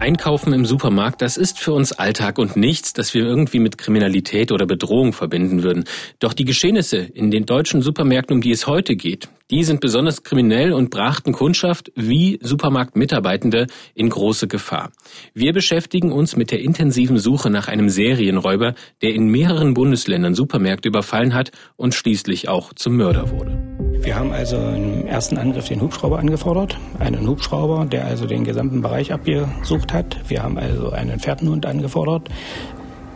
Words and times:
Einkaufen 0.00 0.54
im 0.54 0.64
Supermarkt, 0.64 1.20
das 1.20 1.36
ist 1.36 1.58
für 1.58 1.74
uns 1.74 1.92
Alltag 1.92 2.38
und 2.38 2.56
nichts, 2.56 2.94
das 2.94 3.12
wir 3.12 3.22
irgendwie 3.22 3.58
mit 3.58 3.76
Kriminalität 3.76 4.50
oder 4.50 4.64
Bedrohung 4.64 5.12
verbinden 5.12 5.62
würden. 5.62 5.84
Doch 6.20 6.32
die 6.32 6.46
Geschehnisse 6.46 6.96
in 6.96 7.30
den 7.30 7.44
deutschen 7.44 7.82
Supermärkten, 7.82 8.36
um 8.36 8.40
die 8.40 8.50
es 8.50 8.66
heute 8.66 8.96
geht, 8.96 9.28
die 9.50 9.62
sind 9.62 9.80
besonders 9.80 10.22
kriminell 10.22 10.72
und 10.72 10.88
brachten 10.88 11.32
Kundschaft 11.32 11.92
wie 11.96 12.38
Supermarktmitarbeitende 12.40 13.66
in 13.94 14.08
große 14.08 14.48
Gefahr. 14.48 14.90
Wir 15.34 15.52
beschäftigen 15.52 16.12
uns 16.12 16.34
mit 16.34 16.50
der 16.50 16.60
intensiven 16.60 17.18
Suche 17.18 17.50
nach 17.50 17.68
einem 17.68 17.90
Serienräuber, 17.90 18.74
der 19.02 19.12
in 19.12 19.28
mehreren 19.28 19.74
Bundesländern 19.74 20.34
Supermärkte 20.34 20.88
überfallen 20.88 21.34
hat 21.34 21.50
und 21.76 21.94
schließlich 21.94 22.48
auch 22.48 22.72
zum 22.72 22.96
Mörder 22.96 23.30
wurde. 23.32 23.69
Wir 24.02 24.16
haben 24.16 24.32
also 24.32 24.56
im 24.56 25.06
ersten 25.06 25.36
Angriff 25.36 25.68
den 25.68 25.82
Hubschrauber 25.82 26.18
angefordert, 26.18 26.78
einen 26.98 27.28
Hubschrauber, 27.28 27.84
der 27.84 28.06
also 28.06 28.26
den 28.26 28.44
gesamten 28.44 28.80
Bereich 28.80 29.12
abgesucht 29.12 29.92
hat. 29.92 30.16
Wir 30.28 30.42
haben 30.42 30.58
also 30.58 30.90
einen 30.90 31.20
Fährtenhund 31.20 31.66
angefordert, 31.66 32.28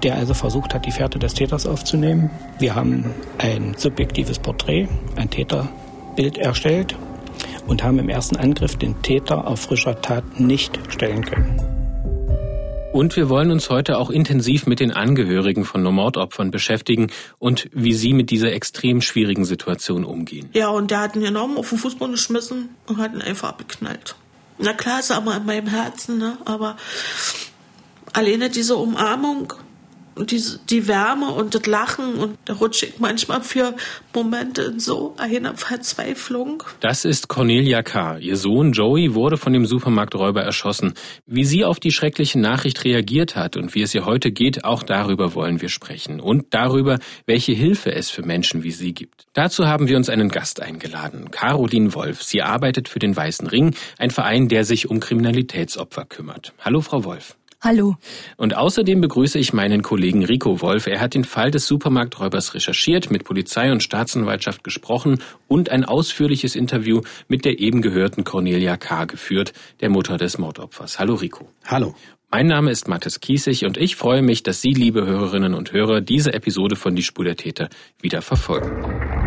der 0.03 0.17
also 0.17 0.35
versucht 0.35 0.75
hat, 0.75 0.85
die 0.85 0.93
Fährte 0.93 1.19
des 1.19 1.33
Täters 1.33 1.67
aufzunehmen. 1.67 2.31
Wir 2.59 2.75
haben 2.75 3.07
ein 3.39 3.75
subjektives 3.77 4.39
Porträt, 4.39 4.89
ein 5.17 5.31
Täter 5.31 5.69
Bild 6.17 6.37
erstellt 6.37 6.95
und 7.67 7.83
haben 7.83 7.99
im 7.99 8.11
ersten 8.11 8.37
Angriff 8.37 8.77
den 8.77 9.01
Täter 9.01 9.47
auf 9.47 9.61
frischer 9.61 10.01
Tat 10.03 10.39
nicht 10.39 10.79
stellen 10.91 11.25
können. 11.25 11.84
Und 12.95 13.17
wir 13.17 13.29
wollen 13.29 13.51
uns 13.51 13.71
heute 13.71 13.99
auch 13.99 14.09
intensiv 14.09 14.69
mit 14.69 14.79
den 14.79 14.93
Angehörigen 14.93 15.65
von 15.65 15.83
Mordopfern 15.83 16.53
beschäftigen 16.53 17.11
und 17.41 17.69
wie 17.73 17.93
sie 17.93 18.13
mit 18.13 18.31
dieser 18.31 18.53
extrem 18.53 19.01
schwierigen 19.01 19.45
Situation 19.45 20.05
umgehen. 20.05 20.49
Ja, 20.53 20.69
und 20.69 20.93
der 20.93 21.01
hat 21.01 21.17
ihn 21.17 21.23
genommen, 21.23 21.57
auf 21.57 21.71
den 21.71 21.79
Fußboden 21.79 22.13
geschmissen 22.13 22.69
und 22.87 22.99
hat 22.99 23.13
ihn 23.13 23.21
einfach 23.21 23.49
abgeknallt. 23.49 24.15
Na 24.59 24.75
klar, 24.75 25.01
ist 25.01 25.11
er 25.11 25.21
mal 25.23 25.39
in 25.39 25.45
meinem 25.45 25.67
Herzen, 25.67 26.19
ne? 26.19 26.39
aber 26.45 26.77
alleine 28.13 28.49
diese 28.49 28.77
Umarmung 28.77 29.53
die, 30.17 30.43
die 30.71 30.89
Wärme 30.89 31.31
und 31.31 31.55
das 31.55 31.67
Lachen 31.67 32.15
und 32.15 32.39
da 32.45 32.55
rutsche 32.55 32.87
ich 32.87 32.99
manchmal 32.99 33.43
für 33.43 33.75
Momente 34.15 34.63
in 34.63 34.81
so 34.81 35.15
eine 35.19 35.57
Verzweiflung. 35.57 36.63
Das 36.81 37.05
ist 37.05 37.29
Cornelia 37.29 37.83
K. 37.83 38.19
Ihr 38.19 38.37
Sohn 38.37 38.73
Joey 38.73 39.15
wurde 39.15 39.37
von 39.37 39.53
dem 39.53 39.67
Supermarkträuber 39.67 40.43
erschossen. 40.43 40.95
Wie 41.27 41.45
sie 41.45 41.65
auf 41.65 41.81
die 41.81 41.91
schreckliche 41.91 42.39
Nachricht 42.39 42.85
reagiert 42.85 43.37
hat 43.37 43.57
und 43.57 43.75
wie 43.75 43.83
es 43.83 43.95
ihr 43.95 44.05
heute 44.05 44.31
geht, 44.31 44.65
auch 44.65 44.83
darüber 44.83 45.35
wollen 45.35 45.61
wir 45.61 45.69
sprechen. 45.69 46.21
Und 46.21 46.55
darüber, 46.55 46.99
welche 47.27 47.53
Hilfe 47.53 47.93
es 47.93 48.11
für 48.11 48.23
Menschen 48.23 48.63
wie 48.63 48.71
sie 48.71 48.95
gibt. 48.95 49.27
Dazu 49.33 49.67
haben 49.67 49.89
wir 49.89 49.97
uns 49.97 50.09
einen 50.09 50.29
Gast 50.29 50.63
eingeladen, 50.63 51.31
Caroline 51.31 51.95
Wolf. 51.95 52.23
Sie 52.23 52.43
arbeitet 52.43 52.89
für 52.89 52.99
den 52.99 53.17
Weißen 53.17 53.49
Ring, 53.49 53.75
ein 53.99 54.11
Verein, 54.11 54.49
der 54.49 54.65
sich 54.65 54.89
um 54.91 55.01
Kriminalitätsopfer 55.01 56.05
kümmert. 56.05 56.53
Hallo, 56.61 56.81
Frau 56.81 57.05
Wolf. 57.05 57.37
Hallo. 57.65 57.97
Und 58.37 58.55
außerdem 58.55 59.01
begrüße 59.01 59.39
ich 59.39 59.55
meinen 59.55 59.81
Kollegen 59.81 60.23
Rico 60.23 60.61
Wolf. 60.61 60.87
Er 60.87 61.01
hat 61.01 61.15
den 61.15 61.25
Fall 61.25 61.51
des 61.51 61.67
Supermarkträubers 61.67 62.53
recherchiert, 62.53 63.11
mit 63.11 63.25
Polizei 63.25 63.73
und 63.73 63.83
Staatsanwaltschaft 63.83 64.63
gesprochen 64.63 65.23
und 65.49 65.71
ein 65.71 65.87
ausführliches 65.87 66.57
Interview 66.57 67.01
mit 67.27 67.47
der 67.47 67.61
eben 67.61 67.81
gehörten 67.81 68.23
Cornelia 68.23 68.77
K. 68.77 69.07
geführt, 69.07 69.55
der 69.81 69.89
Mutter 69.89 70.19
des 70.19 70.37
Mordopfers. 70.37 70.99
Hallo 70.99 71.15
Rico. 71.15 71.49
Hallo. 71.65 71.95
Mein 72.31 72.49
Name 72.49 72.71
ist 72.71 72.87
Mathis 72.87 73.21
Kiesig 73.21 73.65
und 73.65 73.79
ich 73.79 73.97
freue 73.97 74.21
mich, 74.21 74.43
dass 74.43 74.61
Sie, 74.61 74.75
liebe 74.75 75.07
Hörerinnen 75.07 75.55
und 75.55 75.73
Hörer, 75.73 76.03
diese 76.03 76.35
Episode 76.35 76.77
von 76.77 76.95
Die 76.95 77.03
Spur 77.03 77.25
der 77.25 77.37
Täter 77.37 77.71
wieder 77.99 78.21
verfolgen. 78.21 79.24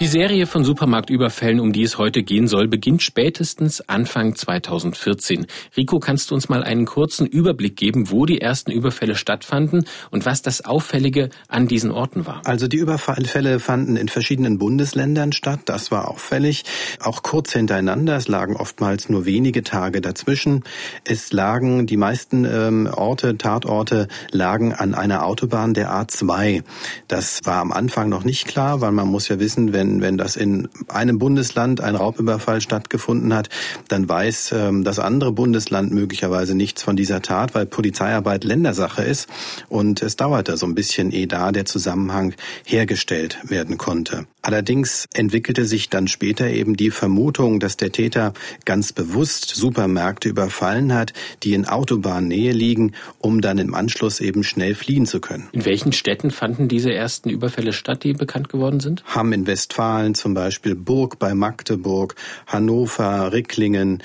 Die 0.00 0.06
Serie 0.06 0.46
von 0.46 0.64
Supermarktüberfällen, 0.64 1.60
um 1.60 1.74
die 1.74 1.82
es 1.82 1.98
heute 1.98 2.22
gehen 2.22 2.48
soll, 2.48 2.68
beginnt 2.68 3.02
spätestens 3.02 3.82
Anfang 3.86 4.34
2014. 4.34 5.46
Rico, 5.76 6.00
kannst 6.00 6.30
du 6.30 6.34
uns 6.34 6.48
mal 6.48 6.62
einen 6.62 6.86
kurzen 6.86 7.26
Überblick 7.26 7.76
geben, 7.76 8.10
wo 8.10 8.24
die 8.24 8.40
ersten 8.40 8.70
Überfälle 8.70 9.14
stattfanden 9.14 9.84
und 10.10 10.24
was 10.24 10.40
das 10.40 10.64
Auffällige 10.64 11.28
an 11.48 11.68
diesen 11.68 11.90
Orten 11.90 12.24
war? 12.24 12.40
Also 12.46 12.66
die 12.66 12.78
Überfälle 12.78 13.60
fanden 13.60 13.96
in 13.96 14.08
verschiedenen 14.08 14.56
Bundesländern 14.56 15.32
statt. 15.32 15.60
Das 15.66 15.90
war 15.90 16.08
auffällig. 16.08 16.64
Auch 17.00 17.22
kurz 17.22 17.52
hintereinander. 17.52 18.16
Es 18.16 18.26
lagen 18.26 18.56
oftmals 18.56 19.10
nur 19.10 19.26
wenige 19.26 19.62
Tage 19.64 20.00
dazwischen. 20.00 20.64
Es 21.04 21.30
lagen 21.30 21.86
die 21.86 21.98
meisten 21.98 22.46
ähm, 22.46 22.88
Orte, 22.90 23.36
Tatorte 23.36 24.08
lagen 24.30 24.72
an 24.72 24.94
einer 24.94 25.26
Autobahn 25.26 25.74
der 25.74 25.92
A2. 25.92 26.62
Das 27.06 27.40
war 27.44 27.60
am 27.60 27.70
Anfang 27.70 28.08
noch 28.08 28.24
nicht 28.24 28.48
klar, 28.48 28.80
weil 28.80 28.92
man 28.92 29.06
muss 29.06 29.28
ja 29.28 29.38
wissen, 29.38 29.74
wenn 29.74 29.89
wenn, 29.90 30.00
wenn 30.00 30.18
das 30.18 30.36
in 30.36 30.68
einem 30.88 31.18
Bundesland 31.18 31.80
ein 31.80 31.96
Raubüberfall 31.96 32.60
stattgefunden 32.60 33.34
hat, 33.34 33.48
dann 33.88 34.08
weiß 34.08 34.52
ähm, 34.56 34.84
das 34.84 34.98
andere 34.98 35.32
Bundesland 35.32 35.92
möglicherweise 35.92 36.54
nichts 36.54 36.82
von 36.82 36.96
dieser 36.96 37.22
Tat, 37.22 37.54
weil 37.54 37.66
Polizeiarbeit 37.66 38.44
Ländersache 38.44 39.02
ist. 39.02 39.28
Und 39.68 40.02
es 40.02 40.16
dauerte 40.16 40.56
so 40.56 40.66
ein 40.66 40.74
bisschen, 40.74 41.10
ehe 41.10 41.26
da 41.26 41.52
der 41.52 41.64
Zusammenhang 41.64 42.34
hergestellt 42.64 43.38
werden 43.44 43.78
konnte. 43.78 44.26
Allerdings 44.42 45.06
entwickelte 45.12 45.66
sich 45.66 45.90
dann 45.90 46.08
später 46.08 46.48
eben 46.48 46.76
die 46.76 46.90
Vermutung, 46.90 47.60
dass 47.60 47.76
der 47.76 47.92
Täter 47.92 48.32
ganz 48.64 48.92
bewusst 48.92 49.54
Supermärkte 49.54 50.28
überfallen 50.28 50.94
hat, 50.94 51.12
die 51.42 51.52
in 51.52 51.66
Autobahnnähe 51.66 52.52
liegen, 52.52 52.92
um 53.18 53.42
dann 53.42 53.58
im 53.58 53.74
Anschluss 53.74 54.20
eben 54.20 54.42
schnell 54.42 54.74
fliehen 54.74 55.04
zu 55.04 55.20
können. 55.20 55.48
In 55.52 55.66
welchen 55.66 55.92
Städten 55.92 56.30
fanden 56.30 56.68
diese 56.68 56.92
ersten 56.92 57.28
Überfälle 57.28 57.72
statt, 57.72 58.02
die 58.04 58.14
bekannt 58.14 58.48
geworden 58.48 58.80
sind? 58.80 59.04
Hamm 59.04 59.32
in 59.32 59.46
Westfalen 59.46 59.79
zum 60.14 60.34
Beispiel, 60.34 60.74
Burg 60.74 61.18
bei 61.18 61.34
Magdeburg, 61.34 62.14
Hannover, 62.46 63.32
Ricklingen, 63.32 64.02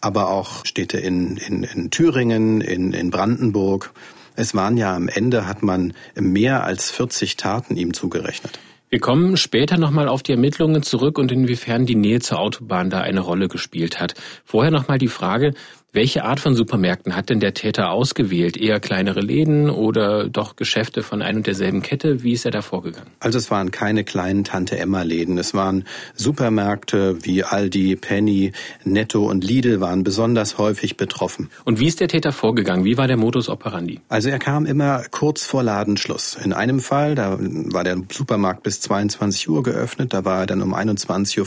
aber 0.00 0.28
auch 0.30 0.64
Städte 0.64 0.98
in, 0.98 1.36
in, 1.36 1.64
in 1.64 1.90
Thüringen, 1.90 2.60
in, 2.60 2.92
in 2.92 3.10
Brandenburg. 3.10 3.92
Es 4.36 4.54
waren 4.54 4.76
ja 4.76 4.94
am 4.94 5.08
Ende, 5.08 5.46
hat 5.46 5.62
man 5.62 5.94
mehr 6.14 6.64
als 6.64 6.90
40 6.90 7.36
Taten 7.36 7.76
ihm 7.76 7.92
zugerechnet. 7.92 8.58
Wir 8.90 9.00
kommen 9.00 9.36
später 9.36 9.76
nochmal 9.76 10.08
auf 10.08 10.22
die 10.22 10.32
Ermittlungen 10.32 10.82
zurück 10.82 11.18
und 11.18 11.30
inwiefern 11.30 11.84
die 11.84 11.94
Nähe 11.94 12.20
zur 12.20 12.38
Autobahn 12.38 12.88
da 12.88 13.00
eine 13.00 13.20
Rolle 13.20 13.48
gespielt 13.48 14.00
hat. 14.00 14.14
Vorher 14.46 14.70
nochmal 14.70 14.96
die 14.96 15.08
Frage, 15.08 15.52
welche 15.98 16.22
Art 16.22 16.38
von 16.38 16.54
Supermärkten 16.54 17.16
hat 17.16 17.28
denn 17.28 17.40
der 17.40 17.54
Täter 17.54 17.90
ausgewählt? 17.90 18.56
Eher 18.56 18.78
kleinere 18.78 19.18
Läden 19.18 19.68
oder 19.68 20.28
doch 20.28 20.54
Geschäfte 20.54 21.02
von 21.02 21.22
ein 21.22 21.38
und 21.38 21.48
derselben 21.48 21.82
Kette? 21.82 22.22
Wie 22.22 22.34
ist 22.34 22.44
er 22.44 22.52
da 22.52 22.62
vorgegangen? 22.62 23.10
Also 23.18 23.36
es 23.36 23.50
waren 23.50 23.72
keine 23.72 24.04
kleinen 24.04 24.44
Tante-Emma-Läden. 24.44 25.36
Es 25.38 25.54
waren 25.54 25.86
Supermärkte 26.14 27.24
wie 27.24 27.42
Aldi, 27.42 27.96
Penny, 27.96 28.52
Netto 28.84 29.28
und 29.28 29.42
Lidl 29.42 29.80
waren 29.80 30.04
besonders 30.04 30.56
häufig 30.56 30.96
betroffen. 30.96 31.50
Und 31.64 31.80
wie 31.80 31.88
ist 31.88 31.98
der 31.98 32.06
Täter 32.06 32.30
vorgegangen? 32.30 32.84
Wie 32.84 32.96
war 32.96 33.08
der 33.08 33.16
Modus 33.16 33.48
operandi? 33.48 33.98
Also 34.08 34.28
er 34.28 34.38
kam 34.38 34.66
immer 34.66 35.02
kurz 35.10 35.46
vor 35.46 35.64
Ladenschluss. 35.64 36.38
In 36.44 36.52
einem 36.52 36.78
Fall, 36.78 37.16
da 37.16 37.38
war 37.40 37.82
der 37.82 38.00
Supermarkt 38.12 38.62
bis 38.62 38.80
22 38.82 39.48
Uhr 39.48 39.64
geöffnet, 39.64 40.12
da 40.12 40.24
war 40.24 40.42
er 40.42 40.46
dann 40.46 40.62
um 40.62 40.76
21.45 40.76 41.38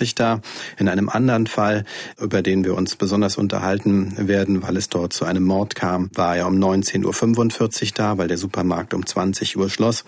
Uhr 0.00 0.08
da. 0.14 0.40
In 0.78 0.88
einem 0.88 1.08
anderen 1.08 1.48
Fall, 1.48 1.84
über 2.20 2.40
den 2.40 2.64
wir 2.64 2.76
uns 2.76 2.94
besonders 2.94 3.36
unterhalten, 3.36 3.79
gehalten 3.80 4.28
werden, 4.28 4.62
weil 4.62 4.76
es 4.76 4.88
dort 4.88 5.12
zu 5.12 5.24
einem 5.24 5.44
Mord 5.44 5.74
kam, 5.74 6.10
war 6.14 6.36
er 6.36 6.46
um 6.46 6.56
19.45 6.56 7.82
Uhr 7.82 7.88
da, 7.94 8.18
weil 8.18 8.28
der 8.28 8.38
Supermarkt 8.38 8.94
um 8.94 9.04
20 9.04 9.56
Uhr 9.56 9.70
schloss. 9.70 10.04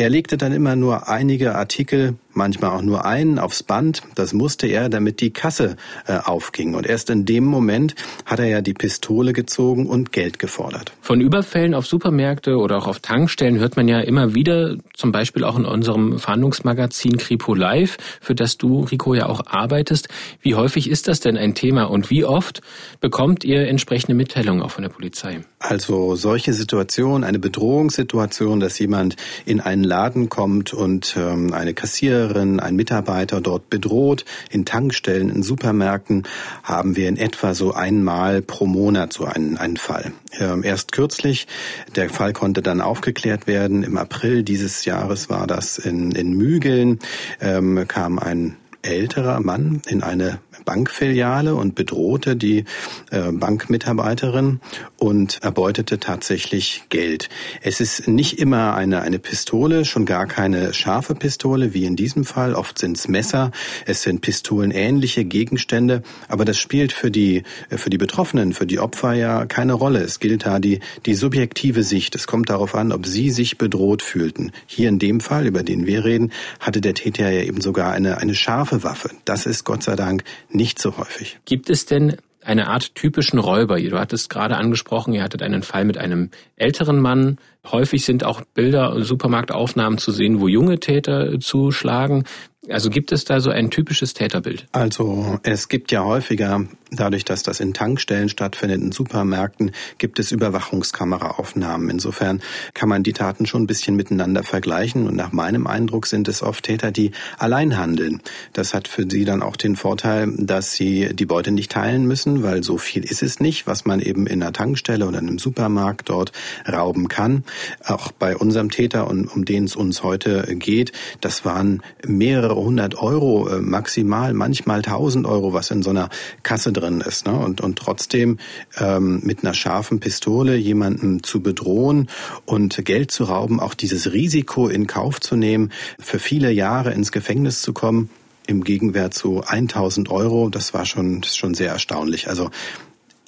Er 0.00 0.08
legte 0.08 0.38
dann 0.38 0.54
immer 0.54 0.76
nur 0.76 1.10
einige 1.10 1.56
Artikel, 1.56 2.14
manchmal 2.32 2.70
auch 2.70 2.80
nur 2.80 3.04
einen 3.04 3.38
aufs 3.38 3.62
Band. 3.62 4.02
Das 4.14 4.32
musste 4.32 4.66
er, 4.66 4.88
damit 4.88 5.20
die 5.20 5.30
Kasse 5.30 5.76
äh, 6.06 6.16
aufging. 6.16 6.74
Und 6.74 6.86
erst 6.86 7.10
in 7.10 7.26
dem 7.26 7.44
Moment 7.44 7.94
hat 8.24 8.38
er 8.38 8.46
ja 8.46 8.60
die 8.62 8.72
Pistole 8.72 9.34
gezogen 9.34 9.86
und 9.86 10.10
Geld 10.10 10.38
gefordert. 10.38 10.92
Von 11.02 11.20
Überfällen 11.20 11.74
auf 11.74 11.86
Supermärkte 11.86 12.56
oder 12.56 12.78
auch 12.78 12.86
auf 12.86 13.00
Tankstellen 13.00 13.58
hört 13.58 13.76
man 13.76 13.88
ja 13.88 14.00
immer 14.00 14.34
wieder, 14.34 14.76
zum 14.94 15.12
Beispiel 15.12 15.44
auch 15.44 15.58
in 15.58 15.66
unserem 15.66 16.18
Fahndungsmagazin 16.18 17.18
Kripo 17.18 17.54
Live, 17.54 17.98
für 18.22 18.34
das 18.34 18.56
du, 18.56 18.84
Rico, 18.84 19.12
ja 19.12 19.26
auch 19.26 19.42
arbeitest. 19.48 20.08
Wie 20.40 20.54
häufig 20.54 20.88
ist 20.88 21.08
das 21.08 21.20
denn 21.20 21.36
ein 21.36 21.54
Thema 21.54 21.84
und 21.84 22.08
wie 22.08 22.24
oft 22.24 22.62
bekommt 23.00 23.44
ihr 23.44 23.68
entsprechende 23.68 24.14
Mitteilungen 24.14 24.62
auch 24.62 24.70
von 24.70 24.82
der 24.82 24.90
Polizei? 24.90 25.40
Also 25.58 26.14
solche 26.14 26.54
Situationen, 26.54 27.22
eine 27.22 27.38
Bedrohungssituation, 27.38 28.60
dass 28.60 28.78
jemand 28.78 29.16
in 29.44 29.60
einen 29.60 29.89
Laden 29.90 30.28
kommt 30.28 30.72
und 30.72 31.16
ähm, 31.18 31.52
eine 31.52 31.74
Kassiererin, 31.74 32.60
ein 32.60 32.76
Mitarbeiter 32.76 33.40
dort 33.40 33.68
bedroht, 33.68 34.24
in 34.48 34.64
Tankstellen, 34.64 35.28
in 35.28 35.42
Supermärkten, 35.42 36.22
haben 36.62 36.94
wir 36.94 37.08
in 37.08 37.16
etwa 37.16 37.54
so 37.54 37.74
einmal 37.74 38.40
pro 38.40 38.66
Monat 38.66 39.12
so 39.12 39.24
einen, 39.24 39.58
einen 39.58 39.76
Fall. 39.76 40.12
Ähm, 40.38 40.62
erst 40.62 40.92
kürzlich, 40.92 41.48
der 41.96 42.08
Fall 42.08 42.32
konnte 42.32 42.62
dann 42.62 42.80
aufgeklärt 42.80 43.48
werden. 43.48 43.82
Im 43.82 43.98
April 43.98 44.44
dieses 44.44 44.84
Jahres 44.84 45.28
war 45.28 45.48
das 45.48 45.78
in, 45.78 46.12
in 46.12 46.34
Mügeln, 46.34 47.00
ähm, 47.40 47.84
kam 47.88 48.20
ein 48.20 48.56
älterer 48.82 49.40
Mann 49.40 49.82
in 49.88 50.02
eine 50.02 50.38
Bankfiliale 50.64 51.54
und 51.54 51.74
bedrohte 51.74 52.36
die 52.36 52.64
äh, 53.10 53.32
Bankmitarbeiterin 53.32 54.60
und 54.98 55.38
erbeutete 55.42 55.98
tatsächlich 55.98 56.84
Geld. 56.88 57.28
Es 57.62 57.80
ist 57.80 58.08
nicht 58.08 58.38
immer 58.38 58.74
eine, 58.74 59.02
eine 59.02 59.18
Pistole, 59.18 59.84
schon 59.84 60.04
gar 60.04 60.26
keine 60.26 60.74
scharfe 60.74 61.14
Pistole, 61.14 61.74
wie 61.74 61.84
in 61.84 61.96
diesem 61.96 62.24
Fall. 62.24 62.54
Oft 62.54 62.78
sind 62.78 62.96
es 62.96 63.08
Messer, 63.08 63.50
es 63.86 64.02
sind 64.02 64.20
pistolenähnliche 64.20 65.24
Gegenstände, 65.24 66.02
aber 66.28 66.44
das 66.44 66.58
spielt 66.58 66.92
für 66.92 67.10
die, 67.10 67.42
für 67.70 67.90
die 67.90 67.98
Betroffenen, 67.98 68.52
für 68.52 68.66
die 68.66 68.78
Opfer 68.78 69.14
ja 69.14 69.46
keine 69.46 69.72
Rolle. 69.74 70.00
Es 70.00 70.20
gilt 70.20 70.46
da 70.46 70.58
die, 70.58 70.80
die 71.06 71.14
subjektive 71.14 71.82
Sicht. 71.82 72.14
Es 72.14 72.26
kommt 72.26 72.50
darauf 72.50 72.74
an, 72.74 72.92
ob 72.92 73.06
sie 73.06 73.30
sich 73.30 73.58
bedroht 73.58 74.02
fühlten. 74.02 74.52
Hier 74.66 74.88
in 74.88 74.98
dem 74.98 75.20
Fall, 75.20 75.46
über 75.46 75.62
den 75.62 75.86
wir 75.86 76.04
reden, 76.04 76.32
hatte 76.58 76.80
der 76.80 76.94
Täter 76.94 77.30
ja 77.30 77.42
eben 77.42 77.60
sogar 77.60 77.92
eine, 77.92 78.18
eine 78.18 78.34
scharfe 78.34 78.82
Waffe. 78.82 79.10
Das 79.24 79.46
ist 79.46 79.64
Gott 79.64 79.82
sei 79.82 79.96
Dank 79.96 80.24
nicht 80.50 80.78
so 80.78 80.96
häufig. 80.96 81.38
Gibt 81.44 81.70
es 81.70 81.86
denn 81.86 82.16
eine 82.42 82.68
Art 82.68 82.94
typischen 82.94 83.38
Räuber? 83.38 83.80
Du 83.80 83.98
hattest 83.98 84.30
gerade 84.30 84.56
angesprochen, 84.56 85.12
ihr 85.12 85.22
hattet 85.22 85.42
einen 85.42 85.62
Fall 85.62 85.84
mit 85.84 85.98
einem 85.98 86.30
älteren 86.56 87.00
Mann. 87.00 87.38
Häufig 87.66 88.04
sind 88.04 88.24
auch 88.24 88.42
Bilder, 88.54 89.02
Supermarktaufnahmen 89.02 89.98
zu 89.98 90.12
sehen, 90.12 90.40
wo 90.40 90.48
junge 90.48 90.80
Täter 90.80 91.38
zuschlagen. 91.40 92.24
Also 92.68 92.90
gibt 92.90 93.10
es 93.10 93.24
da 93.24 93.40
so 93.40 93.50
ein 93.50 93.70
typisches 93.70 94.12
Täterbild? 94.12 94.66
Also 94.72 95.38
es 95.42 95.68
gibt 95.68 95.92
ja 95.92 96.04
häufiger, 96.04 96.66
dadurch, 96.90 97.24
dass 97.24 97.42
das 97.42 97.58
in 97.58 97.72
Tankstellen 97.72 98.28
stattfindet, 98.28 98.80
in 98.80 98.92
Supermärkten, 98.92 99.72
gibt 99.98 100.18
es 100.18 100.30
Überwachungskameraaufnahmen. 100.30 101.88
Insofern 101.88 102.42
kann 102.74 102.88
man 102.88 103.02
die 103.02 103.12
Taten 103.12 103.46
schon 103.46 103.62
ein 103.62 103.66
bisschen 103.66 103.96
miteinander 103.96 104.42
vergleichen. 104.42 105.06
Und 105.06 105.16
nach 105.16 105.32
meinem 105.32 105.66
Eindruck 105.66 106.06
sind 106.06 106.28
es 106.28 106.42
oft 106.42 106.64
Täter, 106.64 106.90
die 106.90 107.12
allein 107.38 107.78
handeln. 107.78 108.20
Das 108.52 108.74
hat 108.74 108.88
für 108.88 109.06
sie 109.08 109.24
dann 109.24 109.42
auch 109.42 109.56
den 109.56 109.76
Vorteil, 109.76 110.30
dass 110.36 110.72
sie 110.72 111.14
die 111.14 111.26
Beute 111.26 111.52
nicht 111.52 111.70
teilen 111.72 112.06
müssen, 112.06 112.42
weil 112.42 112.62
so 112.62 112.76
viel 112.78 113.04
ist 113.04 113.22
es 113.22 113.40
nicht, 113.40 113.66
was 113.66 113.84
man 113.84 114.00
eben 114.00 114.26
in 114.26 114.42
einer 114.42 114.52
Tankstelle 114.52 115.06
oder 115.06 115.18
in 115.18 115.28
einem 115.28 115.38
Supermarkt 115.38 116.08
dort 116.08 116.32
rauben 116.70 117.08
kann. 117.08 117.44
Auch 117.84 118.12
bei 118.12 118.36
unserem 118.36 118.70
Täter, 118.70 119.08
um 119.08 119.44
den 119.44 119.64
es 119.64 119.76
uns 119.76 120.02
heute 120.02 120.56
geht, 120.56 120.92
das 121.20 121.44
waren 121.44 121.82
mehrere 122.06 122.56
hundert 122.56 122.96
Euro 122.96 123.48
äh, 123.48 123.60
maximal, 123.60 124.32
manchmal 124.34 124.82
tausend 124.82 125.26
Euro, 125.26 125.52
was 125.52 125.70
in 125.70 125.82
so 125.82 125.90
einer 125.90 126.08
Kasse 126.42 126.72
drin 126.72 127.00
ist. 127.00 127.26
Ne? 127.26 127.32
Und, 127.32 127.60
und 127.60 127.78
trotzdem 127.78 128.38
ähm, 128.78 129.20
mit 129.24 129.42
einer 129.42 129.54
scharfen 129.54 130.00
Pistole 130.00 130.56
jemanden 130.56 131.22
zu 131.22 131.40
bedrohen 131.40 132.08
und 132.44 132.84
Geld 132.84 133.10
zu 133.10 133.24
rauben, 133.24 133.60
auch 133.60 133.74
dieses 133.74 134.12
Risiko 134.12 134.68
in 134.68 134.86
Kauf 134.86 135.20
zu 135.20 135.36
nehmen, 135.36 135.70
für 135.98 136.18
viele 136.18 136.50
Jahre 136.50 136.92
ins 136.92 137.12
Gefängnis 137.12 137.62
zu 137.62 137.72
kommen, 137.72 138.10
im 138.46 138.64
Gegenwert 138.64 139.14
zu 139.14 139.42
1000 139.46 140.10
Euro, 140.10 140.48
das 140.48 140.74
war 140.74 140.84
schon, 140.84 141.22
schon 141.22 141.54
sehr 141.54 141.70
erstaunlich. 141.70 142.28
Also 142.28 142.50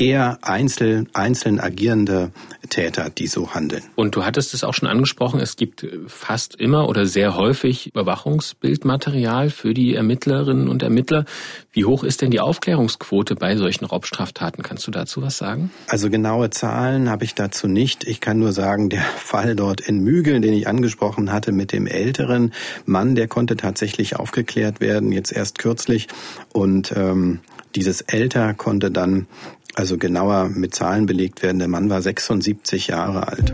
eher 0.02 0.38
einzeln, 0.42 1.08
einzeln 1.12 1.60
agierende 1.60 2.32
Täter, 2.68 3.08
die 3.10 3.28
so 3.28 3.54
handeln. 3.54 3.82
Und 3.94 4.16
du 4.16 4.24
hattest 4.24 4.52
es 4.52 4.64
auch 4.64 4.74
schon 4.74 4.88
angesprochen, 4.88 5.38
es 5.38 5.56
gibt 5.56 5.86
fast 6.08 6.56
immer 6.56 6.88
oder 6.88 7.06
sehr 7.06 7.36
häufig 7.36 7.88
Überwachungsbildmaterial 7.94 9.50
für 9.50 9.74
die 9.74 9.94
Ermittlerinnen 9.94 10.68
und 10.68 10.82
Ermittler. 10.82 11.24
Wie 11.70 11.84
hoch 11.84 12.02
ist 12.02 12.20
denn 12.20 12.32
die 12.32 12.40
Aufklärungsquote 12.40 13.36
bei 13.36 13.56
solchen 13.56 13.84
Raubstraftaten? 13.84 14.64
Kannst 14.64 14.86
du 14.86 14.90
dazu 14.90 15.22
was 15.22 15.38
sagen? 15.38 15.70
Also 15.86 16.10
genaue 16.10 16.50
Zahlen 16.50 17.08
habe 17.08 17.24
ich 17.24 17.34
dazu 17.34 17.68
nicht. 17.68 18.04
Ich 18.04 18.20
kann 18.20 18.38
nur 18.38 18.52
sagen, 18.52 18.88
der 18.88 19.02
Fall 19.16 19.54
dort 19.54 19.80
in 19.80 20.00
Mügeln, 20.00 20.42
den 20.42 20.52
ich 20.52 20.66
angesprochen 20.66 21.30
hatte 21.30 21.52
mit 21.52 21.70
dem 21.72 21.86
älteren 21.86 22.52
Mann, 22.86 23.14
der 23.14 23.28
konnte 23.28 23.56
tatsächlich 23.56 24.16
aufgeklärt 24.16 24.80
werden, 24.80 25.12
jetzt 25.12 25.30
erst 25.32 25.58
kürzlich. 25.58 26.08
Und 26.52 26.92
ähm, 26.96 27.40
dieses 27.74 28.02
Älter 28.02 28.54
konnte 28.54 28.90
dann 28.90 29.26
also 29.74 29.98
genauer 29.98 30.48
mit 30.48 30.74
Zahlen 30.74 31.06
belegt 31.06 31.42
werden. 31.42 31.58
Der 31.58 31.68
Mann 31.68 31.90
war 31.90 32.02
76 32.02 32.88
Jahre 32.88 33.28
alt. 33.28 33.52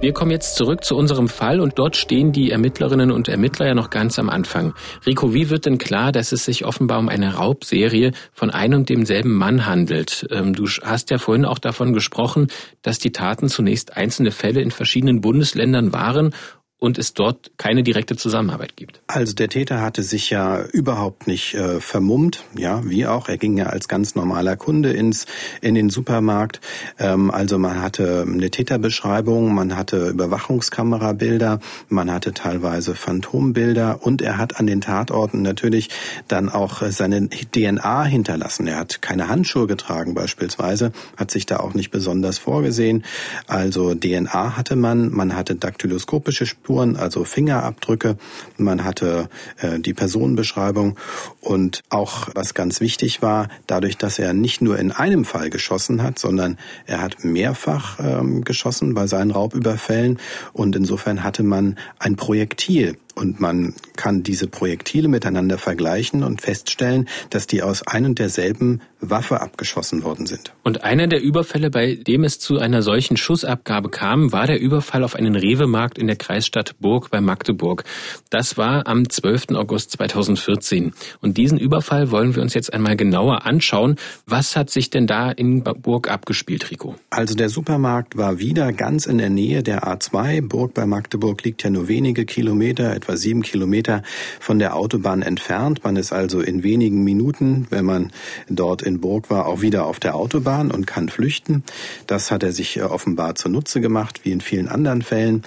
Wir 0.00 0.12
kommen 0.12 0.30
jetzt 0.30 0.54
zurück 0.54 0.84
zu 0.84 0.94
unserem 0.94 1.28
Fall 1.28 1.58
und 1.58 1.76
dort 1.76 1.96
stehen 1.96 2.30
die 2.30 2.52
Ermittlerinnen 2.52 3.10
und 3.10 3.26
Ermittler 3.26 3.66
ja 3.66 3.74
noch 3.74 3.90
ganz 3.90 4.16
am 4.20 4.30
Anfang. 4.30 4.74
Rico, 5.04 5.34
wie 5.34 5.50
wird 5.50 5.66
denn 5.66 5.78
klar, 5.78 6.12
dass 6.12 6.30
es 6.30 6.44
sich 6.44 6.64
offenbar 6.64 7.00
um 7.00 7.08
eine 7.08 7.34
Raubserie 7.34 8.12
von 8.32 8.50
einem 8.50 8.80
und 8.80 8.88
demselben 8.90 9.32
Mann 9.32 9.66
handelt? 9.66 10.24
Ähm, 10.30 10.54
du 10.54 10.68
hast 10.68 11.10
ja 11.10 11.18
vorhin 11.18 11.44
auch 11.44 11.58
davon 11.58 11.94
gesprochen, 11.94 12.46
dass 12.82 13.00
die 13.00 13.10
Taten 13.10 13.48
zunächst 13.48 13.96
einzelne 13.96 14.30
Fälle 14.30 14.60
in 14.60 14.70
verschiedenen 14.70 15.20
Bundesländern 15.20 15.92
waren 15.92 16.32
und 16.80 16.96
es 16.96 17.12
dort 17.12 17.50
keine 17.56 17.82
direkte 17.82 18.16
Zusammenarbeit 18.16 18.76
gibt. 18.76 19.00
Also 19.08 19.34
der 19.34 19.48
Täter 19.48 19.80
hatte 19.80 20.04
sich 20.04 20.30
ja 20.30 20.62
überhaupt 20.62 21.26
nicht 21.26 21.54
äh, 21.54 21.80
vermummt, 21.80 22.44
ja, 22.56 22.82
wie 22.84 23.06
auch. 23.06 23.28
Er 23.28 23.36
ging 23.36 23.56
ja 23.58 23.66
als 23.66 23.88
ganz 23.88 24.14
normaler 24.14 24.56
Kunde 24.56 24.92
ins 24.92 25.26
in 25.60 25.74
den 25.74 25.90
Supermarkt. 25.90 26.60
Ähm, 26.98 27.32
also 27.32 27.58
man 27.58 27.82
hatte 27.82 28.24
eine 28.26 28.50
Täterbeschreibung, 28.50 29.54
man 29.54 29.76
hatte 29.76 30.08
Überwachungskamerabilder, 30.08 31.58
man 31.88 32.12
hatte 32.12 32.32
teilweise 32.32 32.94
Phantombilder 32.94 34.00
und 34.02 34.22
er 34.22 34.38
hat 34.38 34.60
an 34.60 34.68
den 34.68 34.80
Tatorten 34.80 35.42
natürlich 35.42 35.90
dann 36.28 36.48
auch 36.48 36.82
seine 36.90 37.28
DNA 37.28 38.04
hinterlassen. 38.04 38.68
Er 38.68 38.76
hat 38.76 39.02
keine 39.02 39.28
Handschuhe 39.28 39.66
getragen 39.66 40.14
beispielsweise, 40.14 40.92
hat 41.16 41.32
sich 41.32 41.44
da 41.44 41.58
auch 41.58 41.74
nicht 41.74 41.90
besonders 41.90 42.38
vorgesehen. 42.38 43.04
Also 43.48 43.94
DNA 43.96 44.56
hatte 44.56 44.76
man, 44.76 45.10
man 45.10 45.34
hatte 45.34 45.56
daktyloskopische 45.56 46.46
Spuren 46.46 46.67
Spuren, 46.68 46.96
also 46.96 47.24
Fingerabdrücke. 47.24 48.18
Man 48.58 48.84
hatte 48.84 49.30
äh, 49.56 49.80
die 49.80 49.94
Personenbeschreibung 49.94 50.98
und 51.40 51.82
auch 51.88 52.28
was 52.34 52.52
ganz 52.52 52.82
wichtig 52.82 53.22
war, 53.22 53.48
dadurch, 53.66 53.96
dass 53.96 54.18
er 54.18 54.34
nicht 54.34 54.60
nur 54.60 54.78
in 54.78 54.92
einem 54.92 55.24
Fall 55.24 55.48
geschossen 55.48 56.02
hat, 56.02 56.18
sondern 56.18 56.58
er 56.84 57.00
hat 57.00 57.24
mehrfach 57.24 57.98
ähm, 58.00 58.44
geschossen 58.44 58.92
bei 58.92 59.06
seinen 59.06 59.30
Raubüberfällen 59.30 60.18
und 60.52 60.76
insofern 60.76 61.24
hatte 61.24 61.42
man 61.42 61.78
ein 61.98 62.16
Projektil 62.16 62.98
und 63.18 63.40
man 63.40 63.74
kann 63.96 64.22
diese 64.22 64.46
Projektile 64.46 65.08
miteinander 65.08 65.58
vergleichen 65.58 66.22
und 66.22 66.40
feststellen, 66.40 67.08
dass 67.30 67.46
die 67.46 67.62
aus 67.62 67.86
ein 67.86 68.06
und 68.06 68.18
derselben 68.18 68.80
Waffe 69.00 69.40
abgeschossen 69.40 70.02
worden 70.02 70.26
sind. 70.26 70.52
Und 70.64 70.82
einer 70.82 71.06
der 71.06 71.22
Überfälle, 71.22 71.70
bei 71.70 71.94
dem 71.94 72.24
es 72.24 72.38
zu 72.38 72.58
einer 72.58 72.82
solchen 72.82 73.16
Schussabgabe 73.16 73.90
kam, 73.90 74.32
war 74.32 74.46
der 74.46 74.60
Überfall 74.60 75.04
auf 75.04 75.14
einen 75.14 75.36
Rewe-Markt 75.36 75.98
in 75.98 76.06
der 76.06 76.16
Kreisstadt 76.16 76.74
Burg 76.80 77.10
bei 77.10 77.20
Magdeburg. 77.20 77.84
Das 78.30 78.56
war 78.56 78.86
am 78.86 79.08
12. 79.08 79.50
August 79.54 79.92
2014. 79.92 80.92
Und 81.20 81.36
diesen 81.36 81.58
Überfall 81.58 82.10
wollen 82.10 82.34
wir 82.34 82.42
uns 82.42 82.54
jetzt 82.54 82.72
einmal 82.72 82.96
genauer 82.96 83.46
anschauen. 83.46 83.96
Was 84.26 84.56
hat 84.56 84.70
sich 84.70 84.90
denn 84.90 85.06
da 85.06 85.30
in 85.30 85.62
Burg 85.62 86.10
abgespielt, 86.10 86.70
Rico? 86.70 86.96
Also 87.10 87.34
der 87.34 87.48
Supermarkt 87.48 88.16
war 88.16 88.38
wieder 88.38 88.72
ganz 88.72 89.06
in 89.06 89.18
der 89.18 89.30
Nähe 89.30 89.62
der 89.62 89.84
A2. 89.84 90.46
Burg 90.46 90.74
bei 90.74 90.86
Magdeburg 90.86 91.44
liegt 91.44 91.62
ja 91.62 91.70
nur 91.70 91.88
wenige 91.88 92.24
Kilometer, 92.24 92.94
etwa 92.94 93.07
sieben 93.16 93.42
Kilometer 93.42 94.02
von 94.40 94.58
der 94.58 94.76
Autobahn 94.76 95.22
entfernt. 95.22 95.84
Man 95.84 95.96
ist 95.96 96.12
also 96.12 96.40
in 96.40 96.62
wenigen 96.62 97.04
Minuten, 97.04 97.66
wenn 97.70 97.84
man 97.84 98.12
dort 98.48 98.82
in 98.82 99.00
Burg 99.00 99.30
war, 99.30 99.46
auch 99.46 99.62
wieder 99.62 99.86
auf 99.86 100.00
der 100.00 100.14
Autobahn 100.14 100.70
und 100.70 100.86
kann 100.86 101.08
flüchten. 101.08 101.62
Das 102.06 102.30
hat 102.30 102.42
er 102.42 102.52
sich 102.52 102.76
äh, 102.76 102.82
offenbar 102.82 103.34
zunutze 103.34 103.80
gemacht, 103.80 104.20
wie 104.24 104.32
in 104.32 104.40
vielen 104.40 104.68
anderen 104.68 105.02
Fällen. 105.02 105.42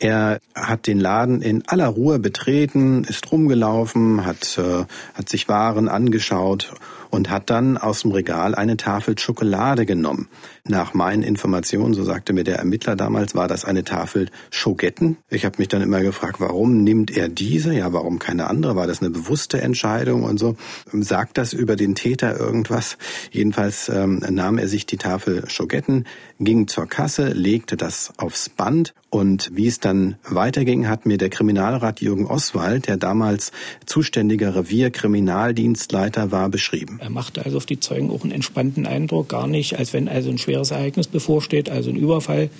Er 0.00 0.38
hat 0.54 0.86
den 0.86 1.00
Laden 1.00 1.42
in 1.42 1.66
aller 1.66 1.88
Ruhe 1.88 2.18
betreten, 2.20 3.04
ist 3.04 3.32
rumgelaufen, 3.32 4.24
hat, 4.24 4.58
äh, 4.58 4.84
hat 5.14 5.28
sich 5.28 5.48
Waren 5.48 5.88
angeschaut 5.88 6.72
und 7.10 7.30
hat 7.30 7.50
dann 7.50 7.76
aus 7.76 8.02
dem 8.02 8.12
Regal 8.12 8.54
eine 8.54 8.76
Tafel 8.76 9.18
Schokolade 9.18 9.86
genommen. 9.86 10.28
Nach 10.68 10.92
meinen 10.92 11.22
Informationen, 11.22 11.94
so 11.94 12.04
sagte 12.04 12.34
mir 12.34 12.44
der 12.44 12.56
Ermittler 12.56 12.94
damals, 12.94 13.34
war 13.34 13.48
das 13.48 13.64
eine 13.64 13.84
Tafel 13.84 14.28
Schogetten. 14.50 15.16
Ich 15.30 15.46
habe 15.46 15.56
mich 15.58 15.68
dann 15.68 15.80
immer 15.80 16.02
gefragt, 16.02 16.40
warum 16.40 16.84
nimmt 16.84 17.10
er 17.10 17.30
diese? 17.30 17.74
Ja, 17.74 17.92
warum 17.94 18.18
keine 18.18 18.48
andere? 18.48 18.76
War 18.76 18.86
das 18.86 19.00
eine 19.00 19.10
bewusste 19.10 19.62
Entscheidung 19.62 20.24
und 20.24 20.38
so? 20.38 20.56
Sagt 20.92 21.38
das 21.38 21.54
über 21.54 21.74
den 21.74 21.94
Täter 21.94 22.38
irgendwas? 22.38 22.98
Jedenfalls 23.30 23.88
ähm, 23.88 24.22
nahm 24.28 24.58
er 24.58 24.68
sich 24.68 24.84
die 24.84 24.98
Tafel 24.98 25.48
Schogetten, 25.48 26.04
ging 26.38 26.68
zur 26.68 26.86
Kasse, 26.86 27.28
legte 27.28 27.78
das 27.78 28.12
aufs 28.18 28.50
Band 28.50 28.94
und 29.10 29.50
wie 29.54 29.66
es 29.66 29.80
dann 29.80 30.16
weiterging, 30.28 30.86
hat 30.86 31.06
mir 31.06 31.16
der 31.16 31.30
Kriminalrat 31.30 32.02
Jürgen 32.02 32.26
Oswald, 32.26 32.88
der 32.88 32.98
damals 32.98 33.52
zuständiger 33.86 34.54
Revierkriminaldienstleiter 34.54 36.30
war, 36.30 36.50
beschrieben. 36.50 36.98
Er 37.00 37.08
machte 37.08 37.42
also 37.44 37.56
auf 37.56 37.64
die 37.64 37.80
Zeugen 37.80 38.10
auch 38.10 38.22
einen 38.22 38.32
entspannten 38.32 38.86
Eindruck, 38.86 39.30
gar 39.30 39.46
nicht, 39.46 39.78
als 39.78 39.94
wenn 39.94 40.08
also 40.08 40.28
ein 40.28 40.36
schwerer 40.36 40.57
schweres 40.58 40.70
Ereignis 40.70 41.06
bevorsteht, 41.06 41.70
also 41.70 41.90
ein 41.90 41.96
Überfall, 41.96 42.50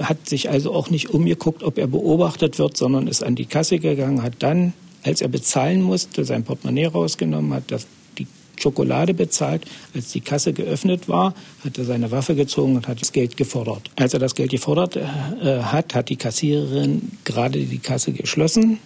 hat 0.00 0.28
sich 0.28 0.50
also 0.50 0.72
auch 0.72 0.90
nicht 0.90 1.10
umgeguckt, 1.10 1.62
ob 1.62 1.78
er 1.78 1.86
beobachtet 1.86 2.58
wird, 2.58 2.76
sondern 2.76 3.06
ist 3.06 3.22
an 3.22 3.34
die 3.34 3.46
Kasse 3.46 3.78
gegangen, 3.78 4.22
hat 4.22 4.34
dann, 4.40 4.72
als 5.04 5.20
er 5.20 5.28
bezahlen 5.28 5.82
musste, 5.82 6.24
sein 6.24 6.44
Portemonnaie 6.44 6.86
rausgenommen, 6.86 7.54
hat 7.54 7.64
das, 7.68 7.86
die 8.18 8.26
Schokolade 8.56 9.14
bezahlt. 9.14 9.64
Als 9.94 10.10
die 10.12 10.20
Kasse 10.20 10.52
geöffnet 10.52 11.08
war, 11.08 11.34
hat 11.64 11.78
er 11.78 11.84
seine 11.84 12.10
Waffe 12.10 12.34
gezogen 12.34 12.76
und 12.76 12.88
hat 12.88 13.00
das 13.00 13.12
Geld 13.12 13.36
gefordert. 13.36 13.90
Als 13.96 14.14
er 14.14 14.20
das 14.20 14.34
Geld 14.34 14.50
gefordert 14.50 14.96
äh, 14.96 15.62
hat, 15.62 15.94
hat 15.94 16.08
die 16.08 16.16
Kassiererin 16.16 17.12
gerade 17.24 17.64
die 17.64 17.78
Kasse 17.78 18.12
geschlossen 18.12 18.78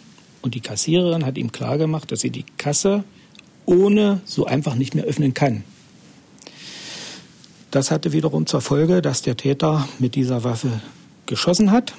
und 0.43 0.55
die 0.55 0.61
Kassiererin 0.61 1.25
hat 1.25 1.39
ihm 1.39 1.53
klargemacht, 1.53 2.13
dass 2.13 2.21
sie 2.21 2.31
die 2.31 2.45
Kasse 2.59 3.05
ohne 3.65 4.21
so 4.25 4.45
einfach 4.45 4.75
nicht 4.75 4.95
mehr 4.95 5.05
öffnen 5.05 5.35
kann. 5.35 5.65
Das 7.73 7.91
hatte 7.91 8.13
wiederum 8.13 8.45
zur 8.45 8.61
Folge, 8.61 9.01
dass 9.01 9.23
der 9.23 9.35
Täter 9.35 9.89
mit 9.99 10.15
dieser 10.15 10.45
Waffe 10.45 10.83
geschossen 11.25 11.71
hat. 11.71 11.95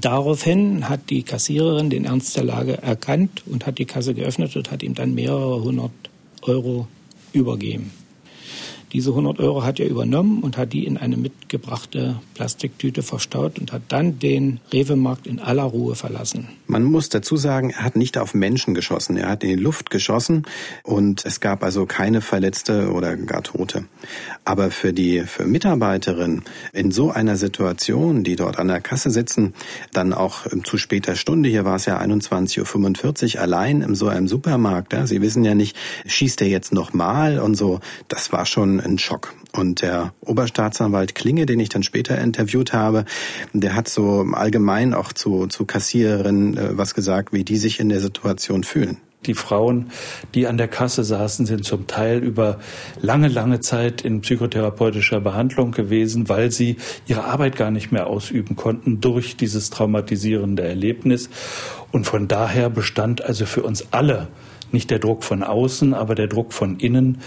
Daraufhin 0.00 0.88
hat 0.88 1.10
die 1.10 1.24
Kassiererin 1.24 1.90
den 1.90 2.04
Ernst 2.04 2.36
der 2.36 2.44
Lage 2.44 2.80
erkannt 2.80 3.42
und 3.46 3.66
hat 3.66 3.78
die 3.78 3.84
Kasse 3.84 4.14
geöffnet 4.14 4.54
und 4.54 4.70
hat 4.70 4.84
ihm 4.84 4.94
dann 4.94 5.12
mehrere 5.12 5.60
hundert 5.60 5.90
Euro 6.42 6.86
übergeben. 7.32 7.90
Diese 8.92 9.10
100 9.10 9.40
Euro 9.40 9.64
hat 9.64 9.80
er 9.80 9.88
übernommen 9.88 10.42
und 10.42 10.58
hat 10.58 10.74
die 10.74 10.84
in 10.84 10.98
eine 10.98 11.16
mitgebrachte 11.16 12.16
Plastiktüte 12.34 13.02
verstaut 13.02 13.58
und 13.58 13.72
hat 13.72 13.82
dann 13.88 14.18
den 14.18 14.60
Rewe-Markt 14.70 15.26
in 15.26 15.38
aller 15.38 15.62
Ruhe 15.62 15.94
verlassen. 15.94 16.48
Man 16.66 16.84
muss 16.84 17.08
dazu 17.08 17.36
sagen, 17.36 17.70
er 17.70 17.84
hat 17.84 17.96
nicht 17.96 18.18
auf 18.18 18.34
Menschen 18.34 18.74
geschossen, 18.74 19.16
er 19.16 19.30
hat 19.30 19.44
in 19.44 19.48
die 19.48 19.62
Luft 19.62 19.88
geschossen 19.88 20.44
und 20.82 21.24
es 21.24 21.40
gab 21.40 21.62
also 21.62 21.86
keine 21.86 22.20
Verletzte 22.20 22.92
oder 22.92 23.16
gar 23.16 23.42
Tote. 23.42 23.84
Aber 24.44 24.70
für 24.70 24.92
die 24.92 25.20
für 25.20 25.46
Mitarbeiterin 25.46 26.42
in 26.74 26.90
so 26.90 27.10
einer 27.10 27.36
Situation, 27.36 28.24
die 28.24 28.36
dort 28.36 28.58
an 28.58 28.68
der 28.68 28.80
Kasse 28.80 29.10
sitzen, 29.10 29.54
dann 29.92 30.12
auch 30.12 30.46
zu 30.64 30.76
später 30.76 31.16
Stunde, 31.16 31.48
hier 31.48 31.64
war 31.64 31.76
es 31.76 31.86
ja 31.86 31.98
21.45 31.98 33.36
Uhr, 33.36 33.40
allein 33.40 33.80
in 33.80 33.94
so 33.94 34.08
einem 34.08 34.28
Supermarkt, 34.28 34.92
ja, 34.92 35.06
Sie 35.06 35.22
wissen 35.22 35.44
ja 35.44 35.54
nicht, 35.54 35.76
schießt 36.06 36.42
er 36.42 36.48
jetzt 36.48 36.74
nochmal 36.74 37.38
und 37.38 37.54
so, 37.54 37.80
das 38.08 38.32
war 38.32 38.44
schon 38.44 38.81
ein 38.84 38.98
Schock. 38.98 39.34
Und 39.52 39.82
der 39.82 40.14
Oberstaatsanwalt 40.20 41.14
Klinge, 41.14 41.46
den 41.46 41.60
ich 41.60 41.68
dann 41.68 41.82
später 41.82 42.18
interviewt 42.18 42.72
habe, 42.72 43.04
der 43.52 43.74
hat 43.74 43.88
so 43.88 44.26
allgemein 44.32 44.94
auch 44.94 45.12
zu, 45.12 45.46
zu 45.46 45.66
Kassiererinnen 45.66 46.56
äh, 46.56 46.78
was 46.78 46.94
gesagt, 46.94 47.32
wie 47.32 47.44
die 47.44 47.56
sich 47.56 47.80
in 47.80 47.88
der 47.88 48.00
Situation 48.00 48.64
fühlen. 48.64 48.98
Die 49.26 49.34
Frauen, 49.34 49.92
die 50.34 50.48
an 50.48 50.56
der 50.56 50.66
Kasse 50.66 51.04
saßen, 51.04 51.46
sind 51.46 51.64
zum 51.64 51.86
Teil 51.86 52.18
über 52.18 52.58
lange, 53.00 53.28
lange 53.28 53.60
Zeit 53.60 54.02
in 54.02 54.20
psychotherapeutischer 54.20 55.20
Behandlung 55.20 55.70
gewesen, 55.70 56.28
weil 56.28 56.50
sie 56.50 56.76
ihre 57.06 57.24
Arbeit 57.24 57.54
gar 57.54 57.70
nicht 57.70 57.92
mehr 57.92 58.08
ausüben 58.08 58.56
konnten 58.56 59.00
durch 59.00 59.36
dieses 59.36 59.70
traumatisierende 59.70 60.64
Erlebnis. 60.64 61.30
Und 61.92 62.04
von 62.04 62.26
daher 62.26 62.68
bestand 62.68 63.22
also 63.24 63.46
für 63.46 63.62
uns 63.62 63.92
alle 63.92 64.26
nicht 64.72 64.90
der 64.90 64.98
Druck 64.98 65.22
von 65.22 65.42
außen, 65.42 65.94
aber 65.94 66.14
der 66.14 66.26
Druck 66.26 66.52
von 66.52 66.78
innen, 66.78 67.18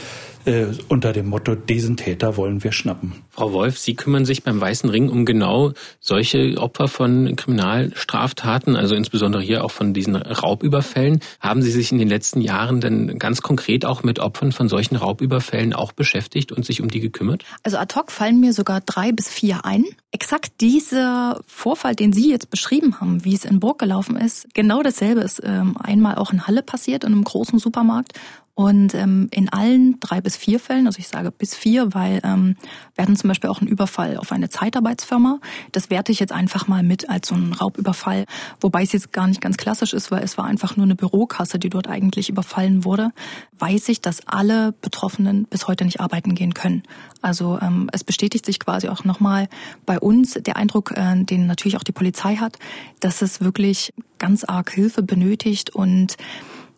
äh, 0.45 0.67
unter 0.89 1.13
dem 1.13 1.27
Motto, 1.27 1.55
diesen 1.55 1.97
Täter 1.97 2.37
wollen 2.37 2.63
wir 2.63 2.71
schnappen. 2.71 3.13
Frau 3.29 3.53
Wolf, 3.53 3.77
Sie 3.77 3.95
kümmern 3.95 4.25
sich 4.25 4.43
beim 4.43 4.61
Weißen 4.61 4.89
Ring 4.89 5.09
um 5.09 5.25
genau 5.25 5.73
solche 5.99 6.57
Opfer 6.57 6.87
von 6.87 7.35
Kriminalstraftaten, 7.35 8.75
also 8.75 8.95
insbesondere 8.95 9.41
hier 9.41 9.63
auch 9.63 9.71
von 9.71 9.93
diesen 9.93 10.15
Raubüberfällen. 10.15 11.19
Haben 11.39 11.61
Sie 11.61 11.71
sich 11.71 11.91
in 11.91 11.97
den 11.97 12.07
letzten 12.07 12.41
Jahren 12.41 12.81
denn 12.81 13.19
ganz 13.19 13.41
konkret 13.41 13.85
auch 13.85 14.03
mit 14.03 14.19
Opfern 14.19 14.51
von 14.51 14.69
solchen 14.69 14.95
Raubüberfällen 14.95 15.73
auch 15.73 15.91
beschäftigt 15.91 16.51
und 16.51 16.65
sich 16.65 16.81
um 16.81 16.89
die 16.89 16.99
gekümmert? 16.99 17.43
Also 17.63 17.77
ad 17.77 17.95
hoc 17.95 18.11
fallen 18.11 18.39
mir 18.39 18.53
sogar 18.53 18.81
drei 18.81 19.11
bis 19.11 19.29
vier 19.29 19.65
ein. 19.65 19.85
Exakt 20.11 20.61
dieser 20.61 21.41
Vorfall, 21.45 21.95
den 21.95 22.13
Sie 22.13 22.29
jetzt 22.29 22.49
beschrieben 22.49 23.01
haben, 23.01 23.25
wie 23.25 23.35
es 23.35 23.43
in 23.43 23.59
Burg 23.59 23.79
gelaufen 23.79 24.15
ist, 24.15 24.47
genau 24.53 24.81
dasselbe 24.81 25.21
ist 25.21 25.41
ähm, 25.43 25.75
einmal 25.77 26.15
auch 26.15 26.31
in 26.31 26.47
Halle 26.47 26.63
passiert, 26.63 27.03
in 27.03 27.11
einem 27.11 27.23
großen 27.23 27.59
Supermarkt. 27.59 28.13
Und 28.55 28.95
ähm, 28.95 29.27
in 29.31 29.49
allen 29.49 29.99
drei 29.99 30.21
bis 30.21 30.37
vier 30.37 30.61
Fällen, 30.61 30.87
also 30.87 30.97
ich 30.97 31.09
sage 31.09 31.29
bis 31.29 31.53
vier, 31.55 31.93
weil 31.93 32.21
ähm, 32.23 32.55
wir 32.95 33.03
hatten 33.03 33.17
zum 33.17 33.27
Beispiel 33.27 33.49
auch 33.49 33.59
einen 33.59 33.67
Überfall 33.69 34.15
auf 34.15 34.31
eine 34.31 34.47
Zeitarbeitsfirma. 34.47 35.39
Das 35.73 35.89
werte 35.89 36.13
ich 36.13 36.21
jetzt 36.21 36.31
einfach 36.31 36.65
mal 36.69 36.81
mit 36.81 37.09
als 37.09 37.27
so 37.27 37.35
einen 37.35 37.51
Raubüberfall, 37.51 38.23
wobei 38.61 38.83
es 38.83 38.93
jetzt 38.93 39.11
gar 39.11 39.27
nicht 39.27 39.41
ganz 39.41 39.57
klassisch 39.57 39.93
ist, 39.93 40.09
weil 40.09 40.23
es 40.23 40.37
war 40.37 40.45
einfach 40.45 40.77
nur 40.77 40.85
eine 40.85 40.95
Bürokasse, 40.95 41.59
die 41.59 41.69
dort 41.69 41.89
eigentlich 41.89 42.29
überfallen 42.29 42.85
wurde. 42.85 43.11
Weiß 43.59 43.89
ich, 43.89 43.99
dass 43.99 44.25
alle 44.25 44.71
Betroffenen 44.71 45.43
bis 45.49 45.67
heute 45.67 45.83
nicht 45.83 45.99
arbeiten 45.99 46.33
gehen 46.33 46.53
können. 46.53 46.83
Also 47.21 47.59
ähm, 47.61 47.89
es 47.91 48.05
bestätigt 48.05 48.45
sich 48.45 48.61
quasi 48.61 48.87
auch 48.87 49.03
nochmal 49.03 49.49
bei 49.85 49.99
uns 49.99 50.35
der 50.35 50.55
Eindruck, 50.55 50.91
äh, 50.91 51.25
den 51.25 51.45
natürlich 51.45 51.75
auch 51.75 51.83
die 51.83 51.91
Polizei 51.91 52.37
hat, 52.37 52.57
dass 53.01 53.21
es 53.21 53.41
wirklich 53.41 53.93
ganz 54.17 54.45
arg 54.45 54.71
Hilfe 54.71 55.03
benötigt 55.03 55.71
und 55.71 56.15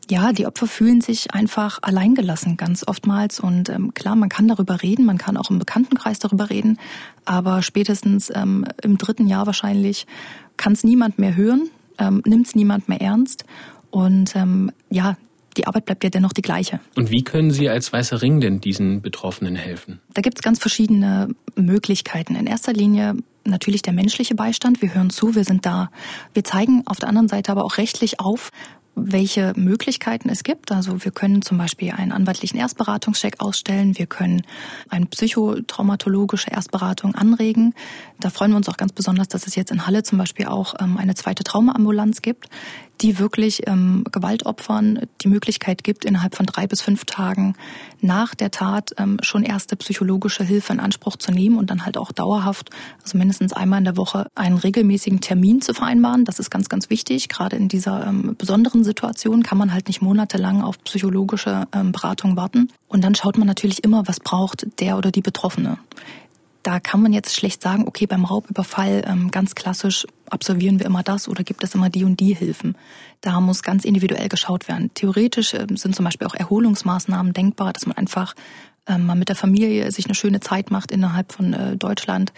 ja, 0.09 0.31
die 0.31 0.45
Opfer 0.45 0.67
fühlen 0.67 1.01
sich 1.01 1.33
einfach 1.33 1.79
alleingelassen, 1.81 2.57
ganz 2.57 2.83
oftmals. 2.87 3.39
Und 3.39 3.69
ähm, 3.69 3.93
klar, 3.93 4.15
man 4.15 4.29
kann 4.29 4.47
darüber 4.47 4.81
reden, 4.81 5.05
man 5.05 5.17
kann 5.17 5.37
auch 5.37 5.49
im 5.49 5.59
Bekanntenkreis 5.59 6.19
darüber 6.19 6.49
reden, 6.49 6.77
aber 7.25 7.61
spätestens 7.61 8.31
ähm, 8.33 8.65
im 8.81 8.97
dritten 8.97 9.27
Jahr 9.27 9.45
wahrscheinlich 9.45 10.07
kann 10.55 10.73
es 10.73 10.83
niemand 10.83 11.19
mehr 11.19 11.35
hören, 11.35 11.69
ähm, 11.99 12.21
nimmt 12.25 12.47
es 12.47 12.55
niemand 12.55 12.89
mehr 12.89 13.01
ernst. 13.01 13.45
Und 13.89 14.35
ähm, 14.35 14.71
ja, 14.89 15.17
die 15.57 15.65
Arbeit 15.65 15.85
bleibt 15.85 16.03
ja 16.03 16.09
dennoch 16.09 16.33
die 16.33 16.41
gleiche. 16.41 16.79
Und 16.95 17.09
wie 17.09 17.23
können 17.23 17.51
Sie 17.51 17.67
als 17.67 17.91
Weißer 17.91 18.21
Ring 18.21 18.39
denn 18.39 18.61
diesen 18.61 19.01
Betroffenen 19.01 19.55
helfen? 19.55 19.99
Da 20.13 20.21
gibt 20.21 20.37
es 20.37 20.43
ganz 20.43 20.59
verschiedene 20.59 21.29
Möglichkeiten. 21.55 22.35
In 22.35 22.45
erster 22.45 22.73
Linie 22.73 23.15
natürlich 23.43 23.81
der 23.81 23.93
menschliche 23.93 24.35
Beistand. 24.35 24.81
Wir 24.81 24.93
hören 24.93 25.09
zu, 25.09 25.35
wir 25.35 25.43
sind 25.43 25.65
da. 25.65 25.89
Wir 26.33 26.43
zeigen 26.43 26.83
auf 26.85 26.97
der 26.97 27.09
anderen 27.09 27.27
Seite 27.27 27.51
aber 27.51 27.63
auch 27.63 27.77
rechtlich 27.77 28.19
auf, 28.19 28.51
welche 28.97 29.53
Möglichkeiten 29.55 30.29
es 30.29 30.43
gibt. 30.43 30.71
Also 30.71 31.03
wir 31.03 31.11
können 31.11 31.41
zum 31.43 31.57
Beispiel 31.57 31.91
einen 31.91 32.11
anwaltlichen 32.11 32.59
Erstberatungscheck 32.59 33.35
ausstellen. 33.39 33.97
Wir 33.97 34.07
können 34.07 34.41
eine 34.89 35.05
psychotraumatologische 35.05 36.49
Erstberatung 36.49 37.13
anregen. 37.13 37.73
Da 38.19 38.31
freuen 38.31 38.51
wir 38.51 38.57
uns 38.57 38.67
auch 38.67 38.77
ganz 38.77 38.93
besonders, 38.93 39.27
dass 39.27 39.45
es 39.45 39.55
jetzt 39.55 39.71
in 39.71 39.85
Halle 39.85 40.01
zum 40.01 40.17
Beispiel 40.17 40.47
auch 40.47 40.73
ähm, 40.79 40.97
eine 40.97 41.13
zweite 41.13 41.43
Traumaambulanz 41.43 42.21
gibt, 42.21 42.47
die 43.01 43.19
wirklich 43.19 43.67
ähm, 43.67 44.03
Gewaltopfern 44.11 45.01
die 45.21 45.27
Möglichkeit 45.27 45.83
gibt, 45.83 46.03
innerhalb 46.03 46.35
von 46.35 46.47
drei 46.47 46.65
bis 46.65 46.81
fünf 46.81 47.05
Tagen 47.05 47.55
nach 48.01 48.33
der 48.33 48.49
Tat 48.49 48.93
ähm, 48.97 49.17
schon 49.21 49.43
erste 49.43 49.75
psychologische 49.75 50.43
Hilfe 50.43 50.73
in 50.73 50.79
Anspruch 50.79 51.17
zu 51.17 51.31
nehmen 51.31 51.57
und 51.57 51.69
dann 51.69 51.85
halt 51.85 51.95
auch 51.97 52.11
dauerhaft, 52.11 52.71
also 53.03 53.19
mindestens 53.19 53.53
einmal 53.53 53.79
in 53.79 53.85
der 53.85 53.97
Woche, 53.97 54.27
einen 54.33 54.57
regelmäßigen 54.57 55.21
Termin 55.21 55.61
zu 55.61 55.75
vereinbaren. 55.75 56.25
Das 56.25 56.39
ist 56.39 56.49
ganz, 56.49 56.69
ganz 56.69 56.89
wichtig. 56.89 57.29
Gerade 57.29 57.55
in 57.55 57.67
dieser 57.67 58.07
ähm, 58.07 58.35
besonderen 58.35 58.83
Situation 58.83 59.43
kann 59.43 59.59
man 59.59 59.73
halt 59.73 59.87
nicht 59.87 60.01
monatelang 60.01 60.63
auf 60.63 60.83
psychologische 60.83 61.67
ähm, 61.71 61.91
Beratung 61.91 62.35
warten. 62.35 62.69
Und 62.87 63.03
dann 63.03 63.13
schaut 63.13 63.37
man 63.37 63.47
natürlich 63.47 63.83
immer, 63.83 64.07
was 64.07 64.19
braucht 64.19 64.67
der 64.79 64.97
oder 64.97 65.11
die 65.11 65.21
Betroffene 65.21 65.77
da 66.67 66.81
kann 66.81 67.01
man 67.01 67.13
jetzt 67.13 67.33
schlecht 67.33 67.61
sagen, 67.61 67.87
okay, 67.87 68.07
beim 68.07 68.25
Raubüberfall 68.25 69.05
ähm, 69.07 69.31
ganz 69.31 69.55
klassisch 69.55 70.05
absolvieren 70.29 70.79
wir 70.79 70.85
immer 70.85 71.01
das 71.01 71.29
oder 71.29 71.45
gibt 71.45 71.63
es 71.63 71.73
immer 71.73 71.89
die 71.89 72.03
und 72.03 72.19
die 72.19 72.35
Hilfen. 72.35 72.77
Da 73.21 73.39
muss 73.39 73.63
ganz 73.63 73.85
individuell 73.85 74.27
geschaut 74.27 74.67
werden. 74.67 74.93
Theoretisch 74.93 75.53
äh, 75.53 75.65
sind 75.75 75.95
zum 75.95 76.03
Beispiel 76.03 76.27
auch 76.27 76.35
Erholungsmaßnahmen 76.35 77.31
denkbar, 77.31 77.71
dass 77.71 77.85
man 77.85 77.95
einfach 77.95 78.33
ähm, 78.85 79.05
mal 79.05 79.15
mit 79.15 79.29
der 79.29 79.37
Familie 79.37 79.89
sich 79.93 80.07
eine 80.07 80.13
schöne 80.13 80.41
Zeit 80.41 80.69
macht 80.69 80.91
innerhalb 80.91 81.31
von 81.31 81.53
äh, 81.53 81.77
Deutschland 81.77 82.33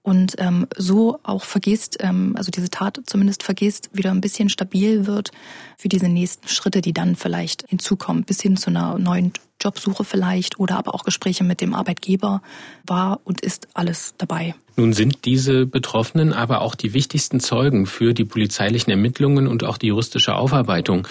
und 0.00 0.36
ähm, 0.38 0.66
so 0.74 1.18
auch 1.22 1.44
vergisst, 1.44 1.98
ähm, 2.00 2.36
also 2.38 2.50
diese 2.50 2.70
Tat 2.70 3.02
zumindest 3.04 3.42
vergisst, 3.42 3.90
wieder 3.92 4.12
ein 4.12 4.22
bisschen 4.22 4.48
stabil 4.48 5.04
wird 5.04 5.30
für 5.76 5.90
diese 5.90 6.08
nächsten 6.08 6.48
Schritte, 6.48 6.80
die 6.80 6.94
dann 6.94 7.16
vielleicht 7.16 7.68
hinzukommen, 7.68 8.24
bis 8.24 8.40
hin 8.40 8.56
zu 8.56 8.70
einer 8.70 8.98
neuen 8.98 9.34
Jobsuche 9.64 10.04
vielleicht 10.04 10.58
oder 10.58 10.76
aber 10.76 10.94
auch 10.94 11.04
Gespräche 11.04 11.44
mit 11.44 11.60
dem 11.60 11.74
Arbeitgeber 11.74 12.42
war 12.86 13.20
und 13.24 13.40
ist 13.40 13.68
alles 13.74 14.14
dabei. 14.18 14.54
Nun 14.76 14.92
sind 14.92 15.24
diese 15.24 15.66
Betroffenen 15.66 16.32
aber 16.32 16.60
auch 16.60 16.74
die 16.74 16.94
wichtigsten 16.94 17.38
Zeugen 17.38 17.86
für 17.86 18.12
die 18.12 18.24
polizeilichen 18.24 18.90
Ermittlungen 18.90 19.46
und 19.46 19.62
auch 19.62 19.78
die 19.78 19.86
juristische 19.86 20.34
Aufarbeitung. 20.34 21.06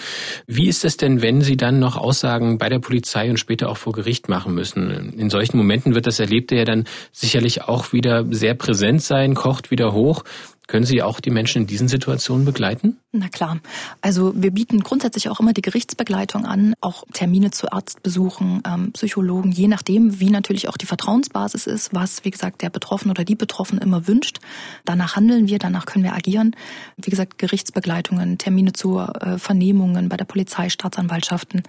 Wie 0.46 0.68
ist 0.68 0.84
es 0.84 0.98
denn, 0.98 1.22
wenn 1.22 1.40
Sie 1.40 1.56
dann 1.56 1.78
noch 1.78 1.96
Aussagen 1.96 2.58
bei 2.58 2.68
der 2.68 2.78
Polizei 2.78 3.30
und 3.30 3.38
später 3.38 3.70
auch 3.70 3.78
vor 3.78 3.94
Gericht 3.94 4.28
machen 4.28 4.54
müssen? 4.54 5.14
In 5.14 5.30
solchen 5.30 5.56
Momenten 5.56 5.94
wird 5.94 6.06
das 6.06 6.20
Erlebte 6.20 6.56
ja 6.56 6.64
dann 6.64 6.84
sicherlich 7.10 7.62
auch 7.62 7.94
wieder 7.94 8.26
sehr 8.30 8.54
präsent 8.54 9.02
sein, 9.02 9.34
kocht 9.34 9.70
wieder 9.70 9.92
hoch. 9.92 10.24
Können 10.66 10.86
Sie 10.86 11.02
auch 11.02 11.20
die 11.20 11.30
Menschen 11.30 11.62
in 11.62 11.66
diesen 11.66 11.88
Situationen 11.88 12.46
begleiten? 12.46 12.98
Na 13.12 13.28
klar. 13.28 13.60
Also 14.00 14.32
wir 14.34 14.50
bieten 14.50 14.80
grundsätzlich 14.80 15.28
auch 15.28 15.38
immer 15.38 15.52
die 15.52 15.60
Gerichtsbegleitung 15.60 16.46
an, 16.46 16.74
auch 16.80 17.04
Termine 17.12 17.50
zu 17.50 17.70
Arztbesuchen, 17.70 18.62
ähm, 18.66 18.92
Psychologen, 18.92 19.52
je 19.52 19.68
nachdem, 19.68 20.20
wie 20.20 20.30
natürlich 20.30 20.68
auch 20.68 20.78
die 20.78 20.86
Vertrauensbasis 20.86 21.66
ist, 21.66 21.92
was, 21.92 22.24
wie 22.24 22.30
gesagt, 22.30 22.62
der 22.62 22.70
Betroffene 22.70 23.10
oder 23.10 23.24
die 23.24 23.34
Betroffene 23.34 23.82
immer 23.82 24.08
wünscht. 24.08 24.38
Danach 24.86 25.16
handeln 25.16 25.48
wir, 25.48 25.58
danach 25.58 25.84
können 25.84 26.04
wir 26.04 26.14
agieren. 26.14 26.56
Wie 26.96 27.10
gesagt, 27.10 27.36
Gerichtsbegleitungen, 27.36 28.38
Termine 28.38 28.72
zu 28.72 28.98
äh, 28.98 29.38
Vernehmungen 29.38 30.08
bei 30.08 30.16
der 30.16 30.24
Polizei, 30.24 30.70
Staatsanwaltschaften, 30.70 31.62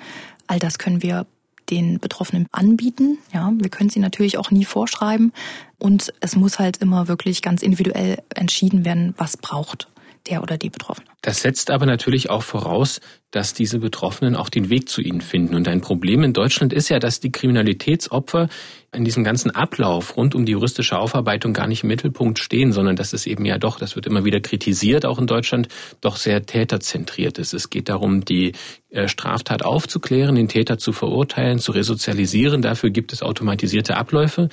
all 0.48 0.60
das 0.60 0.78
können 0.78 1.04
wir 1.04 1.26
den 1.70 2.00
Betroffenen 2.00 2.48
anbieten. 2.52 3.18
Ja, 3.34 3.52
wir 3.56 3.70
können 3.70 3.90
sie 3.90 4.00
natürlich 4.00 4.38
auch 4.38 4.52
nie 4.52 4.66
vorschreiben 4.66 5.34
und 5.78 6.14
es 6.20 6.36
muss 6.36 6.60
halt 6.60 6.78
immer 6.78 7.08
wirklich 7.08 7.42
ganz 7.42 7.62
individuell 7.62 8.18
entschieden 8.34 8.86
werden, 8.86 9.14
was 9.18 9.38
braucht 9.38 9.90
der 10.28 10.42
oder 10.42 10.58
die 10.58 10.70
Betroffene. 10.70 11.08
Das 11.22 11.42
setzt 11.42 11.70
aber 11.70 11.86
natürlich 11.86 12.30
auch 12.30 12.44
voraus, 12.44 13.00
dass 13.32 13.54
diese 13.54 13.80
Betroffenen 13.80 14.36
auch 14.36 14.50
den 14.50 14.70
Weg 14.70 14.90
zu 14.90 15.02
ihnen 15.02 15.22
finden. 15.22 15.56
Und 15.56 15.68
ein 15.68 15.82
Problem 15.82 16.24
in 16.24 16.34
Deutschland 16.34 16.74
ist 16.74 16.90
ja, 16.90 17.00
dass 17.00 17.20
die 17.20 17.32
Kriminalitätsopfer 17.32 18.50
in 18.96 19.06
diesem 19.06 19.24
ganzen 19.24 19.52
Ablauf 19.52 20.18
rund 20.18 20.36
um 20.36 20.46
die 20.46 20.54
juristische 20.54 20.98
Aufarbeitung 20.98 21.54
gar 21.54 21.68
nicht 21.68 21.84
im 21.84 21.90
Mittelpunkt 21.90 22.40
stehen, 22.40 22.72
sondern 22.72 22.96
dass 22.96 23.14
es 23.14 23.28
eben 23.28 23.46
ja 23.46 23.58
doch, 23.58 23.78
das 23.78 23.96
wird 23.96 24.08
immer 24.08 24.26
wieder 24.26 24.40
kritisiert, 24.40 25.06
auch 25.06 25.20
in 25.20 25.28
Deutschland, 25.28 25.68
doch 26.02 26.18
sehr 26.18 26.46
täterzentriert 26.46 27.38
ist. 27.38 27.54
Es 27.54 27.70
geht 27.70 27.90
darum, 27.90 28.26
die 28.26 28.54
äh, 28.90 29.08
Straftat 29.08 29.64
aufzuklären, 29.64 30.36
den 30.36 30.48
Täter 30.48 30.78
zu 30.78 30.94
verurteilen, 30.94 31.60
zu 31.60 31.72
resozialisieren. 31.72 32.62
Dafür 32.62 32.90
gibt 32.90 33.14
es 33.14 33.22
automatisierte 33.22 33.98
Abläufe. 33.98 34.50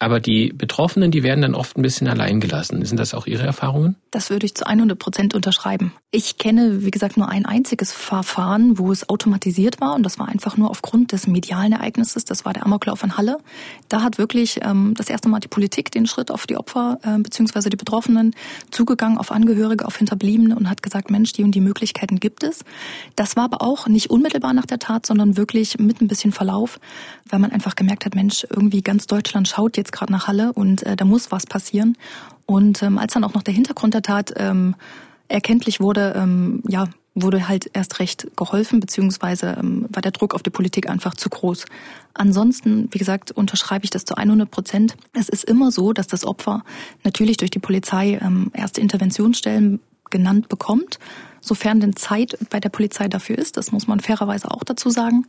Aber 0.00 0.20
die 0.20 0.52
Betroffenen, 0.52 1.10
die 1.10 1.24
werden 1.24 1.42
dann 1.42 1.56
oft 1.56 1.76
ein 1.76 1.82
bisschen 1.82 2.06
allein 2.06 2.38
gelassen. 2.38 2.84
Sind 2.84 3.00
das 3.00 3.14
auch 3.14 3.26
Ihre 3.26 3.42
Erfahrungen? 3.42 3.96
Das 4.12 4.30
würde 4.30 4.46
ich 4.46 4.54
zu 4.54 4.64
100 4.64 4.96
Prozent 4.96 5.34
unterschreiben. 5.34 5.92
Ich 6.12 6.38
kenne, 6.38 6.84
wie 6.84 6.92
gesagt, 6.92 7.16
nur 7.16 7.28
ein 7.28 7.44
einziges 7.44 7.92
Verfahren, 7.92 8.78
wo 8.78 8.92
es 8.92 9.08
automatisiert 9.08 9.80
war. 9.80 9.96
Und 9.96 10.04
das 10.04 10.20
war 10.20 10.28
einfach 10.28 10.56
nur 10.56 10.70
aufgrund 10.70 11.10
des 11.10 11.26
medialen 11.26 11.72
Ereignisses. 11.72 12.24
Das 12.24 12.44
war 12.44 12.52
der 12.52 12.64
Amoklauf 12.64 13.02
in 13.02 13.16
Halle. 13.16 13.38
Da 13.88 14.02
hat 14.02 14.18
wirklich 14.18 14.60
ähm, 14.62 14.94
das 14.96 15.10
erste 15.10 15.28
Mal 15.28 15.40
die 15.40 15.48
Politik 15.48 15.90
den 15.90 16.06
Schritt 16.06 16.30
auf 16.30 16.46
die 16.46 16.56
Opfer 16.56 17.00
äh, 17.02 17.18
bzw. 17.18 17.68
die 17.68 17.76
Betroffenen 17.76 18.36
zugegangen, 18.70 19.18
auf 19.18 19.32
Angehörige, 19.32 19.84
auf 19.84 19.96
Hinterbliebene 19.96 20.54
und 20.54 20.70
hat 20.70 20.80
gesagt, 20.80 21.10
Mensch, 21.10 21.32
die 21.32 21.42
und 21.42 21.56
die 21.56 21.60
Möglichkeiten 21.60 22.20
gibt 22.20 22.44
es. 22.44 22.64
Das 23.16 23.34
war 23.34 23.44
aber 23.44 23.62
auch 23.62 23.88
nicht 23.88 24.10
unmittelbar 24.10 24.52
nach 24.52 24.66
der 24.66 24.78
Tat, 24.78 25.06
sondern 25.06 25.36
wirklich 25.36 25.78
mit 25.80 26.00
ein 26.00 26.06
bisschen 26.06 26.30
Verlauf, 26.30 26.78
weil 27.28 27.40
man 27.40 27.50
einfach 27.50 27.74
gemerkt 27.74 28.06
hat, 28.06 28.14
Mensch, 28.14 28.46
irgendwie 28.48 28.80
ganz 28.80 29.08
Deutschland 29.08 29.48
schaut 29.48 29.76
jetzt 29.76 29.87
gerade 29.92 30.12
nach 30.12 30.26
Halle 30.26 30.52
und 30.52 30.82
äh, 30.84 30.96
da 30.96 31.04
muss 31.04 31.30
was 31.30 31.46
passieren. 31.46 31.96
Und 32.46 32.82
ähm, 32.82 32.98
als 32.98 33.14
dann 33.14 33.24
auch 33.24 33.34
noch 33.34 33.42
der 33.42 33.54
Hintergrund 33.54 33.94
der 33.94 34.02
Tat 34.02 34.32
ähm, 34.36 34.74
erkenntlich 35.28 35.80
wurde, 35.80 36.14
ähm, 36.16 36.62
ja, 36.66 36.86
wurde 37.14 37.48
halt 37.48 37.70
erst 37.72 37.98
recht 37.98 38.28
geholfen, 38.36 38.80
beziehungsweise 38.80 39.56
ähm, 39.58 39.86
war 39.90 40.02
der 40.02 40.12
Druck 40.12 40.34
auf 40.34 40.42
die 40.42 40.50
Politik 40.50 40.88
einfach 40.88 41.14
zu 41.14 41.28
groß. 41.28 41.64
Ansonsten, 42.14 42.88
wie 42.92 42.98
gesagt, 42.98 43.32
unterschreibe 43.32 43.84
ich 43.84 43.90
das 43.90 44.04
zu 44.04 44.14
100 44.16 44.50
Prozent. 44.50 44.96
Es 45.12 45.28
ist 45.28 45.44
immer 45.44 45.70
so, 45.70 45.92
dass 45.92 46.06
das 46.06 46.24
Opfer 46.24 46.64
natürlich 47.04 47.36
durch 47.36 47.50
die 47.50 47.58
Polizei 47.58 48.18
ähm, 48.22 48.50
erste 48.54 48.80
Interventionsstellen 48.80 49.80
genannt 50.10 50.48
bekommt 50.48 50.98
sofern 51.40 51.80
denn 51.80 51.96
Zeit 51.96 52.38
bei 52.50 52.60
der 52.60 52.68
Polizei 52.68 53.08
dafür 53.08 53.38
ist. 53.38 53.56
Das 53.56 53.72
muss 53.72 53.86
man 53.86 54.00
fairerweise 54.00 54.50
auch 54.50 54.64
dazu 54.64 54.90
sagen. 54.90 55.26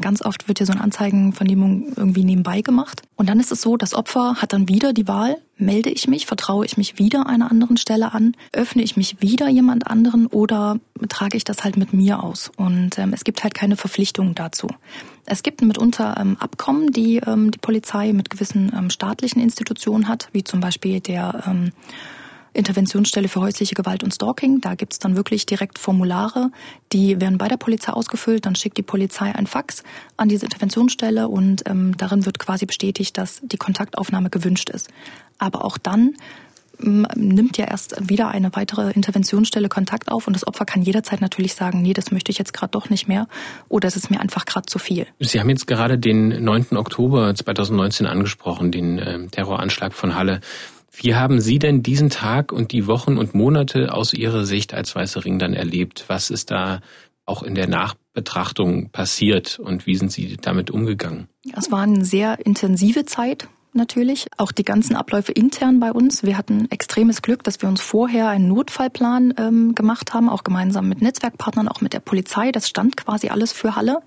Ganz 0.00 0.22
oft 0.22 0.48
wird 0.48 0.60
ja 0.60 0.66
so 0.66 0.72
eine 0.72 0.80
Anzeigenvernehmung 0.80 1.92
irgendwie 1.96 2.24
nebenbei 2.24 2.62
gemacht. 2.62 3.02
Und 3.16 3.28
dann 3.28 3.40
ist 3.40 3.52
es 3.52 3.62
so, 3.62 3.76
das 3.76 3.94
Opfer 3.94 4.36
hat 4.36 4.52
dann 4.52 4.68
wieder 4.68 4.92
die 4.92 5.08
Wahl, 5.08 5.36
melde 5.56 5.90
ich 5.90 6.08
mich, 6.08 6.26
vertraue 6.26 6.64
ich 6.64 6.76
mich 6.76 6.98
wieder 6.98 7.26
einer 7.26 7.50
anderen 7.50 7.76
Stelle 7.76 8.12
an, 8.12 8.34
öffne 8.52 8.82
ich 8.82 8.96
mich 8.96 9.20
wieder 9.20 9.48
jemand 9.48 9.86
anderen 9.86 10.26
oder 10.26 10.78
trage 11.08 11.36
ich 11.36 11.44
das 11.44 11.64
halt 11.64 11.76
mit 11.76 11.92
mir 11.92 12.22
aus. 12.22 12.50
Und 12.56 12.98
ähm, 12.98 13.12
es 13.12 13.24
gibt 13.24 13.44
halt 13.44 13.54
keine 13.54 13.76
Verpflichtungen 13.76 14.34
dazu. 14.34 14.68
Es 15.26 15.42
gibt 15.42 15.62
mitunter 15.62 16.16
ähm, 16.18 16.36
Abkommen, 16.40 16.92
die 16.92 17.18
ähm, 17.18 17.50
die 17.50 17.58
Polizei 17.58 18.12
mit 18.12 18.30
gewissen 18.30 18.72
ähm, 18.76 18.90
staatlichen 18.90 19.40
Institutionen 19.40 20.08
hat, 20.08 20.28
wie 20.32 20.44
zum 20.44 20.60
Beispiel 20.60 21.00
der 21.00 21.44
ähm, 21.46 21.72
Interventionsstelle 22.52 23.28
für 23.28 23.40
häusliche 23.40 23.74
Gewalt 23.74 24.02
und 24.02 24.14
Stalking. 24.14 24.60
Da 24.60 24.74
gibt's 24.74 24.98
dann 24.98 25.16
wirklich 25.16 25.46
direkt 25.46 25.78
Formulare, 25.78 26.50
die 26.92 27.20
werden 27.20 27.38
bei 27.38 27.48
der 27.48 27.56
Polizei 27.56 27.92
ausgefüllt. 27.92 28.46
Dann 28.46 28.54
schickt 28.54 28.76
die 28.76 28.82
Polizei 28.82 29.34
ein 29.34 29.46
Fax 29.46 29.82
an 30.16 30.28
diese 30.28 30.46
Interventionsstelle 30.46 31.28
und 31.28 31.62
ähm, 31.68 31.96
darin 31.96 32.26
wird 32.26 32.38
quasi 32.38 32.66
bestätigt, 32.66 33.16
dass 33.18 33.40
die 33.42 33.56
Kontaktaufnahme 33.56 34.30
gewünscht 34.30 34.70
ist. 34.70 34.88
Aber 35.38 35.64
auch 35.64 35.78
dann 35.78 36.14
ähm, 36.82 37.06
nimmt 37.14 37.56
ja 37.56 37.66
erst 37.66 37.96
wieder 38.08 38.28
eine 38.28 38.54
weitere 38.54 38.90
Interventionsstelle 38.90 39.68
Kontakt 39.68 40.10
auf 40.10 40.26
und 40.26 40.34
das 40.34 40.46
Opfer 40.46 40.64
kann 40.64 40.82
jederzeit 40.82 41.20
natürlich 41.20 41.54
sagen, 41.54 41.82
nee, 41.82 41.92
das 41.92 42.10
möchte 42.10 42.30
ich 42.32 42.38
jetzt 42.38 42.52
gerade 42.52 42.70
doch 42.70 42.90
nicht 42.90 43.08
mehr 43.08 43.28
oder 43.68 43.88
es 43.88 43.96
ist 43.96 44.10
mir 44.10 44.20
einfach 44.20 44.44
gerade 44.44 44.66
zu 44.66 44.78
viel. 44.78 45.06
Sie 45.18 45.40
haben 45.40 45.48
jetzt 45.50 45.66
gerade 45.66 45.98
den 45.98 46.42
9. 46.42 46.76
Oktober 46.76 47.34
2019 47.34 48.06
angesprochen, 48.06 48.72
den 48.72 48.98
äh, 48.98 49.26
Terroranschlag 49.28 49.94
von 49.94 50.14
Halle. 50.14 50.40
Wie 51.02 51.14
haben 51.14 51.40
Sie 51.40 51.58
denn 51.58 51.82
diesen 51.82 52.10
Tag 52.10 52.52
und 52.52 52.72
die 52.72 52.86
Wochen 52.86 53.16
und 53.16 53.34
Monate 53.34 53.94
aus 53.94 54.12
Ihrer 54.12 54.44
Sicht 54.44 54.74
als 54.74 54.94
Weiße 54.94 55.24
Ring 55.24 55.38
dann 55.38 55.54
erlebt? 55.54 56.04
Was 56.08 56.28
ist 56.28 56.50
da 56.50 56.80
auch 57.24 57.42
in 57.42 57.54
der 57.54 57.68
Nachbetrachtung 57.68 58.90
passiert 58.90 59.58
und 59.58 59.86
wie 59.86 59.96
sind 59.96 60.12
Sie 60.12 60.36
damit 60.36 60.70
umgegangen? 60.70 61.28
Es 61.56 61.72
war 61.72 61.82
eine 61.82 62.04
sehr 62.04 62.44
intensive 62.44 63.06
Zeit 63.06 63.48
natürlich. 63.72 64.26
Auch 64.36 64.52
die 64.52 64.64
ganzen 64.64 64.96
Abläufe 64.96 65.32
intern 65.32 65.80
bei 65.80 65.92
uns. 65.92 66.22
Wir 66.22 66.36
hatten 66.36 66.70
extremes 66.70 67.22
Glück, 67.22 67.44
dass 67.44 67.60
wir 67.62 67.68
uns 67.68 67.80
vorher 67.80 68.28
einen 68.28 68.48
Notfallplan 68.48 69.34
ähm, 69.36 69.74
gemacht 69.74 70.14
haben, 70.14 70.28
auch 70.28 70.44
gemeinsam 70.44 70.88
mit 70.88 71.02
Netzwerkpartnern, 71.02 71.68
auch 71.68 71.80
mit 71.80 71.92
der 71.92 72.00
Polizei. 72.00 72.52
Das 72.52 72.68
stand 72.68 72.96
quasi 72.96 73.28
alles 73.28 73.52
für 73.52 73.76
Halle. 73.76 74.00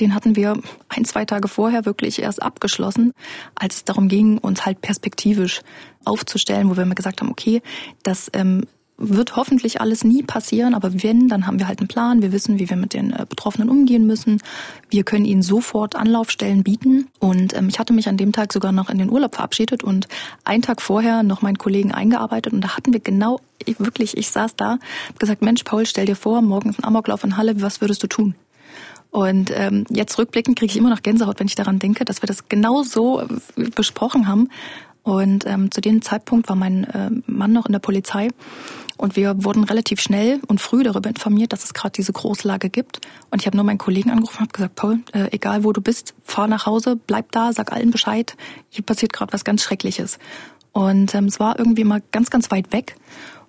Den 0.00 0.14
hatten 0.14 0.36
wir 0.36 0.60
ein, 0.88 1.04
zwei 1.04 1.24
Tage 1.24 1.48
vorher 1.48 1.84
wirklich 1.84 2.20
erst 2.20 2.42
abgeschlossen, 2.42 3.12
als 3.54 3.76
es 3.76 3.84
darum 3.84 4.08
ging, 4.08 4.38
uns 4.38 4.66
halt 4.66 4.80
perspektivisch 4.80 5.60
aufzustellen, 6.04 6.70
wo 6.70 6.76
wir 6.76 6.86
mir 6.86 6.94
gesagt 6.94 7.20
haben, 7.20 7.30
okay, 7.30 7.62
das 8.02 8.30
ähm, 8.32 8.64
wird 8.98 9.36
hoffentlich 9.36 9.80
alles 9.80 10.02
nie 10.02 10.24
passieren, 10.24 10.74
aber 10.74 11.02
wenn, 11.02 11.28
dann 11.28 11.46
haben 11.46 11.60
wir 11.60 11.68
halt 11.68 11.78
einen 11.78 11.88
Plan. 11.88 12.20
Wir 12.20 12.32
wissen, 12.32 12.58
wie 12.58 12.68
wir 12.68 12.76
mit 12.76 12.94
den 12.94 13.12
äh, 13.12 13.24
Betroffenen 13.28 13.70
umgehen 13.70 14.06
müssen. 14.06 14.42
Wir 14.90 15.04
können 15.04 15.24
ihnen 15.24 15.42
sofort 15.42 15.94
Anlaufstellen 15.94 16.64
bieten. 16.64 17.06
Und 17.20 17.56
ähm, 17.56 17.68
ich 17.68 17.78
hatte 17.78 17.92
mich 17.92 18.08
an 18.08 18.16
dem 18.16 18.32
Tag 18.32 18.52
sogar 18.52 18.72
noch 18.72 18.90
in 18.90 18.98
den 18.98 19.10
Urlaub 19.10 19.36
verabschiedet 19.36 19.84
und 19.84 20.08
einen 20.44 20.62
Tag 20.62 20.82
vorher 20.82 21.22
noch 21.22 21.42
meinen 21.42 21.58
Kollegen 21.58 21.92
eingearbeitet. 21.92 22.52
Und 22.52 22.60
da 22.60 22.76
hatten 22.76 22.92
wir 22.92 23.00
genau, 23.00 23.40
ich, 23.64 23.78
wirklich, 23.78 24.16
ich 24.16 24.30
saß 24.30 24.56
da, 24.56 24.78
hab 25.08 25.18
gesagt, 25.18 25.42
Mensch, 25.42 25.62
Paul, 25.62 25.86
stell 25.86 26.06
dir 26.06 26.16
vor, 26.16 26.42
morgen 26.42 26.70
ist 26.70 26.80
ein 26.80 26.84
Amoklauf 26.84 27.22
in 27.22 27.36
Halle, 27.36 27.62
was 27.62 27.80
würdest 27.80 28.02
du 28.02 28.08
tun? 28.08 28.34
Und 29.10 29.52
ähm, 29.54 29.84
jetzt 29.90 30.18
rückblickend 30.18 30.58
kriege 30.58 30.72
ich 30.72 30.76
immer 30.76 30.90
noch 30.90 31.02
Gänsehaut, 31.02 31.38
wenn 31.38 31.46
ich 31.46 31.54
daran 31.54 31.78
denke, 31.78 32.04
dass 32.04 32.20
wir 32.20 32.26
das 32.26 32.48
genau 32.48 32.82
so 32.82 33.20
äh, 33.22 33.26
besprochen 33.74 34.26
haben. 34.26 34.48
Und 35.02 35.46
ähm, 35.46 35.70
zu 35.70 35.80
dem 35.80 36.02
Zeitpunkt 36.02 36.48
war 36.48 36.56
mein 36.56 36.84
äh, 36.84 37.10
Mann 37.26 37.52
noch 37.52 37.66
in 37.66 37.72
der 37.72 37.78
Polizei 37.78 38.28
und 38.98 39.16
wir 39.16 39.44
wurden 39.44 39.64
relativ 39.64 40.00
schnell 40.00 40.40
und 40.46 40.60
früh 40.60 40.82
darüber 40.82 41.08
informiert, 41.08 41.52
dass 41.52 41.64
es 41.64 41.72
gerade 41.72 41.92
diese 41.92 42.12
Großlage 42.12 42.68
gibt. 42.68 43.00
Und 43.30 43.40
ich 43.40 43.46
habe 43.46 43.56
nur 43.56 43.64
meinen 43.64 43.78
Kollegen 43.78 44.10
angerufen 44.10 44.38
und 44.38 44.42
habe 44.42 44.52
gesagt, 44.52 44.74
Paul, 44.74 44.98
äh, 45.12 45.28
egal 45.30 45.64
wo 45.64 45.72
du 45.72 45.80
bist, 45.80 46.14
fahr 46.24 46.48
nach 46.48 46.66
Hause, 46.66 46.96
bleib 46.96 47.32
da, 47.32 47.52
sag 47.52 47.72
allen 47.72 47.90
Bescheid. 47.90 48.36
Hier 48.68 48.84
passiert 48.84 49.12
gerade 49.12 49.32
was 49.32 49.44
ganz 49.44 49.62
Schreckliches. 49.62 50.18
Und 50.72 51.14
ähm, 51.14 51.26
es 51.26 51.40
war 51.40 51.58
irgendwie 51.58 51.84
mal 51.84 52.02
ganz, 52.10 52.28
ganz 52.30 52.50
weit 52.50 52.72
weg 52.72 52.96